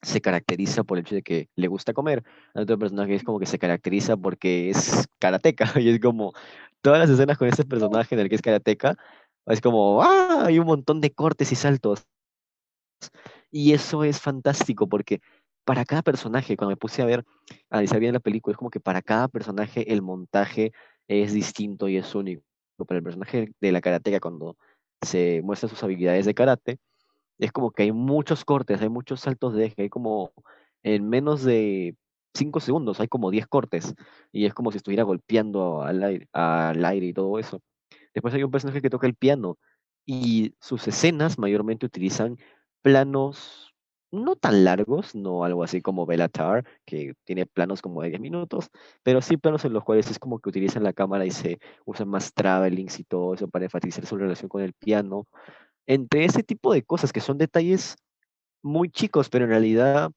se 0.02 0.22
caracteriza 0.22 0.86
por 0.86 0.98
el 0.98 1.04
hecho 1.04 1.16
de 1.16 1.24
que 1.24 1.50
le 1.58 1.68
gusta 1.68 1.92
comer. 1.92 2.24
Hay 2.54 2.64
otro 2.64 2.80
personaje 2.80 3.16
es 3.16 3.24
como 3.26 3.38
que 3.38 3.46
se 3.46 3.60
caracteriza 3.60 4.16
porque 4.16 4.70
es 4.70 5.10
karateca. 5.20 5.66
Y 5.82 5.90
es 5.90 6.00
como 6.00 6.32
todas 6.80 7.00
las 7.00 7.10
escenas 7.10 7.38
con 7.38 7.50
ese 7.50 7.66
personaje 7.66 8.16
en 8.16 8.22
el 8.22 8.30
que 8.30 8.36
es 8.36 8.42
karateca, 8.42 8.96
es 9.46 9.60
como, 9.60 10.02
¡ah! 10.04 10.46
Hay 10.46 10.58
un 10.58 10.68
montón 10.68 11.02
de 11.02 11.12
cortes 11.12 11.52
y 11.52 11.56
saltos. 11.56 12.08
Y 13.52 13.74
eso 13.74 14.06
es 14.06 14.22
fantástico 14.22 14.88
porque 14.88 15.20
para 15.66 15.86
cada 15.86 16.02
personaje, 16.02 16.58
cuando 16.58 16.72
me 16.72 16.78
puse 16.78 17.02
a 17.02 17.06
ver, 17.06 17.26
a 17.70 17.78
analizar 17.78 18.00
bien 18.00 18.14
la 18.14 18.20
película, 18.20 18.54
es 18.54 18.58
como 18.58 18.70
que 18.72 18.80
para 18.80 19.02
cada 19.02 19.28
personaje 19.28 19.92
el 19.94 20.02
montaje 20.02 20.72
es 21.08 21.34
distinto 21.34 21.88
y 21.88 21.98
es 21.98 22.16
único. 22.16 22.44
Para 22.88 22.98
el 22.98 23.04
personaje 23.04 23.52
de 23.62 23.72
la 23.72 23.82
karateca, 23.82 24.20
cuando 24.20 24.58
se 25.02 25.42
muestran 25.44 25.70
sus 25.70 25.84
habilidades 25.84 26.26
de 26.26 26.34
karate, 26.34 26.80
es 27.38 27.52
como 27.52 27.72
que 27.72 27.84
hay 27.84 27.92
muchos 27.92 28.46
cortes, 28.46 28.82
hay 28.82 28.90
muchos 28.90 29.22
saltos 29.22 29.54
de 29.54 29.66
eje, 29.66 29.84
hay 29.84 29.90
como 29.90 30.32
en 30.84 31.10
menos 31.10 31.44
de 31.44 31.96
5 32.34 32.60
segundos, 32.60 33.00
hay 33.00 33.08
como 33.08 33.30
10 33.30 33.48
cortes, 33.48 33.94
y 34.32 34.46
es 34.46 34.54
como 34.54 34.72
si 34.72 34.78
estuviera 34.78 35.04
golpeando 35.04 35.84
al 35.84 36.04
aire, 36.04 36.28
al 36.34 36.84
aire 36.86 37.08
y 37.08 37.14
todo 37.14 37.38
eso. 37.40 37.62
Después 38.14 38.34
hay 38.34 38.44
un 38.44 38.52
personaje 38.52 38.82
que 38.82 38.90
toca 38.90 39.08
el 39.08 39.16
piano, 39.16 39.58
y 40.06 40.56
sus 40.60 40.88
escenas 40.88 41.38
mayormente 41.38 41.86
utilizan 41.86 42.38
planos 42.82 43.71
no 44.12 44.36
tan 44.36 44.64
largos, 44.66 45.16
no 45.16 45.44
algo 45.46 45.64
así 45.64 45.82
como 45.82 46.06
Bellatar, 46.06 46.66
que 46.86 47.14
tiene 47.24 47.46
planos 47.46 47.82
como 47.82 48.02
de 48.02 48.10
10 48.10 48.22
minutos, 48.22 48.70
pero 49.04 49.22
sí 49.22 49.38
planos 49.38 49.66
en 49.66 49.74
los 49.74 49.84
cuales 49.84 50.12
es 50.12 50.20
como 50.20 50.40
que 50.40 50.50
utilizan 50.50 50.84
la 50.84 50.94
cámara 50.94 51.26
y 51.26 51.32
se 51.32 51.60
usan 51.86 52.10
más 52.10 52.34
travelings 52.34 53.00
y 53.00 53.04
todo 53.06 53.34
eso 53.34 53.48
para 53.48 53.66
enfatizar 53.66 54.06
su 54.06 54.18
relación 54.18 54.50
con 54.50 54.62
el 54.62 54.74
piano 54.74 55.28
entre 55.88 56.26
ese 56.26 56.44
tipo 56.44 56.74
de 56.74 56.84
cosas 56.84 57.12
que 57.14 57.22
son 57.22 57.38
detalles 57.38 57.96
muy 58.62 58.90
chicos, 58.90 59.30
pero 59.30 59.46
en 59.46 59.52
realidad 59.52 60.12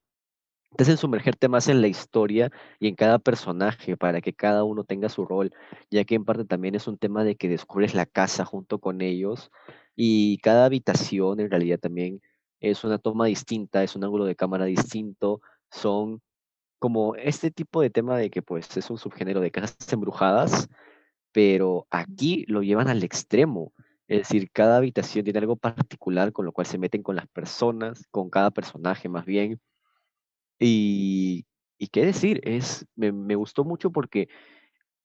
te 0.76 0.82
hacen 0.82 0.97
sumergirte 0.97 1.49
más 1.49 1.68
en 1.68 1.80
la 1.80 1.88
historia 1.88 2.51
y 2.80 2.88
en 2.88 2.97
cada 2.97 3.18
personaje 3.18 3.97
para 3.97 4.20
que 4.20 4.32
cada 4.32 4.64
uno 4.64 4.84
tenga 4.84 5.09
su 5.09 5.24
rol, 5.24 5.53
ya 5.90 6.05
que 6.05 6.16
en 6.16 6.24
parte 6.24 6.45
también 6.45 6.74
es 6.74 6.88
un 6.88 6.99
tema 6.99 7.24
de 7.24 7.36
que 7.36 7.49
descubres 7.49 7.95
la 7.95 8.07
casa 8.07 8.45
junto 8.45 8.78
con 8.80 9.01
ellos 9.01 9.51
y 9.97 10.38
cada 10.38 10.64
habitación 10.64 11.40
en 11.40 11.51
realidad 11.51 11.78
también 11.78 12.20
es 12.70 12.84
una 12.84 12.98
toma 12.98 13.26
distinta, 13.26 13.82
es 13.82 13.96
un 13.96 14.04
ángulo 14.04 14.24
de 14.24 14.36
cámara 14.36 14.64
distinto, 14.64 15.40
son 15.70 16.20
como 16.78 17.14
este 17.16 17.50
tipo 17.50 17.80
de 17.80 17.90
tema 17.90 18.16
de 18.18 18.30
que 18.30 18.42
pues 18.42 18.76
es 18.76 18.90
un 18.90 18.98
subgénero 18.98 19.40
de 19.40 19.50
casas 19.50 19.92
embrujadas, 19.92 20.68
pero 21.32 21.86
aquí 21.90 22.44
lo 22.46 22.62
llevan 22.62 22.88
al 22.88 23.02
extremo. 23.02 23.72
Es 24.06 24.18
decir, 24.18 24.50
cada 24.52 24.76
habitación 24.76 25.24
tiene 25.24 25.38
algo 25.38 25.56
particular 25.56 26.32
con 26.32 26.44
lo 26.44 26.52
cual 26.52 26.66
se 26.66 26.78
meten 26.78 27.02
con 27.02 27.16
las 27.16 27.26
personas, 27.28 28.06
con 28.10 28.30
cada 28.30 28.50
personaje 28.50 29.08
más 29.08 29.24
bien. 29.24 29.60
Y, 30.58 31.46
y 31.78 31.88
qué 31.88 32.04
decir, 32.04 32.40
es, 32.44 32.86
me, 32.94 33.12
me 33.12 33.34
gustó 33.34 33.64
mucho 33.64 33.90
porque 33.90 34.28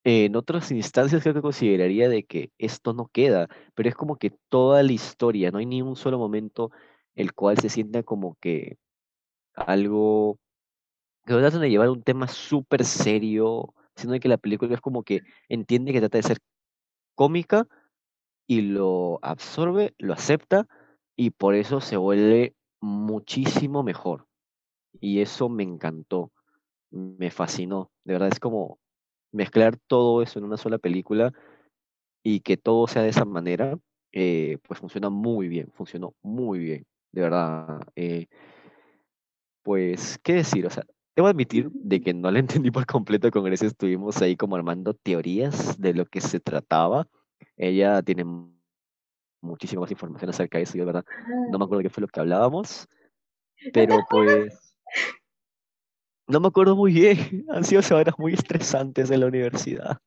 en 0.04 0.36
otras 0.36 0.72
instancias 0.72 1.22
creo 1.22 1.34
que 1.34 1.42
consideraría 1.42 2.10
de 2.10 2.24
que 2.24 2.52
esto 2.58 2.94
no 2.94 3.08
queda, 3.08 3.48
pero 3.76 3.90
es 3.90 3.96
como 3.96 4.18
que 4.18 4.32
toda 4.50 4.84
la 4.84 4.92
historia, 4.92 5.52
no 5.52 5.58
hay 5.60 5.66
ni 5.66 5.82
un 5.82 5.96
solo 5.96 6.18
momento 6.18 6.72
el 7.20 7.34
cual 7.34 7.58
se 7.60 7.68
sienta 7.68 8.02
como 8.04 8.38
que 8.40 8.78
algo 9.54 10.40
que 11.26 11.34
no 11.34 11.40
tratan 11.40 11.62
de 11.62 11.70
llevar 11.70 11.90
un 11.90 12.02
tema 12.02 12.30
súper 12.30 12.86
serio, 12.86 13.74
sino 13.98 14.18
que 14.22 14.30
la 14.30 14.38
película 14.38 14.74
es 14.74 14.80
como 14.82 15.04
que 15.04 15.22
entiende 15.50 15.92
que 15.92 16.00
trata 16.00 16.18
de 16.18 16.24
ser 16.24 16.38
cómica 17.16 17.68
y 18.48 18.62
lo 18.62 19.20
absorbe, 19.22 19.94
lo 19.98 20.14
acepta 20.14 20.66
y 21.18 21.32
por 21.32 21.56
eso 21.56 21.82
se 21.82 21.98
vuelve 21.98 22.56
muchísimo 22.80 23.84
mejor. 23.84 24.26
Y 25.02 25.20
eso 25.20 25.50
me 25.50 25.64
encantó, 25.64 26.32
me 26.92 27.32
fascinó. 27.32 27.92
De 28.06 28.14
verdad 28.14 28.30
es 28.32 28.40
como 28.40 28.80
mezclar 29.34 29.78
todo 29.88 30.22
eso 30.22 30.40
en 30.40 30.46
una 30.46 30.58
sola 30.58 30.78
película 30.78 31.34
y 32.24 32.40
que 32.42 32.56
todo 32.58 32.88
sea 32.88 33.04
de 33.04 33.10
esa 33.10 33.26
manera, 33.26 33.78
eh, 34.14 34.58
pues 34.64 34.80
funciona 34.80 35.10
muy 35.10 35.50
bien, 35.50 35.70
funcionó 35.74 36.14
muy 36.22 36.60
bien, 36.60 36.86
de 37.12 37.22
verdad. 37.22 37.82
eh, 37.96 38.28
pues, 39.64 40.20
¿qué 40.24 40.34
decir? 40.36 40.66
O 40.66 40.70
sea, 40.70 40.84
debo 41.16 41.28
admitir 41.28 41.70
de 41.74 42.02
que 42.02 42.14
no 42.14 42.32
la 42.32 42.40
entendí 42.64 42.72
por 42.72 42.86
completo 42.86 43.30
con 43.32 43.44
Grecia, 43.44 43.68
estuvimos 43.68 44.22
ahí 44.22 44.36
como 44.36 44.56
armando 44.56 44.94
teorías 44.94 45.80
de 45.80 45.94
lo 45.94 46.06
que 46.06 46.22
se 46.22 46.40
trataba. 46.40 47.08
Ella 47.58 48.02
tiene 48.02 48.24
mu- 48.24 48.54
muchísima 49.42 49.82
más 49.82 49.92
información 49.92 50.30
acerca 50.30 50.58
de 50.58 50.66
eso, 50.66 50.74
yo 50.78 50.82
de 50.86 50.92
verdad 50.94 51.06
no 51.52 51.58
me 51.58 51.66
acuerdo 51.66 51.84
qué 51.84 51.90
fue 51.90 52.02
lo 52.02 52.08
que 52.08 52.20
hablábamos, 52.20 52.88
pero 53.74 54.00
pues 54.10 54.76
no 56.28 56.40
me 56.40 56.48
acuerdo 56.48 56.76
muy 56.76 56.94
bien, 56.94 57.46
han 57.50 57.64
sido 57.64 57.82
semanas 57.82 58.16
muy 58.18 58.34
estresantes 58.34 59.10
en 59.12 59.22
la 59.22 59.28
universidad. 59.28 59.98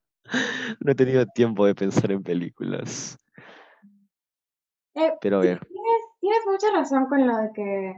No 0.80 0.92
he 0.92 0.94
tenido 0.94 1.26
tiempo 1.26 1.66
de 1.66 1.74
pensar 1.74 2.12
en 2.12 2.22
películas, 2.22 3.18
Eh, 4.94 5.10
pero 5.22 5.38
a 5.38 5.40
ver, 5.40 5.60
tienes, 6.32 6.46
mucha 6.46 6.70
razón 6.78 7.06
con 7.06 7.26
lo 7.26 7.36
de 7.38 7.52
que, 7.52 7.90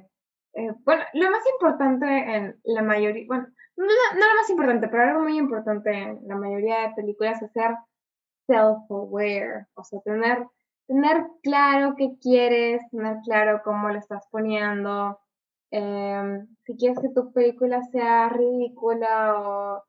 eh, 0.54 0.72
bueno, 0.84 1.02
lo 1.14 1.30
más 1.30 1.42
importante 1.52 2.06
en 2.06 2.60
la 2.64 2.82
mayoría, 2.82 3.24
bueno, 3.26 3.46
no, 3.76 3.84
no 3.84 4.28
lo 4.28 4.34
más 4.36 4.50
importante, 4.50 4.88
pero 4.88 5.02
algo 5.02 5.22
muy 5.22 5.38
importante 5.38 5.90
en 5.90 6.20
la 6.26 6.36
mayoría 6.36 6.80
de 6.88 6.94
películas 6.94 7.42
es 7.42 7.52
ser 7.52 7.76
self-aware, 8.46 9.66
o 9.74 9.84
sea, 9.84 10.00
tener, 10.00 10.46
tener 10.86 11.24
claro 11.42 11.94
qué 11.96 12.10
quieres, 12.20 12.82
tener 12.90 13.18
claro 13.24 13.62
cómo 13.64 13.88
lo 13.88 13.98
estás 13.98 14.26
poniendo, 14.30 15.18
em, 15.70 16.46
si 16.64 16.76
quieres 16.76 16.98
que 17.00 17.08
tu 17.10 17.32
película 17.32 17.82
sea 17.92 18.28
ridícula 18.28 19.34
o 19.40 19.84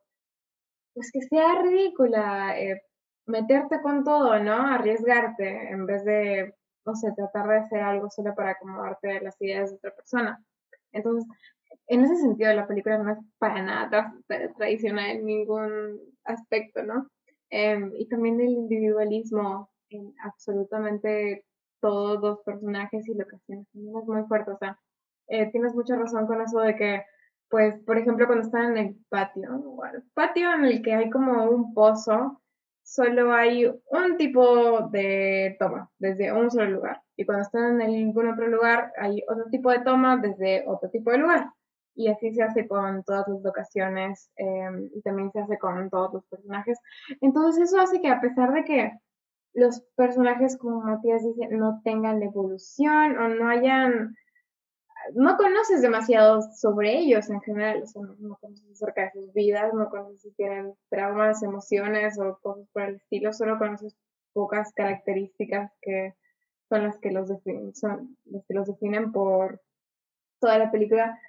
pues 0.94 1.12
que 1.12 1.22
sea 1.24 1.62
ridícula, 1.62 2.58
eh, 2.60 2.82
meterte 3.28 3.82
con 3.82 4.04
todo, 4.04 4.40
¿no? 4.40 4.54
Arriesgarte 4.68 5.70
en 5.70 5.86
vez 5.86 6.06
de, 6.06 6.56
no 6.86 6.96
sé, 6.96 7.12
tratar 7.16 7.48
de 7.48 7.58
hacer 7.58 7.82
algo 7.82 8.10
solo 8.10 8.34
para 8.36 8.52
acomodarte 8.52 9.22
las 9.22 9.40
ideas 9.42 9.72
de 9.72 9.78
otra 9.78 9.96
persona. 9.96 10.44
Entonces, 10.92 11.26
en 11.88 12.04
ese 12.04 12.18
sentido, 12.18 12.54
la 12.54 12.68
película 12.68 12.98
no 12.98 13.12
es 13.14 13.20
para 13.38 13.62
nada 13.62 13.90
tra- 13.90 14.24
tra- 14.28 14.56
tradicional 14.56 15.08
en 15.12 15.26
ningún 15.26 16.00
aspecto, 16.24 16.84
¿no? 16.84 17.08
Em, 17.50 17.92
y 17.98 18.08
también 18.08 18.40
el 18.42 18.50
individualismo 18.50 19.70
en 19.90 20.14
absolutamente 20.24 21.46
todos 21.82 22.20
los 22.22 22.40
personajes 22.44 23.08
y 23.08 23.14
locaciones 23.14 23.68
es 23.74 23.82
muy 23.82 24.24
fuerte. 24.28 24.52
O 24.52 24.58
sea, 24.58 24.80
eh, 25.28 25.52
tienes 25.52 25.76
mucha 25.76 25.96
razón 25.96 26.26
con 26.28 26.42
eso 26.42 26.60
de 26.60 26.76
que 26.76 27.04
pues, 27.50 27.76
por 27.86 27.98
ejemplo, 27.98 28.26
cuando 28.26 28.44
están 28.46 28.76
en 28.76 28.88
el 28.88 28.96
patio, 29.10 29.62
el 29.94 30.04
patio 30.14 30.52
en 30.54 30.66
el 30.66 30.82
que 30.82 30.94
hay 30.96 31.10
como 31.12 31.44
un 31.50 31.74
pozo, 31.76 32.42
solo 32.86 33.34
hay 33.34 33.66
un 33.66 34.18
tipo 34.18 34.88
de 34.90 35.58
toma 35.60 35.90
desde 35.98 36.32
un 36.32 36.52
solo 36.52 36.70
lugar. 36.70 37.02
Y 37.18 37.26
cuando 37.26 37.44
están 37.44 37.82
en 37.82 37.92
ningún 37.92 38.30
otro 38.30 38.48
lugar, 38.48 38.94
hay 38.98 39.24
otro 39.28 39.46
tipo 39.50 39.72
de 39.72 39.80
toma 39.80 40.18
desde 40.18 40.64
otro 40.68 40.90
tipo 40.90 41.12
de 41.12 41.18
lugar. 41.18 41.52
Y 41.96 42.10
así 42.10 42.34
se 42.34 42.44
hace 42.44 42.68
con 42.68 43.04
todas 43.04 43.28
las 43.28 43.42
locaciones 43.42 44.30
eh, 44.38 44.70
y 44.94 45.02
también 45.02 45.32
se 45.32 45.40
hace 45.40 45.58
con 45.58 45.90
todos 45.90 46.14
los 46.14 46.26
personajes. 46.26 46.78
Entonces 47.22 47.70
eso 47.70 47.80
hace 47.80 48.02
que 48.02 48.10
a 48.10 48.22
pesar 48.22 48.54
de 48.54 48.64
que 48.64 48.92
los 49.54 49.82
personajes, 49.96 50.58
como 50.58 50.82
Matías 50.82 51.24
dice, 51.24 51.48
no 51.52 51.82
tengan 51.84 52.22
evolución 52.22 53.18
o 53.18 53.30
no 53.30 53.50
hayan 53.50 54.16
no 55.14 55.38
conoces 55.38 55.82
demasiado 55.82 56.42
sobre 56.54 56.98
ellos 56.98 57.30
en 57.30 57.42
general, 57.42 57.84
o 57.84 57.88
sea, 57.88 58.02
no, 58.02 58.16
no 58.20 58.38
conoces 58.38 58.72
acerca 58.72 59.04
de 59.04 59.12
sus 59.12 59.34
vidas, 59.34 59.74
no 59.74 59.90
conoces 59.90 60.22
si 60.22 60.32
tienen 60.32 60.74
traumas, 60.90 61.44
emociones 61.44 62.20
o 62.20 62.40
cosas 62.42 62.68
por 62.74 62.84
el 62.84 62.96
estilo, 62.96 63.34
solo 63.34 63.58
conoces 63.58 63.96
pocas 64.34 64.74
características 64.74 65.72
que 65.82 66.16
son 66.70 66.84
las 66.84 66.98
que 66.98 67.12
los 67.12 67.30
definen, 67.30 67.76
son 67.76 68.18
las 68.26 68.46
que 68.48 68.54
los 68.54 68.68
definen 68.68 69.12
por 69.12 69.62
toda 70.40 70.58
la 70.58 70.72
película. 70.72 71.20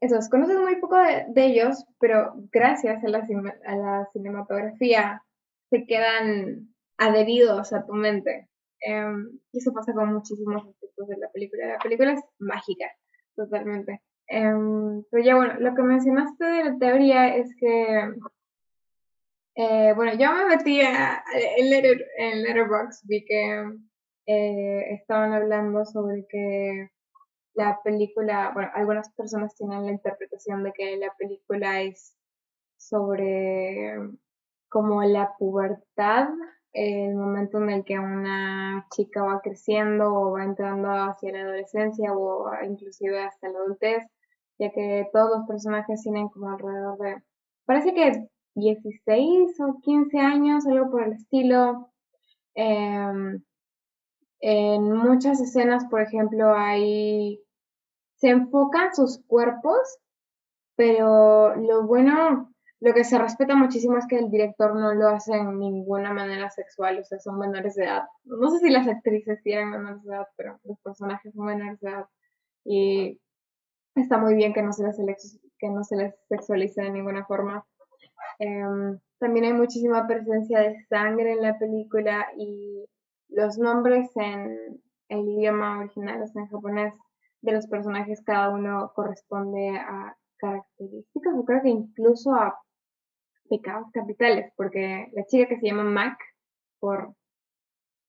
Entonces, 0.00 0.30
conoces 0.30 0.58
muy 0.58 0.76
poco 0.76 0.96
de, 0.96 1.44
ellos, 1.44 1.84
pero 1.98 2.32
gracias 2.50 3.04
a 3.04 3.08
la, 3.08 3.26
a 3.66 3.76
la 3.76 4.08
cinematografía 4.12 5.22
se 5.68 5.86
quedan 5.86 6.74
adheridos 6.96 7.72
a 7.72 7.84
tu 7.84 7.92
mente. 7.92 8.48
Em, 8.80 9.38
y 9.52 9.58
eso 9.58 9.72
pasa 9.72 9.92
con 9.92 10.12
muchísimos 10.12 10.66
aspectos 10.66 11.08
de 11.08 11.16
la 11.18 11.30
película. 11.30 11.66
La 11.68 11.78
película 11.78 12.12
es 12.12 12.20
mágica, 12.38 12.86
totalmente. 13.40 14.02
Em, 14.26 15.02
pero 15.10 15.24
ya 15.24 15.34
bueno, 15.36 15.54
lo 15.58 15.74
que 15.74 15.82
mencionaste 15.82 16.44
de 16.44 16.64
la 16.64 16.78
teoría 16.78 17.34
es 17.36 17.54
que, 17.56 18.12
eh, 19.56 19.92
bueno, 19.94 20.12
yo 20.14 20.32
me 20.32 20.46
metí 20.46 20.80
a- 20.82 21.22
en, 21.58 21.70
Letter, 21.70 22.06
en 22.18 22.42
Letterboxd, 22.42 23.06
vi 23.06 23.24
que 23.24 23.64
eh, 24.26 24.94
estaban 24.94 25.32
hablando 25.32 25.84
sobre 25.84 26.24
que 26.28 26.90
la 27.54 27.80
película, 27.82 28.52
bueno, 28.54 28.70
algunas 28.74 29.10
personas 29.14 29.54
tienen 29.56 29.86
la 29.86 29.92
interpretación 29.92 30.62
de 30.62 30.72
que 30.72 30.96
la 30.98 31.12
película 31.18 31.82
es 31.82 32.16
sobre 32.76 33.96
como 34.68 35.02
la 35.02 35.34
pubertad, 35.38 36.28
el 36.72 37.14
momento 37.14 37.58
en 37.58 37.70
el 37.70 37.84
que 37.84 37.98
una 37.98 38.86
chica 38.90 39.22
va 39.22 39.40
creciendo 39.40 40.14
o 40.14 40.32
va 40.32 40.44
entrando 40.44 40.88
hacia 40.90 41.32
la 41.32 41.40
adolescencia 41.42 42.12
o 42.12 42.50
inclusive 42.64 43.22
hasta 43.22 43.48
la 43.48 43.58
adultez, 43.58 44.04
ya 44.58 44.70
que 44.70 45.08
todos 45.12 45.38
los 45.38 45.48
personajes 45.48 46.02
tienen 46.02 46.28
como 46.28 46.50
alrededor 46.50 46.98
de, 46.98 47.22
parece 47.64 47.94
que 47.94 48.28
16 48.54 49.60
o 49.60 49.80
15 49.80 50.18
años, 50.18 50.66
algo 50.66 50.90
por 50.90 51.02
el 51.04 51.12
estilo. 51.12 51.90
Em, 52.54 53.42
en 54.40 54.92
muchas 54.92 55.40
escenas, 55.40 55.84
por 55.86 56.00
ejemplo, 56.00 56.54
hay 56.54 57.40
se 58.16 58.28
enfocan 58.28 58.94
sus 58.94 59.22
cuerpos, 59.26 59.98
pero 60.76 61.56
lo 61.56 61.86
bueno, 61.86 62.49
lo 62.80 62.94
que 62.94 63.04
se 63.04 63.18
respeta 63.18 63.54
muchísimo 63.54 63.98
es 63.98 64.06
que 64.06 64.18
el 64.18 64.30
director 64.30 64.74
no 64.74 64.94
lo 64.94 65.08
hace 65.08 65.34
en 65.34 65.58
ninguna 65.58 66.14
manera 66.14 66.50
sexual, 66.50 66.98
o 66.98 67.04
sea, 67.04 67.18
son 67.18 67.38
menores 67.38 67.74
de 67.74 67.84
edad. 67.84 68.04
No 68.24 68.50
sé 68.50 68.58
si 68.58 68.70
las 68.70 68.88
actrices 68.88 69.42
tienen 69.42 69.70
menores 69.70 70.02
de 70.02 70.14
edad, 70.14 70.26
pero 70.36 70.58
los 70.64 70.78
personajes 70.80 71.34
son 71.34 71.44
menores 71.44 71.78
de 71.80 71.90
edad. 71.90 72.06
Y 72.64 73.20
está 73.94 74.16
muy 74.16 74.34
bien 74.34 74.54
que 74.54 74.62
no 74.62 74.72
se 74.72 74.82
les, 74.84 75.38
que 75.58 75.68
no 75.68 75.84
se 75.84 75.96
les 75.96 76.14
sexualice 76.28 76.80
de 76.82 76.90
ninguna 76.90 77.26
forma. 77.26 77.66
Em, 78.38 78.98
también 79.18 79.44
hay 79.44 79.52
muchísima 79.52 80.06
presencia 80.06 80.60
de 80.60 80.82
sangre 80.88 81.32
en 81.32 81.42
la 81.42 81.58
película 81.58 82.28
y 82.38 82.86
los 83.28 83.58
nombres 83.58 84.10
en 84.16 84.80
el 85.08 85.28
idioma 85.28 85.80
original, 85.80 86.22
o 86.22 86.26
sea, 86.26 86.42
en 86.42 86.48
japonés, 86.48 86.94
de 87.42 87.52
los 87.52 87.66
personajes, 87.66 88.22
cada 88.22 88.50
uno 88.50 88.92
corresponde 88.94 89.70
a 89.78 90.16
características, 90.38 91.34
o 91.36 91.44
creo 91.44 91.62
que 91.62 91.68
incluso 91.68 92.34
a 92.34 92.58
pecados 93.50 93.88
capitales, 93.92 94.52
porque 94.56 95.08
la 95.12 95.26
chica 95.26 95.48
que 95.48 95.58
se 95.58 95.66
llama 95.66 95.84
Mac, 95.84 96.18
por, 96.78 97.14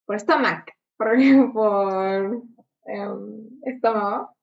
por 0.06 0.20
stomach, 0.20 0.66
por, 0.98 1.54
por 1.54 2.44
em, 2.86 3.50
estómago, 3.66 4.36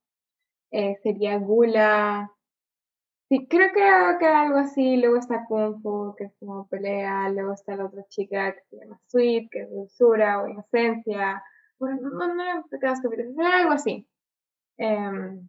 eh, 0.73 0.99
sería 1.03 1.39
gula, 1.39 2.31
Sí, 3.29 3.47
creo 3.47 3.69
que, 3.75 3.81
que 4.19 4.27
algo 4.27 4.59
así. 4.59 4.97
Luego 4.97 5.17
está 5.17 5.45
Kung 5.47 5.83
Fu, 5.83 6.15
que 6.17 6.25
es 6.25 6.33
como 6.39 6.67
pelea. 6.69 7.29
Luego 7.31 7.53
está 7.53 7.77
la 7.77 7.85
otra 7.87 8.05
chica 8.09 8.55
que 8.55 8.61
se 8.71 8.77
llama 8.79 8.99
Sweet, 9.07 9.51
que 9.51 9.61
es 9.63 9.71
dulzura 9.71 10.43
o 10.43 10.49
inocencia. 10.49 11.43
Bueno, 11.79 12.09
no, 12.11 12.35
no 12.35 12.67
pecados 12.71 13.01
capitales, 13.01 13.37
era 13.39 13.59
algo 13.59 13.73
así. 13.73 14.09
Em, 14.79 15.49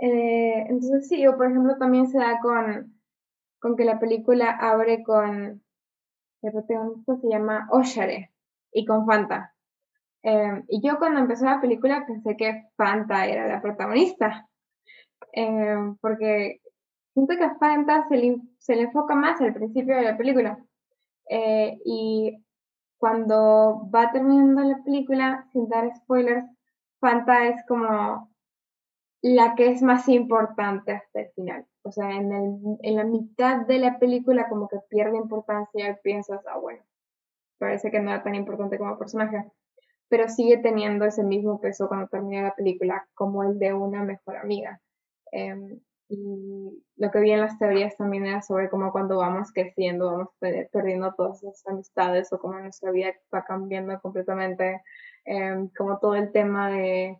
eh, 0.00 0.66
entonces 0.68 1.08
sí, 1.08 1.26
o 1.26 1.36
por 1.36 1.50
ejemplo 1.50 1.76
también 1.78 2.08
se 2.08 2.18
da 2.18 2.40
con, 2.40 2.99
con 3.60 3.76
que 3.76 3.84
la 3.84 4.00
película 4.00 4.50
abre 4.50 5.02
con, 5.02 5.62
el 6.42 6.52
protagonista 6.52 7.16
se 7.16 7.28
llama 7.28 7.68
Oshare 7.70 8.30
y 8.72 8.84
con 8.84 9.06
Fanta. 9.06 9.54
Em, 10.22 10.64
y 10.68 10.80
yo 10.86 10.98
cuando 10.98 11.20
empezó 11.20 11.44
la 11.46 11.60
película 11.60 12.04
pensé 12.06 12.36
que 12.36 12.68
Fanta 12.76 13.26
era 13.26 13.46
la 13.46 13.60
protagonista, 13.60 14.50
Em, 15.32 15.96
porque 15.96 16.60
siento 17.14 17.36
que 17.36 17.44
a 17.44 17.54
Fanta 17.56 18.06
se 18.08 18.16
le, 18.16 18.40
se 18.58 18.76
le 18.76 18.82
enfoca 18.82 19.14
más 19.14 19.40
al 19.40 19.54
principio 19.54 19.96
de 19.96 20.02
la 20.02 20.16
película. 20.16 20.58
Eh, 21.28 21.78
y 21.84 22.44
cuando 22.98 23.88
va 23.94 24.12
terminando 24.12 24.62
la 24.62 24.82
película, 24.84 25.46
sin 25.52 25.68
dar 25.68 25.94
spoilers, 25.96 26.46
Fanta 27.00 27.46
es 27.48 27.64
como 27.66 28.29
la 29.22 29.54
que 29.54 29.70
es 29.70 29.82
más 29.82 30.08
importante 30.08 30.92
hasta 30.92 31.20
el 31.20 31.30
final. 31.32 31.66
O 31.82 31.92
sea, 31.92 32.10
en, 32.10 32.32
el, 32.32 32.78
en 32.82 32.96
la 32.96 33.04
mitad 33.04 33.66
de 33.66 33.78
la 33.78 33.98
película 33.98 34.48
como 34.48 34.68
que 34.68 34.78
pierde 34.88 35.16
importancia 35.16 35.90
y 35.90 35.94
piensas, 36.02 36.40
ah, 36.46 36.58
bueno, 36.58 36.82
parece 37.58 37.90
que 37.90 38.00
no 38.00 38.10
era 38.10 38.22
tan 38.22 38.34
importante 38.34 38.78
como 38.78 38.98
personaje. 38.98 39.44
Pero 40.08 40.28
sigue 40.28 40.58
teniendo 40.58 41.04
ese 41.04 41.22
mismo 41.22 41.60
peso 41.60 41.88
cuando 41.88 42.08
termina 42.08 42.42
la 42.42 42.54
película 42.54 43.06
como 43.14 43.44
el 43.44 43.58
de 43.58 43.74
una 43.74 44.02
mejor 44.02 44.36
amiga. 44.36 44.80
Em, 45.32 45.80
y 46.08 46.82
lo 46.96 47.10
que 47.12 47.20
vi 47.20 47.30
en 47.30 47.40
las 47.40 47.56
teorías 47.58 47.96
también 47.96 48.26
era 48.26 48.42
sobre 48.42 48.68
cómo 48.68 48.90
cuando 48.90 49.18
vamos 49.18 49.52
creciendo 49.52 50.10
vamos 50.10 50.28
perdiendo 50.72 51.14
todas 51.14 51.40
las 51.44 51.64
amistades 51.68 52.32
o 52.32 52.40
cómo 52.40 52.58
nuestra 52.58 52.90
vida 52.90 53.14
va 53.32 53.44
cambiando 53.44 54.00
completamente, 54.00 54.82
eh, 55.24 55.68
como 55.76 55.98
todo 56.00 56.16
el 56.16 56.32
tema 56.32 56.68
de 56.70 57.16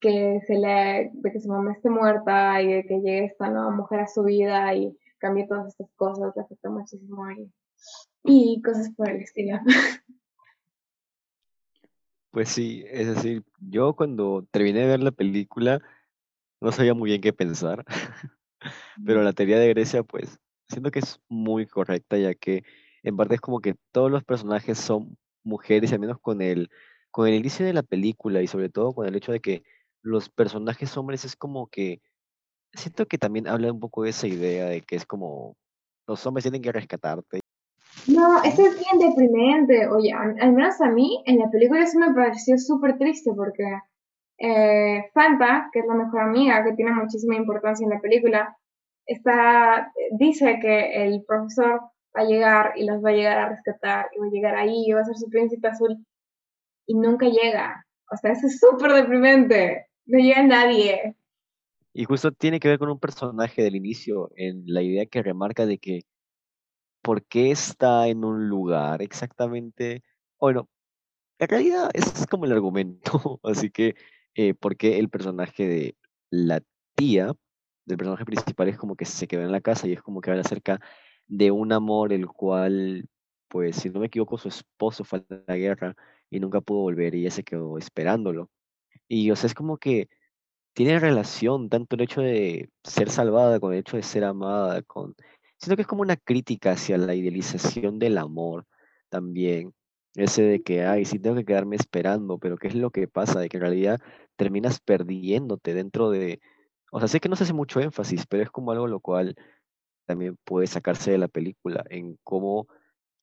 que 0.00 0.40
se 0.46 0.54
le, 0.54 1.10
de 1.12 1.32
que 1.32 1.40
su 1.40 1.48
mamá 1.48 1.72
esté 1.72 1.90
muerta 1.90 2.60
y 2.62 2.72
de 2.72 2.86
que 2.86 3.00
llegue 3.00 3.26
esta 3.26 3.50
nueva 3.50 3.70
mujer 3.70 4.00
a 4.00 4.06
su 4.06 4.22
vida 4.22 4.74
y 4.74 4.96
cambie 5.18 5.46
todas 5.46 5.68
estas 5.68 5.90
cosas, 5.96 6.32
le 6.34 6.42
afecta 6.42 6.70
muchísimo 6.70 7.30
y, 7.30 7.52
y 8.24 8.62
cosas 8.62 8.90
por 8.96 9.08
el 9.10 9.20
estilo. 9.20 9.58
Pues 12.30 12.48
sí, 12.48 12.84
es 12.88 13.08
decir, 13.08 13.42
yo 13.58 13.94
cuando 13.94 14.46
terminé 14.52 14.80
de 14.80 14.86
ver 14.86 15.02
la 15.02 15.10
película 15.10 15.82
no 16.60 16.70
sabía 16.70 16.94
muy 16.94 17.10
bien 17.10 17.20
qué 17.20 17.32
pensar, 17.32 17.84
pero 19.04 19.22
la 19.22 19.32
teoría 19.32 19.58
de 19.58 19.68
Grecia, 19.70 20.02
pues, 20.04 20.38
siento 20.68 20.90
que 20.90 21.00
es 21.00 21.20
muy 21.28 21.66
correcta, 21.66 22.16
ya 22.18 22.34
que 22.34 22.62
en 23.02 23.16
parte 23.16 23.34
es 23.34 23.40
como 23.40 23.60
que 23.60 23.76
todos 23.92 24.10
los 24.10 24.22
personajes 24.24 24.78
son 24.78 25.16
mujeres, 25.42 25.90
y 25.90 25.94
al 25.94 26.00
menos 26.00 26.18
con 26.20 26.40
el, 26.42 26.70
con 27.10 27.26
el 27.26 27.34
inicio 27.34 27.66
de 27.66 27.72
la 27.72 27.82
película 27.82 28.42
y 28.42 28.46
sobre 28.46 28.68
todo 28.68 28.94
con 28.94 29.06
el 29.08 29.16
hecho 29.16 29.32
de 29.32 29.40
que 29.40 29.64
los 30.02 30.28
personajes 30.28 30.96
hombres 30.96 31.24
es 31.24 31.36
como 31.36 31.68
que, 31.68 32.00
siento 32.72 33.06
que 33.06 33.18
también 33.18 33.48
habla 33.48 33.72
un 33.72 33.80
poco 33.80 34.04
de 34.04 34.10
esa 34.10 34.26
idea 34.26 34.66
de 34.66 34.82
que 34.82 34.96
es 34.96 35.06
como, 35.06 35.56
los 36.06 36.24
hombres 36.26 36.44
tienen 36.44 36.62
que 36.62 36.72
rescatarte. 36.72 37.40
No, 38.06 38.42
eso 38.42 38.66
es 38.66 38.78
bien 38.78 39.10
deprimente. 39.10 39.86
Oye, 39.88 40.12
al 40.12 40.52
menos 40.52 40.80
a 40.80 40.88
mí 40.88 41.22
en 41.26 41.38
la 41.38 41.50
película 41.50 41.82
eso 41.82 41.98
me 41.98 42.14
pareció 42.14 42.56
súper 42.58 42.96
triste 42.98 43.32
porque 43.34 43.64
eh, 44.38 45.10
Fanta, 45.12 45.68
que 45.72 45.80
es 45.80 45.86
la 45.86 45.94
mejor 45.94 46.22
amiga, 46.22 46.64
que 46.64 46.72
tiene 46.72 46.92
muchísima 46.92 47.36
importancia 47.36 47.84
en 47.84 47.90
la 47.90 48.00
película, 48.00 48.56
está, 49.06 49.92
dice 50.12 50.58
que 50.60 51.04
el 51.04 51.24
profesor 51.26 51.80
va 52.16 52.22
a 52.22 52.24
llegar 52.24 52.72
y 52.76 52.84
los 52.84 53.04
va 53.04 53.10
a 53.10 53.12
llegar 53.12 53.38
a 53.38 53.48
rescatar 53.50 54.06
y 54.14 54.18
va 54.18 54.26
a 54.26 54.30
llegar 54.30 54.54
ahí 54.56 54.84
y 54.86 54.92
va 54.92 55.00
a 55.00 55.04
ser 55.04 55.16
su 55.16 55.28
príncipe 55.28 55.68
azul 55.68 56.04
y 56.86 56.94
nunca 56.94 57.26
llega. 57.26 57.84
O 58.10 58.16
sea, 58.16 58.32
eso 58.32 58.46
es 58.46 58.58
súper 58.58 58.92
deprimente. 58.92 59.86
No 60.10 60.18
llega 60.18 60.42
nadie. 60.42 61.14
Y 61.92 62.04
justo 62.04 62.32
tiene 62.32 62.58
que 62.58 62.68
ver 62.68 62.78
con 62.80 62.90
un 62.90 62.98
personaje 62.98 63.62
del 63.62 63.76
inicio, 63.76 64.30
en 64.36 64.64
la 64.66 64.82
idea 64.82 65.06
que 65.06 65.22
remarca 65.22 65.66
de 65.66 65.78
que 65.78 66.02
por 67.00 67.24
qué 67.24 67.52
está 67.52 68.08
en 68.08 68.24
un 68.24 68.48
lugar 68.48 69.02
exactamente. 69.02 70.02
Bueno, 70.40 70.68
en 71.38 71.48
realidad 71.48 71.90
es 71.94 72.26
como 72.28 72.46
el 72.46 72.52
argumento, 72.52 73.40
así 73.44 73.70
que 73.70 73.94
eh, 74.34 74.54
porque 74.54 74.98
el 74.98 75.08
personaje 75.10 75.68
de 75.68 75.96
la 76.30 76.60
tía 76.96 77.32
del 77.86 77.98
personaje 77.98 78.24
principal 78.24 78.68
es 78.68 78.78
como 78.78 78.96
que 78.96 79.04
se 79.04 79.28
quedó 79.28 79.42
en 79.42 79.52
la 79.52 79.60
casa 79.60 79.86
y 79.88 79.92
es 79.92 80.02
como 80.02 80.20
que 80.20 80.30
habla 80.30 80.42
acerca 80.42 80.80
de 81.28 81.52
un 81.52 81.72
amor 81.72 82.12
el 82.12 82.26
cual, 82.26 83.08
pues 83.48 83.76
si 83.76 83.90
no 83.90 84.00
me 84.00 84.06
equivoco, 84.06 84.38
su 84.38 84.48
esposo 84.48 85.04
fue 85.04 85.20
a 85.30 85.42
la 85.46 85.56
guerra 85.56 85.96
y 86.30 86.40
nunca 86.40 86.60
pudo 86.60 86.80
volver 86.80 87.14
y 87.14 87.20
ella 87.22 87.30
se 87.30 87.44
quedó 87.44 87.78
esperándolo. 87.78 88.50
Y 89.10 89.30
o 89.32 89.36
sea, 89.36 89.48
es 89.48 89.54
como 89.54 89.76
que 89.78 90.08
tiene 90.72 91.00
relación 91.00 91.68
tanto 91.68 91.96
el 91.96 92.02
hecho 92.02 92.20
de 92.22 92.70
ser 92.84 93.10
salvada 93.10 93.58
con 93.60 93.72
el 93.72 93.80
hecho 93.80 93.96
de 93.96 94.04
ser 94.04 94.24
amada, 94.24 94.82
con... 94.82 95.16
Siento 95.58 95.76
que 95.76 95.82
es 95.82 95.88
como 95.88 96.02
una 96.02 96.16
crítica 96.16 96.72
hacia 96.72 96.96
la 96.96 97.14
idealización 97.14 97.98
del 97.98 98.18
amor 98.18 98.66
también. 99.08 99.74
Ese 100.14 100.42
de 100.42 100.62
que, 100.62 100.84
ay, 100.84 101.04
sí 101.04 101.18
tengo 101.18 101.36
que 101.36 101.44
quedarme 101.44 101.76
esperando, 101.76 102.38
pero 102.38 102.56
¿qué 102.56 102.68
es 102.68 102.76
lo 102.76 102.90
que 102.90 103.08
pasa? 103.08 103.40
De 103.40 103.48
que 103.48 103.56
en 103.56 103.62
realidad 103.62 104.00
terminas 104.36 104.80
perdiéndote 104.80 105.74
dentro 105.74 106.10
de... 106.10 106.40
O 106.92 107.00
sea, 107.00 107.08
sé 107.08 107.20
que 107.20 107.28
no 107.28 107.36
se 107.36 107.44
hace 107.44 107.52
mucho 107.52 107.80
énfasis, 107.80 108.26
pero 108.26 108.44
es 108.44 108.50
como 108.50 108.70
algo 108.72 108.86
lo 108.86 109.00
cual 109.00 109.34
también 110.06 110.36
puede 110.44 110.68
sacarse 110.68 111.10
de 111.10 111.18
la 111.18 111.28
película, 111.28 111.84
en 111.90 112.16
cómo 112.24 112.68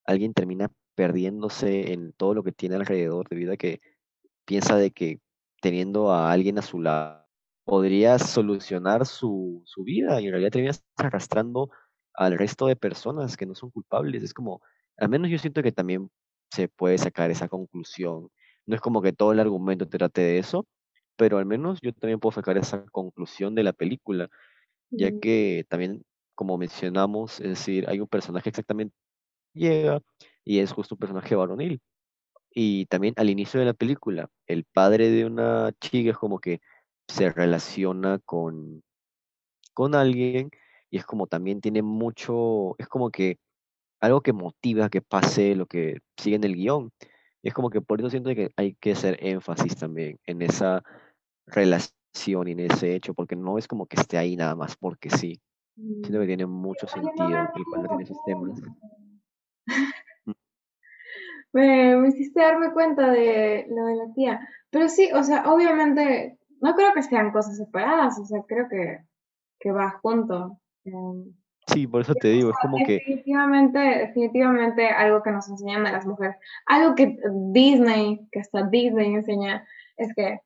alguien 0.05 0.33
termina 0.33 0.69
perdiéndose 0.95 1.93
en 1.93 2.13
todo 2.13 2.33
lo 2.33 2.43
que 2.43 2.51
tiene 2.51 2.75
alrededor, 2.75 3.29
debido 3.29 3.53
a 3.53 3.57
que 3.57 3.79
piensa 4.45 4.77
de 4.77 4.91
que 4.91 5.19
teniendo 5.67 6.13
a 6.13 6.31
alguien 6.31 6.57
a 6.57 6.61
su 6.61 6.79
lado 6.79 7.27
podría 7.65 8.17
solucionar 8.19 9.05
su, 9.05 9.61
su 9.65 9.83
vida 9.83 10.21
y 10.21 10.27
en 10.27 10.31
realidad 10.31 10.51
terminas 10.51 10.85
arrastrando 10.95 11.69
al 12.13 12.37
resto 12.37 12.67
de 12.67 12.77
personas 12.77 13.35
que 13.35 13.45
no 13.45 13.53
son 13.53 13.71
culpables. 13.71 14.23
Es 14.23 14.33
como, 14.33 14.61
al 14.95 15.09
menos 15.09 15.29
yo 15.29 15.37
siento 15.37 15.61
que 15.61 15.73
también 15.73 16.09
se 16.51 16.69
puede 16.69 16.97
sacar 16.97 17.31
esa 17.31 17.49
conclusión. 17.49 18.29
No 18.65 18.75
es 18.75 18.79
como 18.79 19.01
que 19.01 19.11
todo 19.11 19.33
el 19.33 19.41
argumento 19.41 19.89
trate 19.89 20.21
de 20.21 20.37
eso, 20.37 20.65
pero 21.17 21.37
al 21.37 21.45
menos 21.45 21.81
yo 21.81 21.91
también 21.91 22.21
puedo 22.21 22.31
sacar 22.31 22.57
esa 22.57 22.85
conclusión 22.85 23.53
de 23.53 23.63
la 23.63 23.73
película, 23.73 24.29
ya 24.89 25.11
que 25.19 25.65
también, 25.67 26.01
como 26.33 26.57
mencionamos, 26.57 27.41
es 27.41 27.49
decir, 27.49 27.89
hay 27.89 27.99
un 27.99 28.07
personaje 28.07 28.47
exactamente 28.47 28.95
llega 29.53 30.01
y 30.45 30.59
es 30.59 30.71
justo 30.71 30.95
un 30.95 30.99
personaje 30.99 31.35
varonil. 31.35 31.81
Y 32.59 32.87
también 32.87 33.13
al 33.17 33.29
inicio 33.29 33.59
de 33.59 33.67
la 33.67 33.75
película, 33.75 34.31
el 34.47 34.63
padre 34.63 35.11
de 35.11 35.25
una 35.25 35.71
chica 35.79 36.09
es 36.09 36.17
como 36.17 36.39
que 36.39 36.59
se 37.07 37.29
relaciona 37.29 38.17
con, 38.25 38.81
con 39.75 39.93
alguien 39.93 40.49
y 40.89 40.97
es 40.97 41.05
como 41.05 41.27
también 41.27 41.61
tiene 41.61 41.83
mucho, 41.83 42.73
es 42.79 42.87
como 42.87 43.11
que 43.11 43.37
algo 44.01 44.21
que 44.21 44.33
motiva 44.33 44.89
que 44.89 45.03
pase 45.03 45.53
lo 45.53 45.67
que 45.67 45.99
sigue 46.17 46.37
en 46.37 46.45
el 46.45 46.55
guion. 46.55 46.91
Y 47.43 47.49
es 47.49 47.53
como 47.53 47.69
que 47.69 47.81
por 47.81 47.99
eso 47.99 48.09
siento 48.09 48.33
que 48.33 48.49
hay 48.55 48.73
que 48.73 48.93
hacer 48.93 49.19
énfasis 49.21 49.75
también 49.75 50.17
en 50.25 50.41
esa 50.41 50.81
relación 51.45 52.47
y 52.47 52.53
en 52.53 52.61
ese 52.61 52.95
hecho, 52.95 53.13
porque 53.13 53.35
no 53.35 53.59
es 53.59 53.67
como 53.67 53.85
que 53.85 54.01
esté 54.01 54.17
ahí 54.17 54.35
nada 54.35 54.55
más 54.55 54.75
porque 54.77 55.11
sí. 55.11 55.39
Siento 55.75 56.17
mm. 56.17 56.21
que 56.21 56.25
tiene 56.25 56.47
mucho 56.47 56.87
sentido 56.87 57.27
el 57.27 57.65
cual 57.69 57.83
no 57.83 57.87
tiene 57.89 58.03
esos 58.03 58.17
temas. 58.25 58.59
Me, 61.57 61.95
me 61.95 62.09
hiciste 62.09 62.39
darme 62.39 62.71
cuenta 62.71 63.09
de 63.09 63.65
lo 63.69 63.85
de 63.85 63.95
la 63.95 64.13
tía. 64.13 64.47
Pero 64.69 64.89
sí, 64.89 65.09
o 65.13 65.23
sea, 65.23 65.51
obviamente, 65.51 66.37
no 66.61 66.75
creo 66.75 66.93
que 66.93 67.03
sean 67.03 67.31
cosas 67.31 67.57
separadas, 67.57 68.19
o 68.19 68.25
sea, 68.25 68.41
creo 68.47 68.67
que, 68.69 68.99
que 69.59 69.71
va 69.71 69.99
junto. 70.01 70.59
Em, 70.85 71.33
Sí, 71.67 71.85
por 71.85 72.01
eso 72.01 72.13
te 72.13 72.29
digo, 72.29 72.51
es 72.51 72.55
como 72.61 72.77
que, 72.77 72.93
definitivamente, 72.93 73.77
definitivamente 73.77 74.87
algo 74.87 75.21
que 75.21 75.31
nos 75.31 75.49
enseñan 75.49 75.85
a 75.85 75.91
las 75.91 76.05
mujeres, 76.05 76.37
algo 76.65 76.95
que 76.95 77.19
Disney, 77.51 78.25
que 78.31 78.39
hasta 78.39 78.63
Disney 78.63 79.13
enseña, 79.13 79.67
es 79.97 80.13
que 80.15 80.39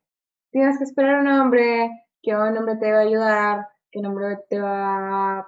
tienes 0.50 0.80
que 0.80 0.86
esperar 0.86 1.18
a 1.18 1.22
un 1.22 1.28
hombre, 1.28 1.92
que 2.24 2.36
un 2.36 2.58
hombre 2.58 2.76
te 2.78 2.92
va 2.92 3.00
a 3.00 3.02
ayudar, 3.02 3.68
que 3.92 4.00
un 4.00 4.08
hombre 4.08 4.40
te 4.50 4.60
va 4.60 5.48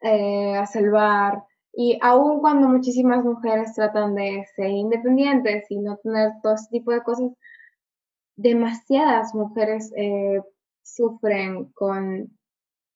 eh, 0.00 0.56
a 0.56 0.66
salvar. 0.66 1.44
Y 1.72 1.98
aun 2.02 2.40
cuando 2.40 2.68
muchísimas 2.68 3.24
mujeres 3.24 3.74
tratan 3.74 4.14
de 4.14 4.44
ser 4.56 4.70
independientes 4.70 5.70
y 5.70 5.78
no 5.78 5.96
tener 5.98 6.32
todo 6.42 6.54
ese 6.54 6.68
tipo 6.70 6.90
de 6.92 7.02
cosas, 7.02 7.30
demasiadas 8.36 9.34
mujeres 9.34 9.92
eh, 9.96 10.42
sufren 10.82 11.66
con 11.72 12.36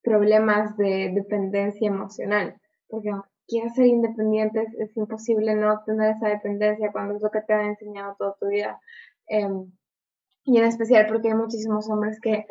problemas 0.03 0.75
de 0.77 1.11
dependencia 1.13 1.87
emocional, 1.87 2.59
porque 2.87 3.09
aunque 3.09 3.29
quieras 3.47 3.75
ser 3.75 3.87
independientes, 3.87 4.73
es 4.79 4.95
imposible 4.97 5.55
no 5.55 5.81
tener 5.85 6.11
esa 6.15 6.29
dependencia 6.29 6.91
cuando 6.91 7.15
es 7.15 7.21
lo 7.21 7.31
que 7.31 7.41
te 7.41 7.53
han 7.53 7.65
enseñado 7.67 8.15
toda 8.17 8.35
tu 8.39 8.47
vida. 8.47 8.79
Em, 9.27 9.71
y 10.43 10.57
en 10.57 10.65
especial 10.65 11.07
porque 11.07 11.29
hay 11.29 11.35
muchísimos 11.35 11.89
hombres 11.89 12.19
que 12.21 12.45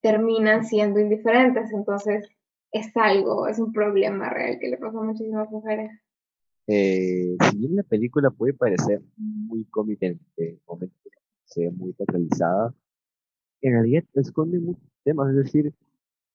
terminan 0.00 0.64
siendo 0.64 1.00
indiferentes, 1.00 1.72
entonces 1.72 2.28
es 2.72 2.96
algo, 2.96 3.46
es 3.48 3.58
un 3.58 3.72
problema 3.72 4.30
real 4.30 4.58
que 4.60 4.68
le 4.68 4.78
pasa 4.78 4.98
a 4.98 5.02
muchísimas 5.02 5.50
mujeres. 5.50 5.90
eh, 6.66 7.36
si 7.50 7.56
bien 7.58 7.76
la 7.76 7.82
película 7.82 8.30
puede 8.30 8.54
parecer 8.54 9.02
muy 9.16 9.64
cómica 9.66 10.06
en 10.06 10.20
en 10.36 10.60
momentos, 10.66 11.12
se 11.44 11.62
ve 11.62 11.70
muy 11.72 11.92
focalizada, 11.94 12.74
en 13.62 13.72
realidad 13.72 14.04
esconde 14.14 14.60
muchos 14.60 14.84
temas, 15.04 15.30
es 15.30 15.36
decir, 15.36 15.74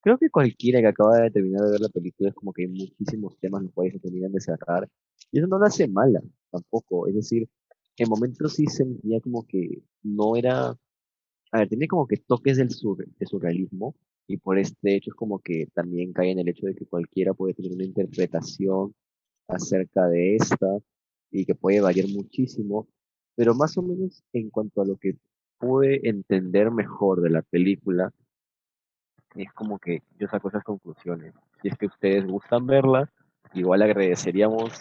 creo 0.02 0.18
que 0.18 0.30
cualquiera 0.30 0.82
que 0.82 0.88
acaba 0.88 1.20
de 1.22 1.32
terminar 1.32 1.62
de 1.66 1.72
ver 1.72 1.82
la 1.82 1.90
película 1.90 2.30
es 2.30 2.36
como 2.36 2.54
que 2.54 2.64
hay 2.64 2.68
muchísimos 2.70 3.38
temas 3.40 3.64
los 3.64 3.74
cuales 3.74 3.94
se 3.94 4.00
terminan 4.00 4.32
de 4.32 4.42
cerrar, 4.42 4.90
y 5.32 5.40
eso 5.40 5.48
no 5.48 5.60
la 5.60 5.68
hace 5.68 5.88
mala 5.88 6.22
tampoco, 6.52 7.08
es 7.08 7.16
decir, 7.16 7.50
en 7.98 8.10
momentos 8.10 8.54
sí 8.56 8.66
sentía 8.68 9.22
como 9.22 9.48
que 9.48 9.84
no 10.04 10.36
era, 10.36 10.78
a 11.52 11.60
ver, 11.60 11.70
tiene 11.70 11.88
como 11.88 12.08
que 12.08 12.18
toques 12.18 12.58
del 12.58 12.72
sur, 12.72 13.06
de 13.06 13.26
surrealismo, 13.26 13.96
y 14.28 14.38
por 14.38 14.58
este 14.58 14.96
hecho 14.96 15.12
es 15.12 15.16
como 15.16 15.40
que 15.40 15.68
también 15.74 16.14
cae 16.14 16.32
en 16.32 16.40
el 16.40 16.50
hecho 16.50 16.66
de 16.68 16.76
que 16.76 16.86
cualquiera 16.86 17.34
puede 17.34 17.54
tener 17.54 17.74
una 17.74 17.84
interpretación 17.84 18.94
acerca 19.48 20.08
de 20.08 20.36
esta, 20.36 20.80
y 21.36 21.46
que 21.46 21.56
puede 21.56 21.82
variar 21.82 22.08
muchísimo, 22.10 22.88
pero 23.36 23.54
más 23.54 23.78
o 23.78 23.82
menos 23.82 24.24
en 24.32 24.50
cuanto 24.50 24.82
a 24.82 24.86
lo 24.86 24.96
que 24.96 25.18
pude 25.58 26.08
entender 26.08 26.72
mejor 26.72 27.22
de 27.22 27.30
la 27.30 27.42
película, 27.42 28.12
es 29.36 29.52
como 29.52 29.78
que 29.80 30.02
yo 30.18 30.28
saco 30.28 30.48
esas 30.48 30.64
conclusiones. 30.64 31.34
Si 31.62 31.68
es 31.68 31.78
que 31.78 31.88
ustedes 31.88 32.26
gustan 32.26 32.66
verla, 32.66 33.12
igual 33.54 33.82
agradeceríamos. 33.82 34.72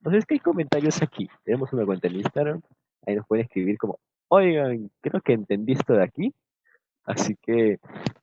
No 0.00 0.10
sé, 0.10 0.18
es 0.18 0.24
que 0.24 0.34
hay 0.34 0.40
comentarios 0.40 1.02
aquí. 1.02 1.28
Tenemos 1.44 1.70
una 1.74 1.84
cuenta 1.84 2.08
en 2.08 2.16
Instagram. 2.16 2.62
Ahí 3.06 3.16
nos 3.16 3.26
pueden 3.26 3.44
escribir 3.44 3.76
como, 3.76 3.98
oigan, 4.28 4.90
creo 5.02 5.20
que 5.20 5.34
entendí 5.34 5.72
esto 5.72 5.92
de 5.92 6.02
aquí. 6.02 6.34
Así 7.04 7.36
que, 7.42 7.78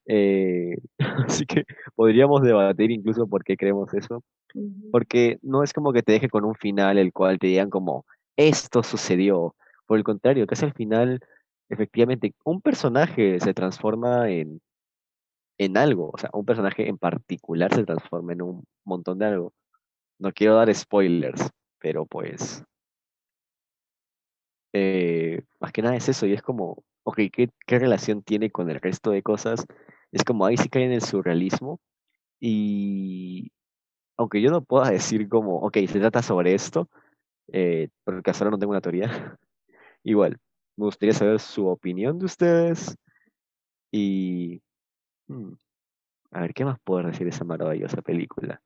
eh, 0.06 0.78
así 1.28 1.46
que 1.46 1.66
podríamos 1.96 2.42
debatir 2.42 2.92
incluso 2.92 3.28
por 3.28 3.44
qué 3.44 3.58
creemos 3.58 3.94
eso. 3.94 4.24
Porque 4.92 5.38
no 5.42 5.64
es 5.64 5.74
como 5.74 5.94
que 5.94 6.04
te 6.04 6.14
deje 6.14 6.30
con 6.30 6.46
un 6.46 6.56
final 6.56 6.98
el 6.98 7.14
cual 7.14 7.38
te 7.40 7.48
digan 7.48 7.70
como, 7.70 8.06
esto 8.38 8.84
sucedió. 8.84 9.56
Por 9.86 9.98
el 9.98 10.04
contrario, 10.04 10.48
casi 10.48 10.66
al 10.66 10.74
final, 10.74 11.20
efectivamente, 11.70 12.34
un 12.44 12.62
personaje 12.62 13.40
se 13.40 13.54
transforma 13.54 14.30
en, 14.30 14.62
en 15.58 15.78
algo. 15.78 16.12
O 16.14 16.18
sea, 16.18 16.30
un 16.34 16.46
personaje 16.46 16.88
en 16.88 16.98
particular 16.98 17.74
se 17.74 17.86
transforma 17.86 18.34
en 18.34 18.42
un 18.42 18.64
montón 18.86 19.20
de 19.20 19.26
algo. 19.28 19.54
No 20.20 20.32
quiero 20.34 20.56
dar 20.56 20.74
spoilers, 20.74 21.50
pero 21.80 22.06
pues, 22.06 22.64
eh, 24.74 25.42
más 25.60 25.72
que 25.72 25.82
nada 25.82 25.96
es 25.96 26.10
eso. 26.10 26.26
Y 26.26 26.34
es 26.34 26.42
como, 26.42 26.84
ok, 27.08 27.20
¿qué, 27.32 27.50
qué 27.66 27.80
relación 27.80 28.22
tiene 28.22 28.52
con 28.52 28.70
el 28.70 28.82
resto 28.82 29.12
de 29.12 29.24
cosas? 29.24 29.66
Es 30.12 30.26
como 30.26 30.46
ahí 30.46 30.58
sí 30.58 30.68
cae 30.68 30.84
en 30.84 30.92
el 30.92 31.02
surrealismo. 31.02 31.80
Y 32.38 33.50
aunque 34.18 34.42
yo 34.42 34.52
no 34.52 34.62
pueda 34.62 34.92
decir 34.92 35.30
como, 35.30 35.60
ok, 35.60 35.78
se 35.88 36.00
trata 36.00 36.22
sobre 36.22 36.54
esto, 36.54 36.90
eh, 37.54 37.88
porque 38.04 38.32
hasta 38.32 38.44
ahora 38.44 38.52
no 38.52 38.60
tengo 38.60 38.72
una 38.72 38.82
teoría. 38.82 39.08
Igual, 40.04 40.38
me 40.76 40.86
gustaría 40.86 41.14
saber 41.14 41.40
su 41.40 41.68
opinión 41.68 42.20
de 42.20 42.26
ustedes 42.26 42.98
y... 43.90 44.62
hmm, 45.28 45.54
a 46.32 46.42
ver, 46.42 46.54
¿qué 46.54 46.66
más 46.66 46.78
puedo 46.84 47.08
decir 47.08 47.24
de 47.24 47.30
esa 47.30 47.46
maravillosa 47.46 48.02
película? 48.02 48.62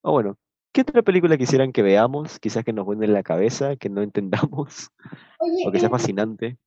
O 0.00 0.12
bueno, 0.12 0.38
¿qué 0.72 0.80
otra 0.80 1.02
película 1.02 1.36
quisieran 1.36 1.72
que 1.72 1.82
veamos? 1.82 2.40
Quizás 2.40 2.64
que 2.64 2.72
nos 2.72 2.86
vuelva 2.86 3.04
en 3.04 3.12
la 3.12 3.22
cabeza, 3.22 3.76
que 3.76 3.90
no 3.90 4.00
entendamos, 4.00 4.88
Oye, 5.40 5.68
o 5.68 5.70
que 5.70 5.78
sea 5.78 5.88
eh, 5.88 5.90
fascinante. 5.90 6.58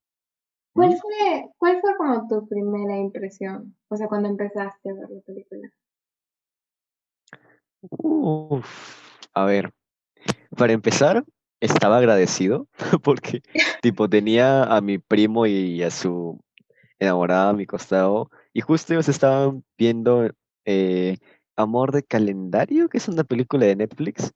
¿Cuál 0.76 0.98
fue, 0.98 1.50
cuál 1.58 1.82
fue 1.82 1.96
como 1.96 2.28
tu 2.28 2.48
primera 2.48 2.98
impresión? 2.98 3.76
O 3.88 3.96
sea, 3.96 4.08
cuando 4.08 4.30
empezaste 4.30 4.90
a 4.90 4.94
ver 4.94 5.10
la 5.10 5.22
película. 5.22 5.72
Uf, 7.82 9.28
a 9.34 9.46
ver, 9.46 9.72
para 10.58 10.74
empezar, 10.74 11.24
estaba 11.62 11.98
agradecido 11.98 12.68
porque, 13.04 13.42
tipo, 13.82 14.10
tenía 14.10 14.64
a 14.64 14.82
mi 14.82 14.98
primo 14.98 15.46
y 15.46 15.82
a 15.82 15.90
su 15.90 16.40
enamorada 17.00 17.50
a 17.50 17.54
mi 17.54 17.66
costado 17.66 18.30
y 18.54 18.62
justo 18.62 18.94
ellos 18.94 19.10
estaban 19.10 19.64
viendo 19.78 20.30
eh, 20.66 21.18
Amor 21.56 21.92
de 21.92 22.04
Calendario, 22.04 22.90
que 22.90 22.98
es 22.98 23.08
una 23.08 23.24
película 23.24 23.66
de 23.66 23.76
Netflix. 23.76 24.34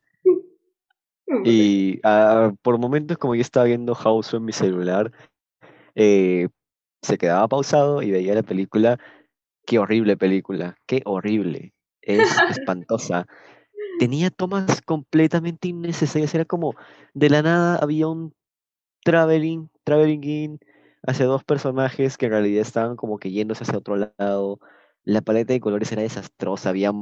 Y 1.44 2.00
ah, 2.04 2.54
por 2.64 2.80
momentos, 2.80 3.18
como 3.18 3.36
yo 3.36 3.42
estaba 3.42 3.66
viendo 3.66 3.94
House 3.94 4.34
en 4.34 4.46
mi 4.46 4.52
celular, 4.52 5.12
eh, 6.02 6.48
se 7.02 7.18
quedaba 7.18 7.50
pausado 7.50 8.02
y 8.02 8.10
veía 8.10 8.34
la 8.34 8.44
película. 8.44 8.98
Qué 9.66 9.80
horrible 9.80 10.16
película, 10.16 10.78
qué 10.88 11.02
horrible. 11.04 11.74
Es 12.02 12.30
espantosa. 12.50 13.28
Tenía 14.00 14.30
tomas 14.30 14.82
completamente 14.82 15.68
innecesarias. 15.68 16.34
Era 16.34 16.46
como 16.46 16.74
de 17.14 17.30
la 17.30 17.42
nada 17.42 17.76
había 17.76 18.08
un 18.08 18.34
traveling, 19.04 19.70
traveling 19.84 20.24
in 20.24 20.60
hacia 21.06 21.26
dos 21.26 21.44
personajes 21.44 22.18
que 22.18 22.28
en 22.28 22.32
realidad 22.32 22.62
estaban 22.62 22.96
como 22.96 23.20
que 23.20 23.32
yéndose 23.32 23.64
hacia 23.64 23.78
otro 23.78 23.98
lado. 23.98 24.60
La 25.04 25.20
paleta 25.20 25.52
de 25.52 25.60
colores 25.60 25.92
era 25.92 26.02
desastrosa. 26.02 26.70
Había 26.70 26.94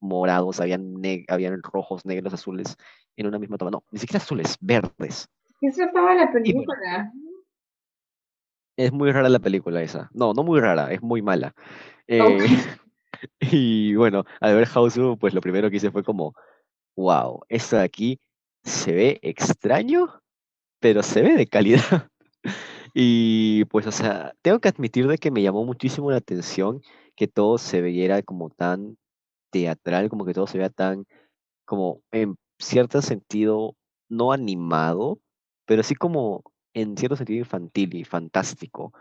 morados, 0.00 0.60
habían, 0.60 1.00
habían 1.28 1.62
rojos, 1.62 2.04
negros, 2.04 2.34
azules 2.34 2.76
en 3.16 3.26
una 3.26 3.38
misma 3.38 3.56
toma. 3.56 3.70
No, 3.70 3.84
ni 3.90 3.98
siquiera 3.98 4.22
azules, 4.22 4.58
verdes. 4.60 5.30
¿Qué 5.62 5.70
trataba 5.72 6.14
la 6.14 6.26
bueno, 6.26 6.32
película? 6.32 7.10
Es 8.78 8.92
muy 8.92 9.10
rara 9.10 9.28
la 9.28 9.40
película 9.40 9.82
esa. 9.82 10.08
No, 10.14 10.32
no 10.32 10.44
muy 10.44 10.60
rara, 10.60 10.92
es 10.92 11.02
muy 11.02 11.20
mala. 11.20 11.52
Eh, 12.06 12.38
y 13.40 13.94
bueno, 13.96 14.24
al 14.40 14.54
ver 14.54 14.66
Houseu, 14.68 15.18
pues 15.18 15.34
lo 15.34 15.40
primero 15.40 15.68
que 15.68 15.76
hice 15.76 15.90
fue 15.90 16.04
como, 16.04 16.34
wow, 16.96 17.40
esto 17.48 17.76
de 17.76 17.82
aquí 17.82 18.20
se 18.62 18.92
ve 18.92 19.18
extraño, 19.22 20.22
pero 20.80 21.02
se 21.02 21.22
ve 21.22 21.34
de 21.34 21.46
calidad. 21.46 22.08
Y 22.94 23.66
pues, 23.66 23.86
o 23.86 23.92
sea, 23.92 24.32
tengo 24.42 24.58
que 24.60 24.68
admitir 24.70 25.06
de 25.06 25.18
que 25.18 25.30
me 25.30 25.42
llamó 25.42 25.64
muchísimo 25.64 26.10
la 26.10 26.16
atención 26.16 26.80
que 27.14 27.28
todo 27.28 27.58
se 27.58 27.82
viera 27.82 28.22
como 28.22 28.48
tan 28.48 28.96
teatral, 29.52 30.08
como 30.08 30.24
que 30.24 30.32
todo 30.32 30.46
se 30.46 30.58
vea 30.58 30.70
tan, 30.70 31.04
como 31.66 32.00
en 32.10 32.36
cierto 32.58 33.02
sentido, 33.02 33.76
no 34.08 34.32
animado, 34.32 35.20
pero 35.66 35.82
sí 35.82 35.94
como 35.94 36.42
en 36.80 36.96
cierto 36.96 37.16
sentido 37.16 37.40
infantil 37.40 37.94
y 37.94 38.04
fantástico. 38.04 38.92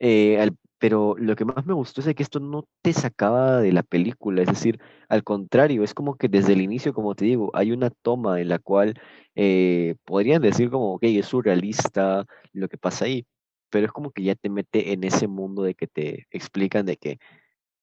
Eh, 0.00 0.50
pero 0.80 1.14
lo 1.18 1.36
que 1.36 1.44
más 1.44 1.66
me 1.66 1.74
gustó 1.74 2.00
es 2.00 2.14
que 2.14 2.22
esto 2.22 2.40
no 2.40 2.66
te 2.82 2.94
sacaba 2.94 3.60
de 3.60 3.72
la 3.72 3.82
película, 3.82 4.42
es 4.42 4.48
decir, 4.48 4.80
al 5.10 5.22
contrario, 5.24 5.84
es 5.84 5.92
como 5.94 6.16
que 6.16 6.28
desde 6.28 6.54
el 6.54 6.62
inicio, 6.62 6.94
como 6.94 7.14
te 7.14 7.26
digo, 7.26 7.50
hay 7.54 7.72
una 7.72 7.90
toma 7.90 8.40
en 8.40 8.48
la 8.48 8.58
cual 8.58 8.94
eh, 9.34 9.96
podrían 10.06 10.40
decir 10.42 10.70
como, 10.70 10.94
ok, 10.94 11.02
es 11.04 11.26
surrealista 11.26 12.24
lo 12.54 12.68
que 12.68 12.78
pasa 12.78 13.04
ahí, 13.04 13.26
pero 13.70 13.86
es 13.86 13.92
como 13.92 14.10
que 14.10 14.22
ya 14.22 14.34
te 14.34 14.48
mete 14.50 14.92
en 14.92 15.04
ese 15.04 15.28
mundo 15.28 15.62
de 15.64 15.74
que 15.74 15.86
te 15.86 16.26
explican 16.30 16.86
de 16.86 16.96
que 16.96 17.18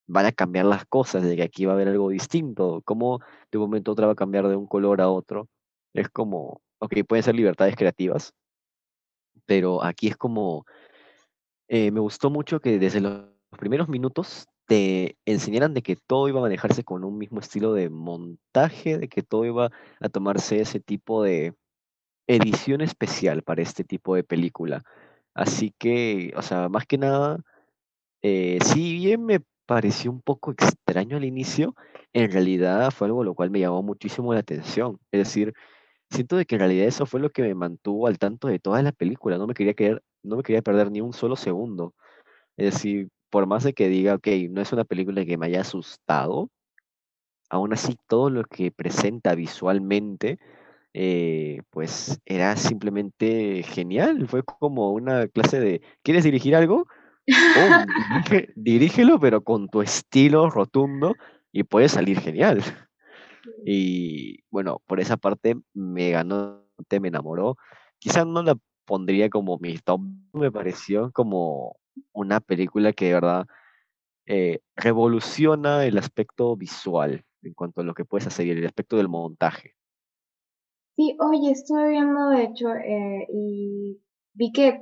van 0.07 0.25
a 0.25 0.31
cambiar 0.31 0.65
las 0.65 0.85
cosas, 0.85 1.23
de 1.23 1.35
que 1.35 1.43
aquí 1.43 1.65
va 1.65 1.73
a 1.73 1.75
haber 1.75 1.89
algo 1.89 2.09
distinto, 2.09 2.81
como 2.85 3.19
de 3.51 3.57
un 3.59 3.65
momento 3.65 3.91
a 3.91 3.93
otro 3.93 4.07
va 4.07 4.13
a 4.13 4.15
cambiar 4.15 4.47
de 4.47 4.55
un 4.55 4.67
color 4.67 5.01
a 5.01 5.09
otro. 5.09 5.49
Es 5.93 6.09
como, 6.09 6.61
ok, 6.79 6.95
pueden 7.07 7.23
ser 7.23 7.35
libertades 7.35 7.75
creativas, 7.75 8.33
pero 9.45 9.83
aquí 9.83 10.07
es 10.07 10.17
como 10.17 10.65
eh, 11.67 11.91
me 11.91 11.99
gustó 11.99 12.29
mucho 12.29 12.59
que 12.59 12.79
desde 12.79 13.01
los 13.01 13.25
primeros 13.57 13.89
minutos 13.89 14.47
te 14.65 15.17
enseñaran 15.25 15.73
de 15.73 15.81
que 15.81 15.95
todo 15.95 16.27
iba 16.27 16.39
a 16.39 16.43
manejarse 16.43 16.83
con 16.83 17.03
un 17.03 17.17
mismo 17.17 17.39
estilo 17.39 17.73
de 17.73 17.89
montaje, 17.89 18.97
de 18.97 19.07
que 19.07 19.23
todo 19.23 19.45
iba 19.45 19.71
a 19.99 20.09
tomarse 20.09 20.59
ese 20.61 20.79
tipo 20.79 21.23
de 21.23 21.53
edición 22.27 22.81
especial 22.81 23.43
para 23.43 23.61
este 23.61 23.83
tipo 23.83 24.15
de 24.15 24.23
película. 24.23 24.83
Así 25.33 25.73
que, 25.77 26.33
o 26.35 26.41
sea, 26.41 26.67
más 26.69 26.85
que 26.85 26.97
nada, 26.97 27.39
eh, 28.21 28.59
si 28.63 28.97
bien 28.97 29.25
me 29.25 29.41
pareció 29.65 30.11
un 30.11 30.21
poco 30.21 30.51
extraño 30.51 31.17
al 31.17 31.25
inicio, 31.25 31.75
en 32.13 32.31
realidad 32.31 32.91
fue 32.91 33.07
algo 33.07 33.23
lo 33.23 33.35
cual 33.35 33.51
me 33.51 33.59
llamó 33.59 33.83
muchísimo 33.83 34.33
la 34.33 34.39
atención. 34.41 34.99
Es 35.11 35.19
decir, 35.27 35.53
siento 36.11 36.37
de 36.37 36.45
que 36.45 36.55
en 36.55 36.59
realidad 36.59 36.87
eso 36.87 37.05
fue 37.05 37.19
lo 37.19 37.29
que 37.31 37.41
me 37.43 37.55
mantuvo 37.55 38.07
al 38.07 38.17
tanto 38.19 38.47
de 38.47 38.59
toda 38.59 38.81
la 38.83 38.91
película. 38.91 39.37
No 39.37 39.47
me 39.47 39.53
quería 39.53 39.73
quedar, 39.73 40.03
no 40.23 40.37
me 40.37 40.43
quería 40.43 40.61
perder 40.61 40.91
ni 40.91 41.01
un 41.01 41.13
solo 41.13 41.35
segundo. 41.35 41.93
Es 42.57 42.73
decir, 42.75 43.09
por 43.31 43.47
más 43.47 43.63
de 43.65 43.73
que 43.73 43.89
diga, 43.89 44.15
ok, 44.15 44.27
no 44.51 44.61
es 44.61 44.73
una 44.73 44.85
película 44.85 45.25
que 45.25 45.37
me 45.37 45.47
haya 45.47 45.61
asustado, 45.61 46.49
aún 47.49 47.73
así 47.73 47.97
todo 48.07 48.29
lo 48.29 48.43
que 48.43 48.71
presenta 48.71 49.35
visualmente, 49.35 50.39
eh, 50.93 51.61
pues 51.71 52.19
era 52.25 52.55
simplemente 52.57 53.63
genial. 53.63 54.27
Fue 54.27 54.43
como 54.43 54.91
una 54.93 55.27
clase 55.29 55.59
de, 55.61 55.81
¿quieres 56.03 56.23
dirigir 56.25 56.55
algo? 56.55 56.87
Dirige- 57.95 58.49
dirígelo, 58.55 59.19
pero 59.19 59.43
con 59.43 59.69
tu 59.69 59.81
estilo 59.81 60.49
rotundo 60.49 61.17
y 61.51 61.63
puede 61.63 61.89
salir 61.89 62.19
genial. 62.19 62.63
Y 63.69 64.45
bueno, 64.49 64.81
por 64.87 65.01
esa 65.01 65.17
parte 65.17 65.57
me 65.73 66.11
ganó, 66.11 66.63
me 66.89 67.07
enamoró. 67.09 67.57
Quizás 67.99 68.25
no 68.25 68.41
la 68.41 68.57
pondría 68.85 69.29
como 69.29 69.57
mi 69.57 69.77
top, 69.77 69.99
me 70.31 70.49
pareció 70.49 71.11
como 71.11 71.75
una 72.13 72.39
película 72.39 72.93
que 72.93 73.07
de 73.07 73.13
verdad 73.13 73.45
eh, 74.25 74.61
revoluciona 74.77 75.83
el 75.83 75.97
aspecto 75.97 76.55
visual 76.55 77.25
en 77.41 77.53
cuanto 77.53 77.81
a 77.81 77.83
lo 77.83 77.93
que 77.93 78.05
puedes 78.05 78.27
hacer 78.27 78.47
y 78.47 78.51
el 78.51 78.65
aspecto 78.65 78.95
del 78.95 79.09
montaje. 79.09 79.75
Sí, 80.95 81.17
oye, 81.19 81.51
estuve 81.51 81.89
viendo 81.89 82.29
de 82.29 82.43
hecho 82.43 82.73
eh, 82.73 83.27
y 83.29 84.01
vi 84.33 84.53
que 84.53 84.81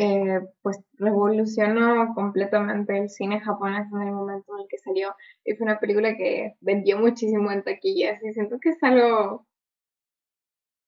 eh, 0.00 0.40
pues 0.62 0.78
revolucionó 0.92 2.14
completamente 2.14 2.96
el 2.96 3.10
cine 3.10 3.40
japonés 3.40 3.92
en 3.92 4.02
el 4.02 4.12
momento 4.12 4.54
en 4.54 4.62
el 4.62 4.68
que 4.68 4.78
salió. 4.78 5.12
Y 5.44 5.54
fue 5.54 5.64
una 5.64 5.80
película 5.80 6.16
que 6.16 6.54
vendió 6.60 7.00
muchísimo 7.00 7.50
en 7.50 7.64
taquillas 7.64 8.22
y 8.22 8.32
siento 8.32 8.60
que 8.60 8.68
es 8.68 8.82
algo 8.84 9.44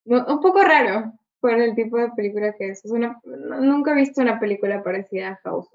un 0.04 0.40
poco 0.40 0.62
raro 0.62 1.12
por 1.40 1.54
el 1.54 1.74
tipo 1.74 1.98
de 1.98 2.10
película 2.10 2.54
que 2.56 2.68
es. 2.68 2.84
es 2.84 2.92
una, 2.92 3.20
nunca 3.24 3.90
he 3.90 3.96
visto 3.96 4.22
una 4.22 4.38
película 4.38 4.80
parecida 4.84 5.30
a 5.30 5.40
House 5.42 5.74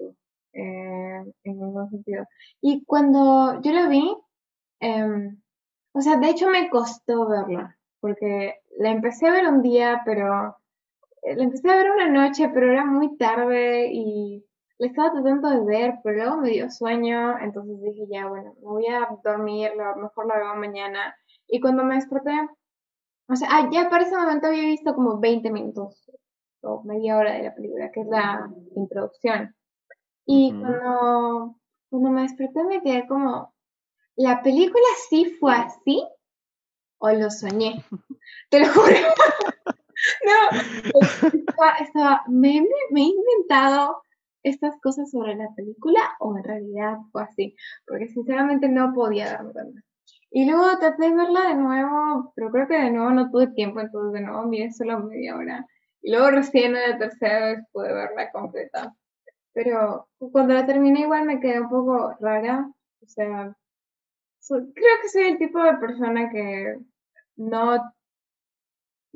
eh, 0.54 1.22
en 1.44 1.58
ningún 1.58 1.90
sentido. 1.90 2.24
Y 2.62 2.86
cuando 2.86 3.60
yo 3.60 3.72
la 3.72 3.86
vi, 3.86 4.16
em, 4.80 5.38
o 5.92 6.00
sea, 6.00 6.16
de 6.16 6.30
hecho 6.30 6.48
me 6.48 6.70
costó 6.70 7.28
verla, 7.28 7.76
porque 8.00 8.54
la 8.78 8.92
empecé 8.92 9.26
a 9.26 9.32
ver 9.32 9.46
un 9.46 9.60
día, 9.60 10.00
pero 10.06 10.56
la 11.34 11.42
empecé 11.42 11.70
a 11.70 11.76
ver 11.76 11.90
una 11.90 12.08
noche, 12.08 12.48
pero 12.52 12.70
era 12.70 12.84
muy 12.84 13.16
tarde 13.16 13.90
y 13.92 14.44
la 14.78 14.86
estaba 14.86 15.12
tratando 15.12 15.48
de 15.48 15.64
ver, 15.64 15.94
pero 16.04 16.16
luego 16.16 16.36
me 16.36 16.50
dio 16.50 16.70
sueño, 16.70 17.38
entonces 17.38 17.80
dije, 17.82 18.06
ya, 18.08 18.26
bueno, 18.28 18.54
me 18.60 18.66
voy 18.66 18.86
a 18.86 19.08
dormir, 19.24 19.70
lo 19.76 19.96
mejor 19.96 20.26
la 20.26 20.36
veo 20.36 20.54
mañana. 20.56 21.16
Y 21.48 21.60
cuando 21.60 21.82
me 21.84 21.96
desperté, 21.96 22.32
o 23.28 23.36
sea, 23.36 23.48
ah, 23.50 23.68
ya 23.72 23.88
para 23.88 24.04
ese 24.04 24.16
momento 24.16 24.46
había 24.46 24.62
visto 24.62 24.94
como 24.94 25.18
20 25.18 25.50
minutos 25.50 26.10
o 26.60 26.82
media 26.82 27.16
hora 27.16 27.32
de 27.34 27.44
la 27.44 27.54
película, 27.54 27.90
que 27.90 28.00
es 28.00 28.06
la 28.08 28.50
introducción. 28.74 29.54
Y 30.26 30.52
cuando, 30.52 31.56
cuando 31.88 32.10
me 32.10 32.22
desperté 32.22 32.64
me 32.64 32.82
quedé 32.82 33.06
como, 33.06 33.54
¿la 34.16 34.42
película 34.42 34.86
sí 35.08 35.36
fue 35.40 35.54
así 35.54 36.06
o 36.98 37.10
lo 37.10 37.30
soñé? 37.30 37.84
Te 38.50 38.60
lo 38.60 38.66
juro. 38.72 38.96
no, 40.26 41.38
estaba, 41.80 42.22
me, 42.28 42.64
me, 42.90 43.00
he 43.00 43.04
inventado 43.04 44.02
estas 44.42 44.78
cosas 44.80 45.10
sobre 45.10 45.34
la 45.34 45.48
película 45.56 46.00
o 46.20 46.36
en 46.36 46.44
realidad 46.44 46.98
fue 47.10 47.22
así, 47.22 47.56
porque 47.86 48.08
sinceramente 48.08 48.68
no 48.68 48.92
podía 48.94 49.32
darme 49.32 49.52
cuenta. 49.52 49.80
Y 50.30 50.44
luego 50.44 50.78
traté 50.78 51.08
de 51.08 51.16
verla 51.16 51.48
de 51.48 51.54
nuevo, 51.54 52.32
pero 52.34 52.50
creo 52.50 52.68
que 52.68 52.78
de 52.78 52.90
nuevo 52.90 53.10
no 53.10 53.30
tuve 53.30 53.48
tiempo, 53.48 53.80
entonces 53.80 54.12
de 54.12 54.26
nuevo 54.26 54.42
miré 54.44 54.70
solo 54.72 55.00
media 55.00 55.36
hora. 55.36 55.66
Y 56.02 56.12
luego 56.12 56.30
recién 56.30 56.74
la 56.74 56.98
tercera 56.98 57.46
vez 57.46 57.64
pude 57.72 57.92
verla 57.92 58.30
completa. 58.30 58.94
Pero 59.52 60.08
cuando 60.18 60.52
la 60.54 60.66
terminé 60.66 61.00
igual 61.00 61.24
me 61.24 61.40
quedé 61.40 61.60
un 61.60 61.70
poco 61.70 62.14
rara. 62.20 62.70
O 63.02 63.06
sea, 63.08 63.56
creo 64.48 64.96
que 65.02 65.08
soy 65.08 65.24
el 65.24 65.38
tipo 65.38 65.62
de 65.62 65.78
persona 65.78 66.30
que 66.30 66.76
no, 67.36 67.80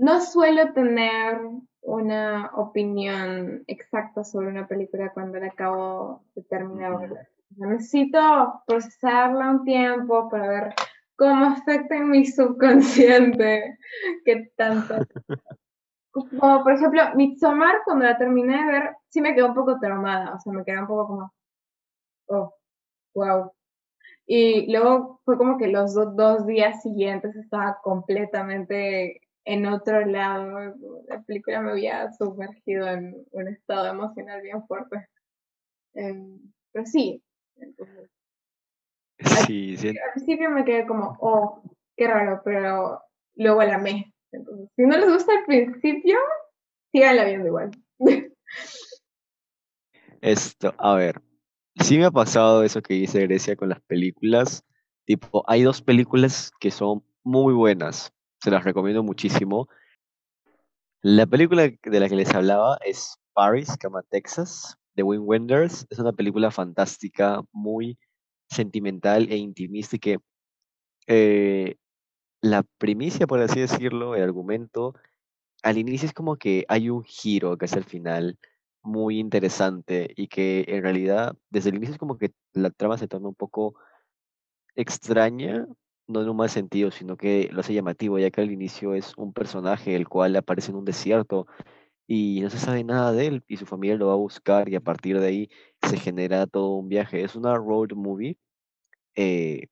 no 0.00 0.20
suelo 0.22 0.72
tener 0.72 1.38
una 1.82 2.50
opinión 2.54 3.64
exacta 3.66 4.24
sobre 4.24 4.48
una 4.48 4.66
película 4.66 5.12
cuando 5.12 5.38
la 5.38 5.48
acabo 5.48 6.24
de 6.34 6.42
terminar. 6.44 7.28
necesito 7.50 8.62
procesarla 8.66 9.50
un 9.50 9.64
tiempo 9.64 10.28
para 10.30 10.48
ver 10.48 10.74
cómo 11.16 11.44
afecta 11.44 11.96
en 11.96 12.08
mi 12.08 12.24
subconsciente, 12.24 13.78
qué 14.24 14.50
tanto. 14.56 14.94
Como 16.12 16.62
por 16.62 16.72
ejemplo, 16.72 17.02
Midsommar, 17.14 17.82
cuando 17.84 18.06
la 18.06 18.16
terminé 18.16 18.56
de 18.56 18.72
ver, 18.72 18.96
sí 19.10 19.20
me 19.20 19.34
quedó 19.34 19.48
un 19.48 19.54
poco 19.54 19.78
traumada, 19.78 20.34
o 20.34 20.40
sea, 20.40 20.52
me 20.52 20.64
quedó 20.64 20.80
un 20.80 20.86
poco 20.86 21.06
como, 21.08 21.34
oh, 22.28 22.54
wow. 23.14 23.52
Y 24.26 24.72
luego 24.72 25.20
fue 25.26 25.36
como 25.36 25.58
que 25.58 25.68
los 25.68 25.94
dos 25.94 26.46
días 26.46 26.80
siguientes 26.80 27.36
estaba 27.36 27.78
completamente 27.82 29.20
en 29.44 29.66
otro 29.66 30.04
lado. 30.06 30.74
La 31.08 31.22
película 31.22 31.60
me 31.60 31.72
había 31.72 32.12
sumergido 32.12 32.88
en 32.88 33.24
un 33.32 33.48
estado 33.48 33.86
emocional 33.86 34.42
bien 34.42 34.66
fuerte. 34.66 35.06
Em, 35.94 36.38
pero 36.72 36.86
sí, 36.86 37.22
entonces, 37.56 38.10
Sí, 39.46 39.76
sí. 39.76 39.88
Al 39.88 40.12
principio 40.14 40.50
me 40.50 40.64
quedé 40.64 40.86
como, 40.86 41.16
oh, 41.20 41.62
qué 41.96 42.06
raro, 42.06 42.40
pero 42.44 43.02
luego 43.36 43.62
la 43.62 43.76
amé. 43.76 44.14
Entonces, 44.32 44.68
si 44.76 44.82
no 44.82 44.96
les 44.96 45.10
gusta 45.10 45.32
al 45.38 45.44
principio, 45.44 46.18
síganla 46.92 47.24
viendo 47.24 47.48
igual. 47.48 47.70
Esto, 50.20 50.74
a 50.78 50.94
ver, 50.94 51.20
sí 51.76 51.98
me 51.98 52.04
ha 52.04 52.10
pasado 52.10 52.62
eso 52.62 52.82
que 52.82 52.94
dice 52.94 53.22
Grecia 53.22 53.56
con 53.56 53.70
las 53.70 53.80
películas. 53.82 54.64
Tipo, 55.04 55.44
hay 55.48 55.62
dos 55.62 55.82
películas 55.82 56.52
que 56.60 56.70
son 56.70 57.04
muy 57.24 57.54
buenas, 57.54 58.12
se 58.42 58.50
las 58.50 58.64
recomiendo 58.64 59.02
muchísimo. 59.02 59.68
La 61.02 61.26
película 61.26 61.62
de 61.82 62.00
la 62.00 62.08
que 62.08 62.16
les 62.16 62.34
hablaba 62.34 62.78
es 62.84 63.16
Paris, 63.32 63.76
Cama 63.78 64.02
Texas, 64.10 64.76
de 64.94 65.02
Wim 65.02 65.22
Wenders. 65.26 65.86
Es 65.90 65.98
una 65.98 66.12
película 66.12 66.50
fantástica, 66.50 67.42
muy 67.52 67.98
sentimental 68.48 69.28
e 69.30 69.36
intimista 69.36 69.96
y 69.96 69.98
que 69.98 70.18
eh, 71.06 71.76
la 72.42 72.64
primicia, 72.78 73.26
por 73.26 73.40
así 73.40 73.60
decirlo, 73.60 74.14
el 74.14 74.22
argumento, 74.22 74.94
al 75.62 75.78
inicio 75.78 76.06
es 76.06 76.14
como 76.14 76.36
que 76.36 76.64
hay 76.68 76.90
un 76.90 77.04
giro 77.04 77.56
que 77.58 77.66
es 77.66 77.72
el 77.74 77.84
final 77.84 78.38
muy 78.82 79.18
interesante 79.18 80.12
y 80.16 80.28
que 80.28 80.64
en 80.68 80.82
realidad 80.82 81.36
desde 81.50 81.70
el 81.70 81.76
inicio 81.76 81.94
es 81.94 81.98
como 81.98 82.18
que 82.18 82.32
la 82.54 82.70
trama 82.70 82.96
se 82.96 83.08
torna 83.08 83.28
un 83.28 83.34
poco 83.34 83.74
extraña, 84.74 85.66
no 86.10 86.22
en 86.22 86.28
un 86.28 86.36
mal 86.36 86.50
sentido, 86.50 86.90
sino 86.90 87.16
que 87.16 87.48
lo 87.52 87.60
hace 87.60 87.74
llamativo, 87.74 88.18
ya 88.18 88.30
que 88.30 88.40
al 88.40 88.50
inicio 88.50 88.94
es 88.94 89.14
un 89.16 89.32
personaje 89.32 89.96
el 89.96 90.08
cual 90.08 90.36
aparece 90.36 90.70
en 90.72 90.78
un 90.78 90.84
desierto 90.84 91.46
y 92.06 92.40
no 92.42 92.50
se 92.50 92.58
sabe 92.58 92.84
nada 92.84 93.12
de 93.12 93.26
él 93.28 93.44
y 93.48 93.56
su 93.56 93.66
familia 93.66 93.96
lo 93.96 94.08
va 94.08 94.14
a 94.14 94.16
buscar 94.16 94.68
y 94.68 94.76
a 94.76 94.80
partir 94.80 95.20
de 95.20 95.26
ahí 95.28 95.50
se 95.82 95.96
genera 95.98 96.46
todo 96.46 96.74
un 96.74 96.88
viaje. 96.88 97.22
Es 97.22 97.36
una 97.36 97.54
road 97.56 97.92
movie 97.94 98.38
eh, 99.16 99.68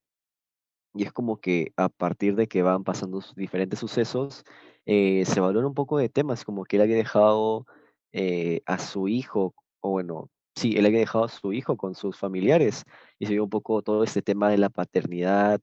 y 0.95 1.05
es 1.05 1.13
como 1.13 1.41
que 1.41 1.73
a 1.77 1.89
partir 1.89 2.35
de 2.37 2.49
que 2.49 2.63
van 2.63 2.85
pasando 2.85 3.23
diferentes 3.37 3.79
sucesos, 3.79 4.45
eh, 4.87 5.25
se 5.27 5.41
valora 5.41 5.67
un 5.67 5.75
poco 5.75 5.99
de 5.99 6.09
temas, 6.09 6.45
como 6.45 6.65
que 6.65 6.77
él 6.77 6.83
había 6.83 6.97
dejado 6.97 7.67
eh, 8.13 8.63
a 8.67 8.79
su 8.79 9.09
hijo, 9.09 9.55
o 9.81 9.91
bueno, 9.91 10.31
sí, 10.57 10.77
él 10.77 10.87
había 10.87 11.01
dejado 11.01 11.25
a 11.25 11.29
su 11.29 11.53
hijo 11.53 11.77
con 11.77 11.95
sus 11.95 12.19
familiares 12.19 12.85
y 13.19 13.27
se 13.27 13.33
vio 13.33 13.45
un 13.45 13.51
poco 13.51 13.83
todo 13.83 14.03
este 14.05 14.23
tema 14.23 14.51
de 14.51 14.59
la 14.59 14.71
paternidad, 14.71 15.61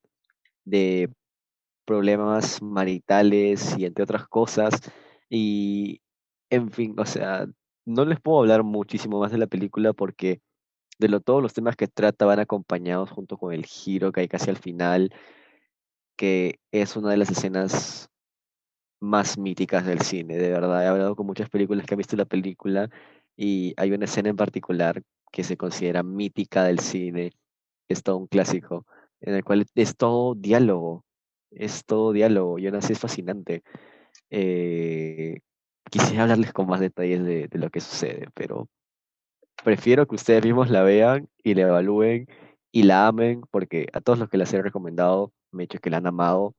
de 0.65 1.09
problemas 1.85 2.61
maritales 2.61 3.77
y 3.77 3.85
entre 3.85 4.03
otras 4.03 4.27
cosas. 4.27 4.81
Y 5.29 6.01
en 6.49 6.71
fin, 6.71 6.95
o 6.99 7.05
sea, 7.05 7.47
no 7.85 8.05
les 8.05 8.19
puedo 8.21 8.39
hablar 8.39 8.63
muchísimo 8.63 9.19
más 9.19 9.31
de 9.31 9.37
la 9.37 9.47
película 9.47 9.93
porque 9.93 10.41
de 10.99 11.09
lo, 11.09 11.21
todos 11.21 11.41
los 11.41 11.53
temas 11.53 11.75
que 11.75 11.87
trata 11.87 12.25
van 12.25 12.39
acompañados 12.39 13.11
junto 13.11 13.37
con 13.37 13.53
el 13.53 13.65
giro 13.65 14.11
que 14.11 14.21
hay 14.21 14.27
casi 14.27 14.49
al 14.49 14.57
final, 14.57 15.13
que 16.17 16.59
es 16.71 16.95
una 16.95 17.11
de 17.11 17.17
las 17.17 17.29
escenas 17.31 18.09
más 18.99 19.37
míticas 19.37 19.85
del 19.85 20.01
cine, 20.01 20.37
de 20.37 20.49
verdad. 20.49 20.83
He 20.83 20.87
hablado 20.87 21.15
con 21.15 21.27
muchas 21.27 21.49
películas 21.49 21.85
que 21.85 21.93
han 21.93 21.99
visto 21.99 22.15
la 22.15 22.25
película 22.25 22.89
y 23.35 23.73
hay 23.77 23.91
una 23.91 24.05
escena 24.05 24.29
en 24.29 24.37
particular 24.37 25.03
que 25.31 25.43
se 25.43 25.57
considera 25.57 26.03
mítica 26.03 26.63
del 26.63 26.79
cine, 26.79 27.33
es 27.89 28.03
todo 28.03 28.17
un 28.17 28.27
clásico, 28.27 28.85
en 29.25 29.33
el 29.33 29.43
cual 29.43 29.65
es 29.75 29.97
todo 29.97 30.35
diálogo, 30.35 31.03
es 31.51 31.83
todo 31.85 32.13
diálogo 32.13 32.59
y 32.59 32.67
aún 32.67 32.75
así 32.75 32.93
es 32.93 32.99
fascinante. 32.99 33.63
Eh, 34.29 35.39
quisiera 35.89 36.23
hablarles 36.23 36.53
con 36.53 36.67
más 36.67 36.79
detalles 36.79 37.23
de, 37.23 37.49
lo 37.53 37.69
que 37.69 37.81
sucede, 37.81 38.27
pero 38.35 38.69
prefiero 39.63 40.07
que 40.07 40.15
ustedes 40.15 40.43
mismos 40.43 40.69
la 40.69 40.83
vean 40.83 41.27
y 41.43 41.55
la 41.55 41.63
evalúen 41.63 42.27
y 42.71 42.83
la 42.83 43.07
amen, 43.07 43.41
porque 43.51 43.87
a 43.93 44.01
todos 44.01 44.19
los 44.19 44.29
que 44.29 44.37
las 44.37 44.53
he 44.53 44.61
recomendado 44.61 45.31
me 45.51 45.63
he 45.63 45.67
dicho 45.67 45.79
que 45.79 45.89
la 45.89 45.97
han 45.97 46.07
amado. 46.07 46.53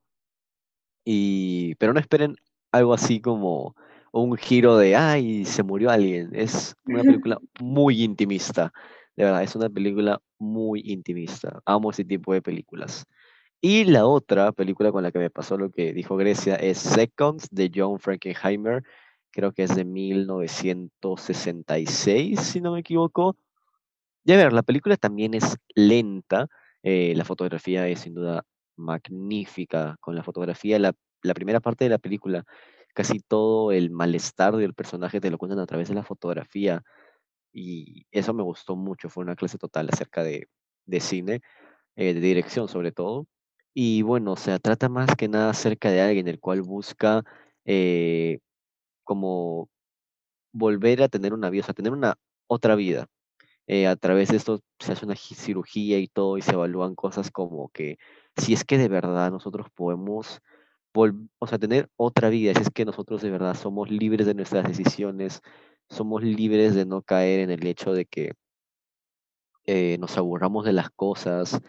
Y, 1.05 1.77
pero 1.77 1.93
no 1.93 2.01
esperen 2.01 2.35
algo 2.73 2.95
así 2.95 3.21
como 3.21 3.77
un 4.12 4.37
giro 4.37 4.77
de, 4.77 4.97
ay, 4.97 5.45
se 5.45 5.62
murió 5.62 5.91
alguien. 5.91 6.31
Es 6.33 6.75
una 6.85 7.03
película 7.23 7.39
muy 7.61 8.03
intimista. 8.03 8.73
De 9.17 9.25
verdad, 9.25 9.43
es 9.43 9.57
una 9.57 9.69
película 9.69 10.21
muy 10.39 10.83
intimista. 10.85 11.61
Amo 11.64 11.91
ese 11.91 12.05
tipo 12.05 12.33
de 12.33 12.43
películas. 12.43 13.05
Y 13.61 13.85
la 13.85 14.07
otra 14.07 14.53
película 14.53 14.93
con 14.93 15.03
la 15.03 15.11
que 15.11 15.19
me 15.19 15.31
pasó 15.31 15.57
lo 15.57 15.71
que 15.71 15.93
dijo 15.93 16.17
Grecia 16.17 16.57
es 16.57 16.79
Seconds 16.79 17.49
de 17.51 17.71
John 17.75 17.99
Frankenheimer 17.99 18.85
creo 19.37 19.53
que 19.53 19.62
es 19.64 19.77
de 19.77 19.85
1966, 19.85 22.41
si 22.41 22.61
no 22.62 22.73
me 22.73 22.81
equivoco. 22.81 23.37
Y 24.25 24.33
a 24.33 24.37
ver, 24.37 24.55
la 24.55 24.62
película 24.62 24.97
también 24.97 25.35
es 25.35 25.59
lenta, 25.75 26.49
eh, 26.83 27.12
la 27.14 27.25
fotografía 27.25 27.87
es 27.87 28.01
sin 28.01 28.14
duda 28.14 28.45
magnífica, 28.77 29.97
con 30.01 30.17
la 30.17 30.23
fotografía, 30.23 30.79
la, 30.79 30.95
la, 31.23 31.35
primera 31.35 31.61
parte 31.61 31.85
de 31.85 31.91
la 31.91 31.99
película, 31.99 32.45
casi 32.95 33.21
todo 33.21 33.73
el 33.73 33.91
malestar 33.91 34.57
del 34.57 34.73
personaje 34.75 35.21
te 35.21 35.31
lo 35.31 35.39
cuentan 35.39 35.61
a 35.61 35.67
través 35.67 35.89
de 35.91 35.95
la 35.95 36.03
fotografía, 36.03 36.83
y 37.53 38.07
eso 38.11 38.35
me 38.35 38.43
gustó 38.43 38.77
mucho, 38.77 39.09
fue 39.09 39.25
una 39.25 39.37
clase 39.37 39.59
total 39.59 39.89
acerca 39.93 40.23
de, 40.23 40.49
de 40.87 41.01
cine, 41.01 41.41
eh, 41.97 42.15
de 42.15 42.21
dirección 42.21 42.69
sobre 42.69 42.93
todo, 42.93 43.27
y 43.75 44.03
bueno, 44.03 44.33
o 44.33 44.37
sea, 44.37 44.59
trata 44.59 44.89
más 44.89 45.15
que 45.17 45.29
nada 45.29 45.51
acerca 45.51 45.91
de 45.91 46.01
alguien 46.01 46.29
el 46.29 46.41
cual 46.41 46.63
busca... 46.63 47.23
Eh, 47.65 48.39
como 49.07 49.71
volver 50.53 51.03
a 51.03 51.09
tener 51.09 51.33
una 51.33 51.51
vida, 51.51 51.63
o 51.63 51.67
sea, 51.67 51.75
tener 51.75 51.93
una 51.93 52.19
otra 52.49 52.75
vida. 52.75 53.07
Eh, 53.69 53.87
a 53.87 53.97
través 53.97 54.31
de 54.31 54.37
esto 54.37 54.61
se 54.81 54.93
hace 54.93 55.07
una 55.07 55.17
cirugía 55.17 55.99
y 55.99 56.09
todo 56.09 56.39
y 56.39 56.43
se 56.43 56.53
evalúan 56.53 56.95
cosas 56.95 57.31
como 57.33 57.69
que 57.71 57.99
si 58.37 58.53
es 58.53 58.65
que 58.65 58.79
de 58.79 58.89
verdad 58.89 59.33
nosotros 59.33 59.69
podemos 59.75 60.41
o 61.39 61.47
sea, 61.47 61.59
tener 61.59 61.91
otra 61.97 62.31
vida, 62.31 62.55
si 62.55 62.63
es 62.63 62.71
que 62.71 62.85
nosotros 62.87 63.23
de 63.23 63.31
verdad 63.31 63.55
somos 63.55 63.91
libres 63.91 64.27
de 64.27 64.35
nuestras 64.35 64.67
decisiones, 64.67 65.43
somos 65.89 66.22
libres 66.22 66.74
de 66.74 66.87
no 66.87 67.03
caer 67.03 67.41
en 67.41 67.51
el 67.51 67.66
hecho 67.66 67.93
de 67.93 68.07
que 68.07 68.32
eh, 69.66 69.97
nos 69.99 70.16
aburramos 70.16 70.64
de 70.64 70.72
las 70.72 70.91
cosas 70.91 71.61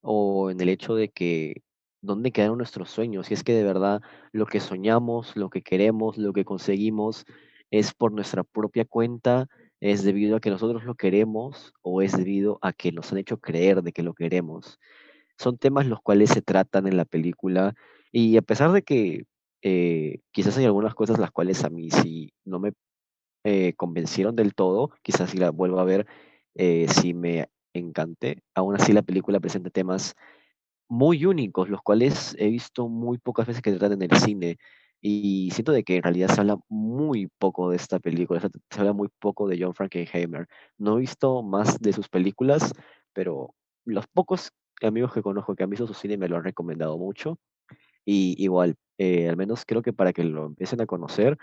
o 0.00 0.50
en 0.50 0.60
el 0.60 0.68
hecho 0.68 0.94
de 0.94 1.10
que 1.10 1.62
dónde 2.00 2.32
quedaron 2.32 2.58
nuestros 2.58 2.90
sueños, 2.90 3.26
si 3.26 3.34
es 3.34 3.44
que 3.44 3.52
de 3.54 3.64
verdad 3.64 4.02
lo 4.32 4.46
que 4.46 4.60
soñamos, 4.60 5.36
lo 5.36 5.50
que 5.50 5.62
queremos, 5.62 6.18
lo 6.18 6.32
que 6.32 6.44
conseguimos 6.44 7.24
es 7.70 7.94
por 7.94 8.12
nuestra 8.12 8.44
propia 8.44 8.84
cuenta, 8.84 9.48
es 9.80 10.04
debido 10.04 10.36
a 10.36 10.40
que 10.40 10.50
nosotros 10.50 10.84
lo 10.84 10.94
queremos 10.94 11.72
o 11.82 12.02
es 12.02 12.16
debido 12.16 12.58
a 12.62 12.72
que 12.72 12.92
nos 12.92 13.12
han 13.12 13.18
hecho 13.18 13.38
creer 13.38 13.82
de 13.82 13.92
que 13.92 14.02
lo 14.02 14.14
queremos. 14.14 14.78
Son 15.38 15.58
temas 15.58 15.86
los 15.86 16.00
cuales 16.00 16.30
se 16.30 16.42
tratan 16.42 16.86
en 16.86 16.96
la 16.96 17.04
película 17.04 17.74
y 18.12 18.36
a 18.36 18.42
pesar 18.42 18.72
de 18.72 18.82
que 18.82 19.24
eh, 19.62 20.20
quizás 20.32 20.58
hay 20.58 20.64
algunas 20.64 20.94
cosas 20.94 21.18
las 21.18 21.30
cuales 21.30 21.64
a 21.64 21.70
mí 21.70 21.90
sí 21.90 22.32
no 22.44 22.58
me 22.60 22.72
eh, 23.44 23.74
convencieron 23.74 24.36
del 24.36 24.54
todo, 24.54 24.90
quizás 25.02 25.30
si 25.30 25.38
la 25.38 25.50
vuelvo 25.50 25.80
a 25.80 25.84
ver, 25.84 26.06
eh, 26.54 26.86
sí 26.88 27.14
me 27.14 27.48
encante. 27.74 28.42
Aún 28.54 28.74
así 28.76 28.92
la 28.92 29.02
película 29.02 29.40
presenta 29.40 29.70
temas 29.70 30.14
muy 30.88 31.26
únicos, 31.26 31.68
los 31.70 31.82
cuales 31.82 32.36
he 32.38 32.48
visto 32.50 32.88
muy 32.88 33.18
pocas 33.18 33.46
veces 33.46 33.62
que 33.62 33.72
se 33.72 33.78
tratan 33.78 34.02
en 34.02 34.12
el 34.12 34.18
cine. 34.20 34.58
Y 35.00 35.50
siento 35.52 35.72
de 35.72 35.84
que 35.84 35.96
en 35.96 36.02
realidad 36.04 36.28
se 36.28 36.40
habla 36.40 36.58
muy 36.68 37.28
poco 37.38 37.70
de 37.70 37.76
esta 37.76 37.98
película, 37.98 38.40
se, 38.40 38.48
se 38.70 38.80
habla 38.80 38.92
muy 38.92 39.08
poco 39.18 39.48
de 39.48 39.58
John 39.60 39.74
Frankenheimer. 39.74 40.46
No 40.78 40.96
he 40.96 41.00
visto 41.00 41.42
más 41.42 41.80
de 41.80 41.92
sus 41.92 42.08
películas, 42.08 42.72
pero 43.12 43.54
los 43.84 44.06
pocos 44.06 44.52
amigos 44.82 45.12
que 45.12 45.22
conozco 45.22 45.54
que 45.54 45.64
han 45.64 45.70
visto 45.70 45.86
su 45.86 45.94
cine 45.94 46.16
me 46.16 46.28
lo 46.28 46.36
han 46.36 46.44
recomendado 46.44 46.98
mucho. 46.98 47.38
Y 48.04 48.34
igual, 48.42 48.76
eh, 48.98 49.28
al 49.28 49.36
menos 49.36 49.64
creo 49.66 49.82
que 49.82 49.92
para 49.92 50.12
que 50.12 50.24
lo 50.24 50.46
empiecen 50.46 50.80
a 50.80 50.86
conocer, 50.86 51.38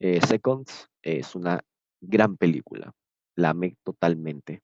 eh, 0.00 0.20
Seconds 0.26 0.88
es 1.02 1.34
una 1.34 1.60
gran 2.00 2.36
película. 2.36 2.92
La 3.36 3.50
amé 3.50 3.76
totalmente. 3.82 4.62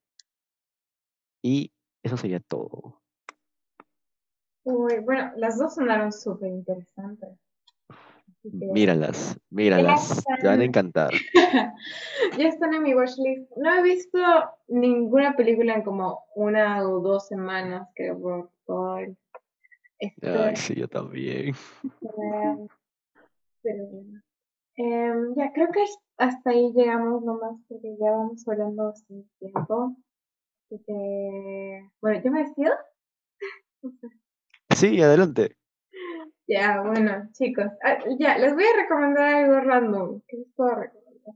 Y 1.43 1.73
eso 2.03 2.17
sería 2.17 2.41
todo. 2.41 3.01
Uy, 4.63 4.99
bueno, 5.01 5.33
las 5.37 5.59
dos 5.59 5.75
sonaron 5.75 6.13
súper 6.13 6.51
interesantes. 6.51 7.31
Míralas, 8.43 9.39
míralas, 9.51 10.25
te 10.41 10.47
van 10.47 10.61
a 10.61 10.65
encantar. 10.65 11.11
ya 12.39 12.49
están 12.49 12.73
en 12.73 12.83
mi 12.83 12.95
watchlist. 12.95 13.51
No 13.57 13.75
he 13.75 13.83
visto 13.83 14.19
ninguna 14.69 15.37
película 15.37 15.75
en 15.75 15.83
como 15.83 16.25
una 16.35 16.89
o 16.89 17.01
dos 17.01 17.27
semanas, 17.29 17.89
creo, 17.95 18.19
por 18.19 18.51
todo 18.65 18.99
el. 18.99 19.17
Ay, 20.23 20.57
sí, 20.57 20.75
yo 20.75 20.89
también. 20.89 21.55
Pero 23.63 23.87
bueno. 23.87 24.23
Em, 24.83 25.35
ya, 25.37 25.53
creo 25.53 25.69
que 25.71 25.85
hasta 26.17 26.51
ahí 26.51 26.73
llegamos 26.73 27.23
nomás 27.23 27.55
porque 27.69 27.97
ya 28.01 28.13
vamos 28.13 28.49
hablando 28.49 28.95
sin 28.95 29.29
tiempo. 29.39 29.95
Así 30.65 30.83
que, 30.87 31.83
bueno, 32.01 32.23
¿yo 32.25 32.31
me 32.31 32.45
despido? 32.45 32.73
Sí, 34.75 35.03
adelante. 35.03 35.59
Ya, 36.47 36.81
bueno, 36.81 37.29
chicos, 37.33 37.67
ah, 37.83 37.99
ya, 38.19 38.39
les 38.39 38.55
voy 38.55 38.65
a 38.65 38.83
recomendar 38.83 39.35
algo 39.35 39.61
random. 39.61 40.23
¿Qué 40.27 40.39
les 40.39 40.49
puedo 40.57 40.75
recomendar? 40.75 41.35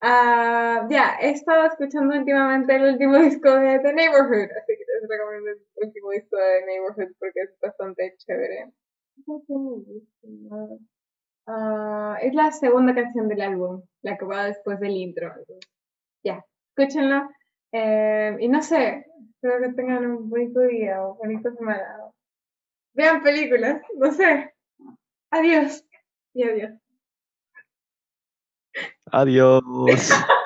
Ah, 0.00 0.88
ya, 0.90 1.18
he 1.20 1.30
estado 1.30 1.66
escuchando 1.66 2.16
últimamente 2.16 2.74
el 2.74 2.94
último 2.94 3.16
disco 3.30 3.48
de 3.48 3.78
The 3.78 3.92
Neighborhood, 3.92 4.50
así 4.50 4.74
que 4.76 4.84
les 4.92 5.08
recomiendo 5.08 5.50
el 5.50 5.86
último 5.86 6.10
disco 6.10 6.36
de 6.36 6.60
The 6.60 6.66
Neighborhood 6.66 7.14
porque 7.20 7.40
es 7.42 7.60
bastante 7.60 8.16
chévere. 8.18 8.72
No 9.24 9.38
sé 9.46 9.54
Ah, 11.46 12.18
es 12.20 12.34
la 12.34 12.50
segunda 12.50 12.94
canción 12.94 13.28
del 13.28 13.40
álbum, 13.40 13.82
la 14.02 14.16
que 14.16 14.24
va 14.24 14.44
después 14.44 14.80
del 14.80 14.96
intro. 14.96 15.32
Ya, 16.24 16.44
escúchenlo. 16.70 17.28
Eh, 17.72 18.36
y 18.40 18.48
no 18.48 18.62
sé, 18.62 19.06
espero 19.30 19.60
que 19.60 19.74
tengan 19.74 20.06
un 20.06 20.28
bonito 20.28 20.60
día 20.60 21.02
o 21.02 21.14
bonita 21.14 21.52
semana. 21.52 21.86
Vean 22.94 23.22
películas, 23.22 23.80
no 23.96 24.10
sé. 24.12 24.54
Adiós. 25.30 25.84
Y 26.34 26.44
adiós. 26.44 26.72
Adiós. 29.12 29.62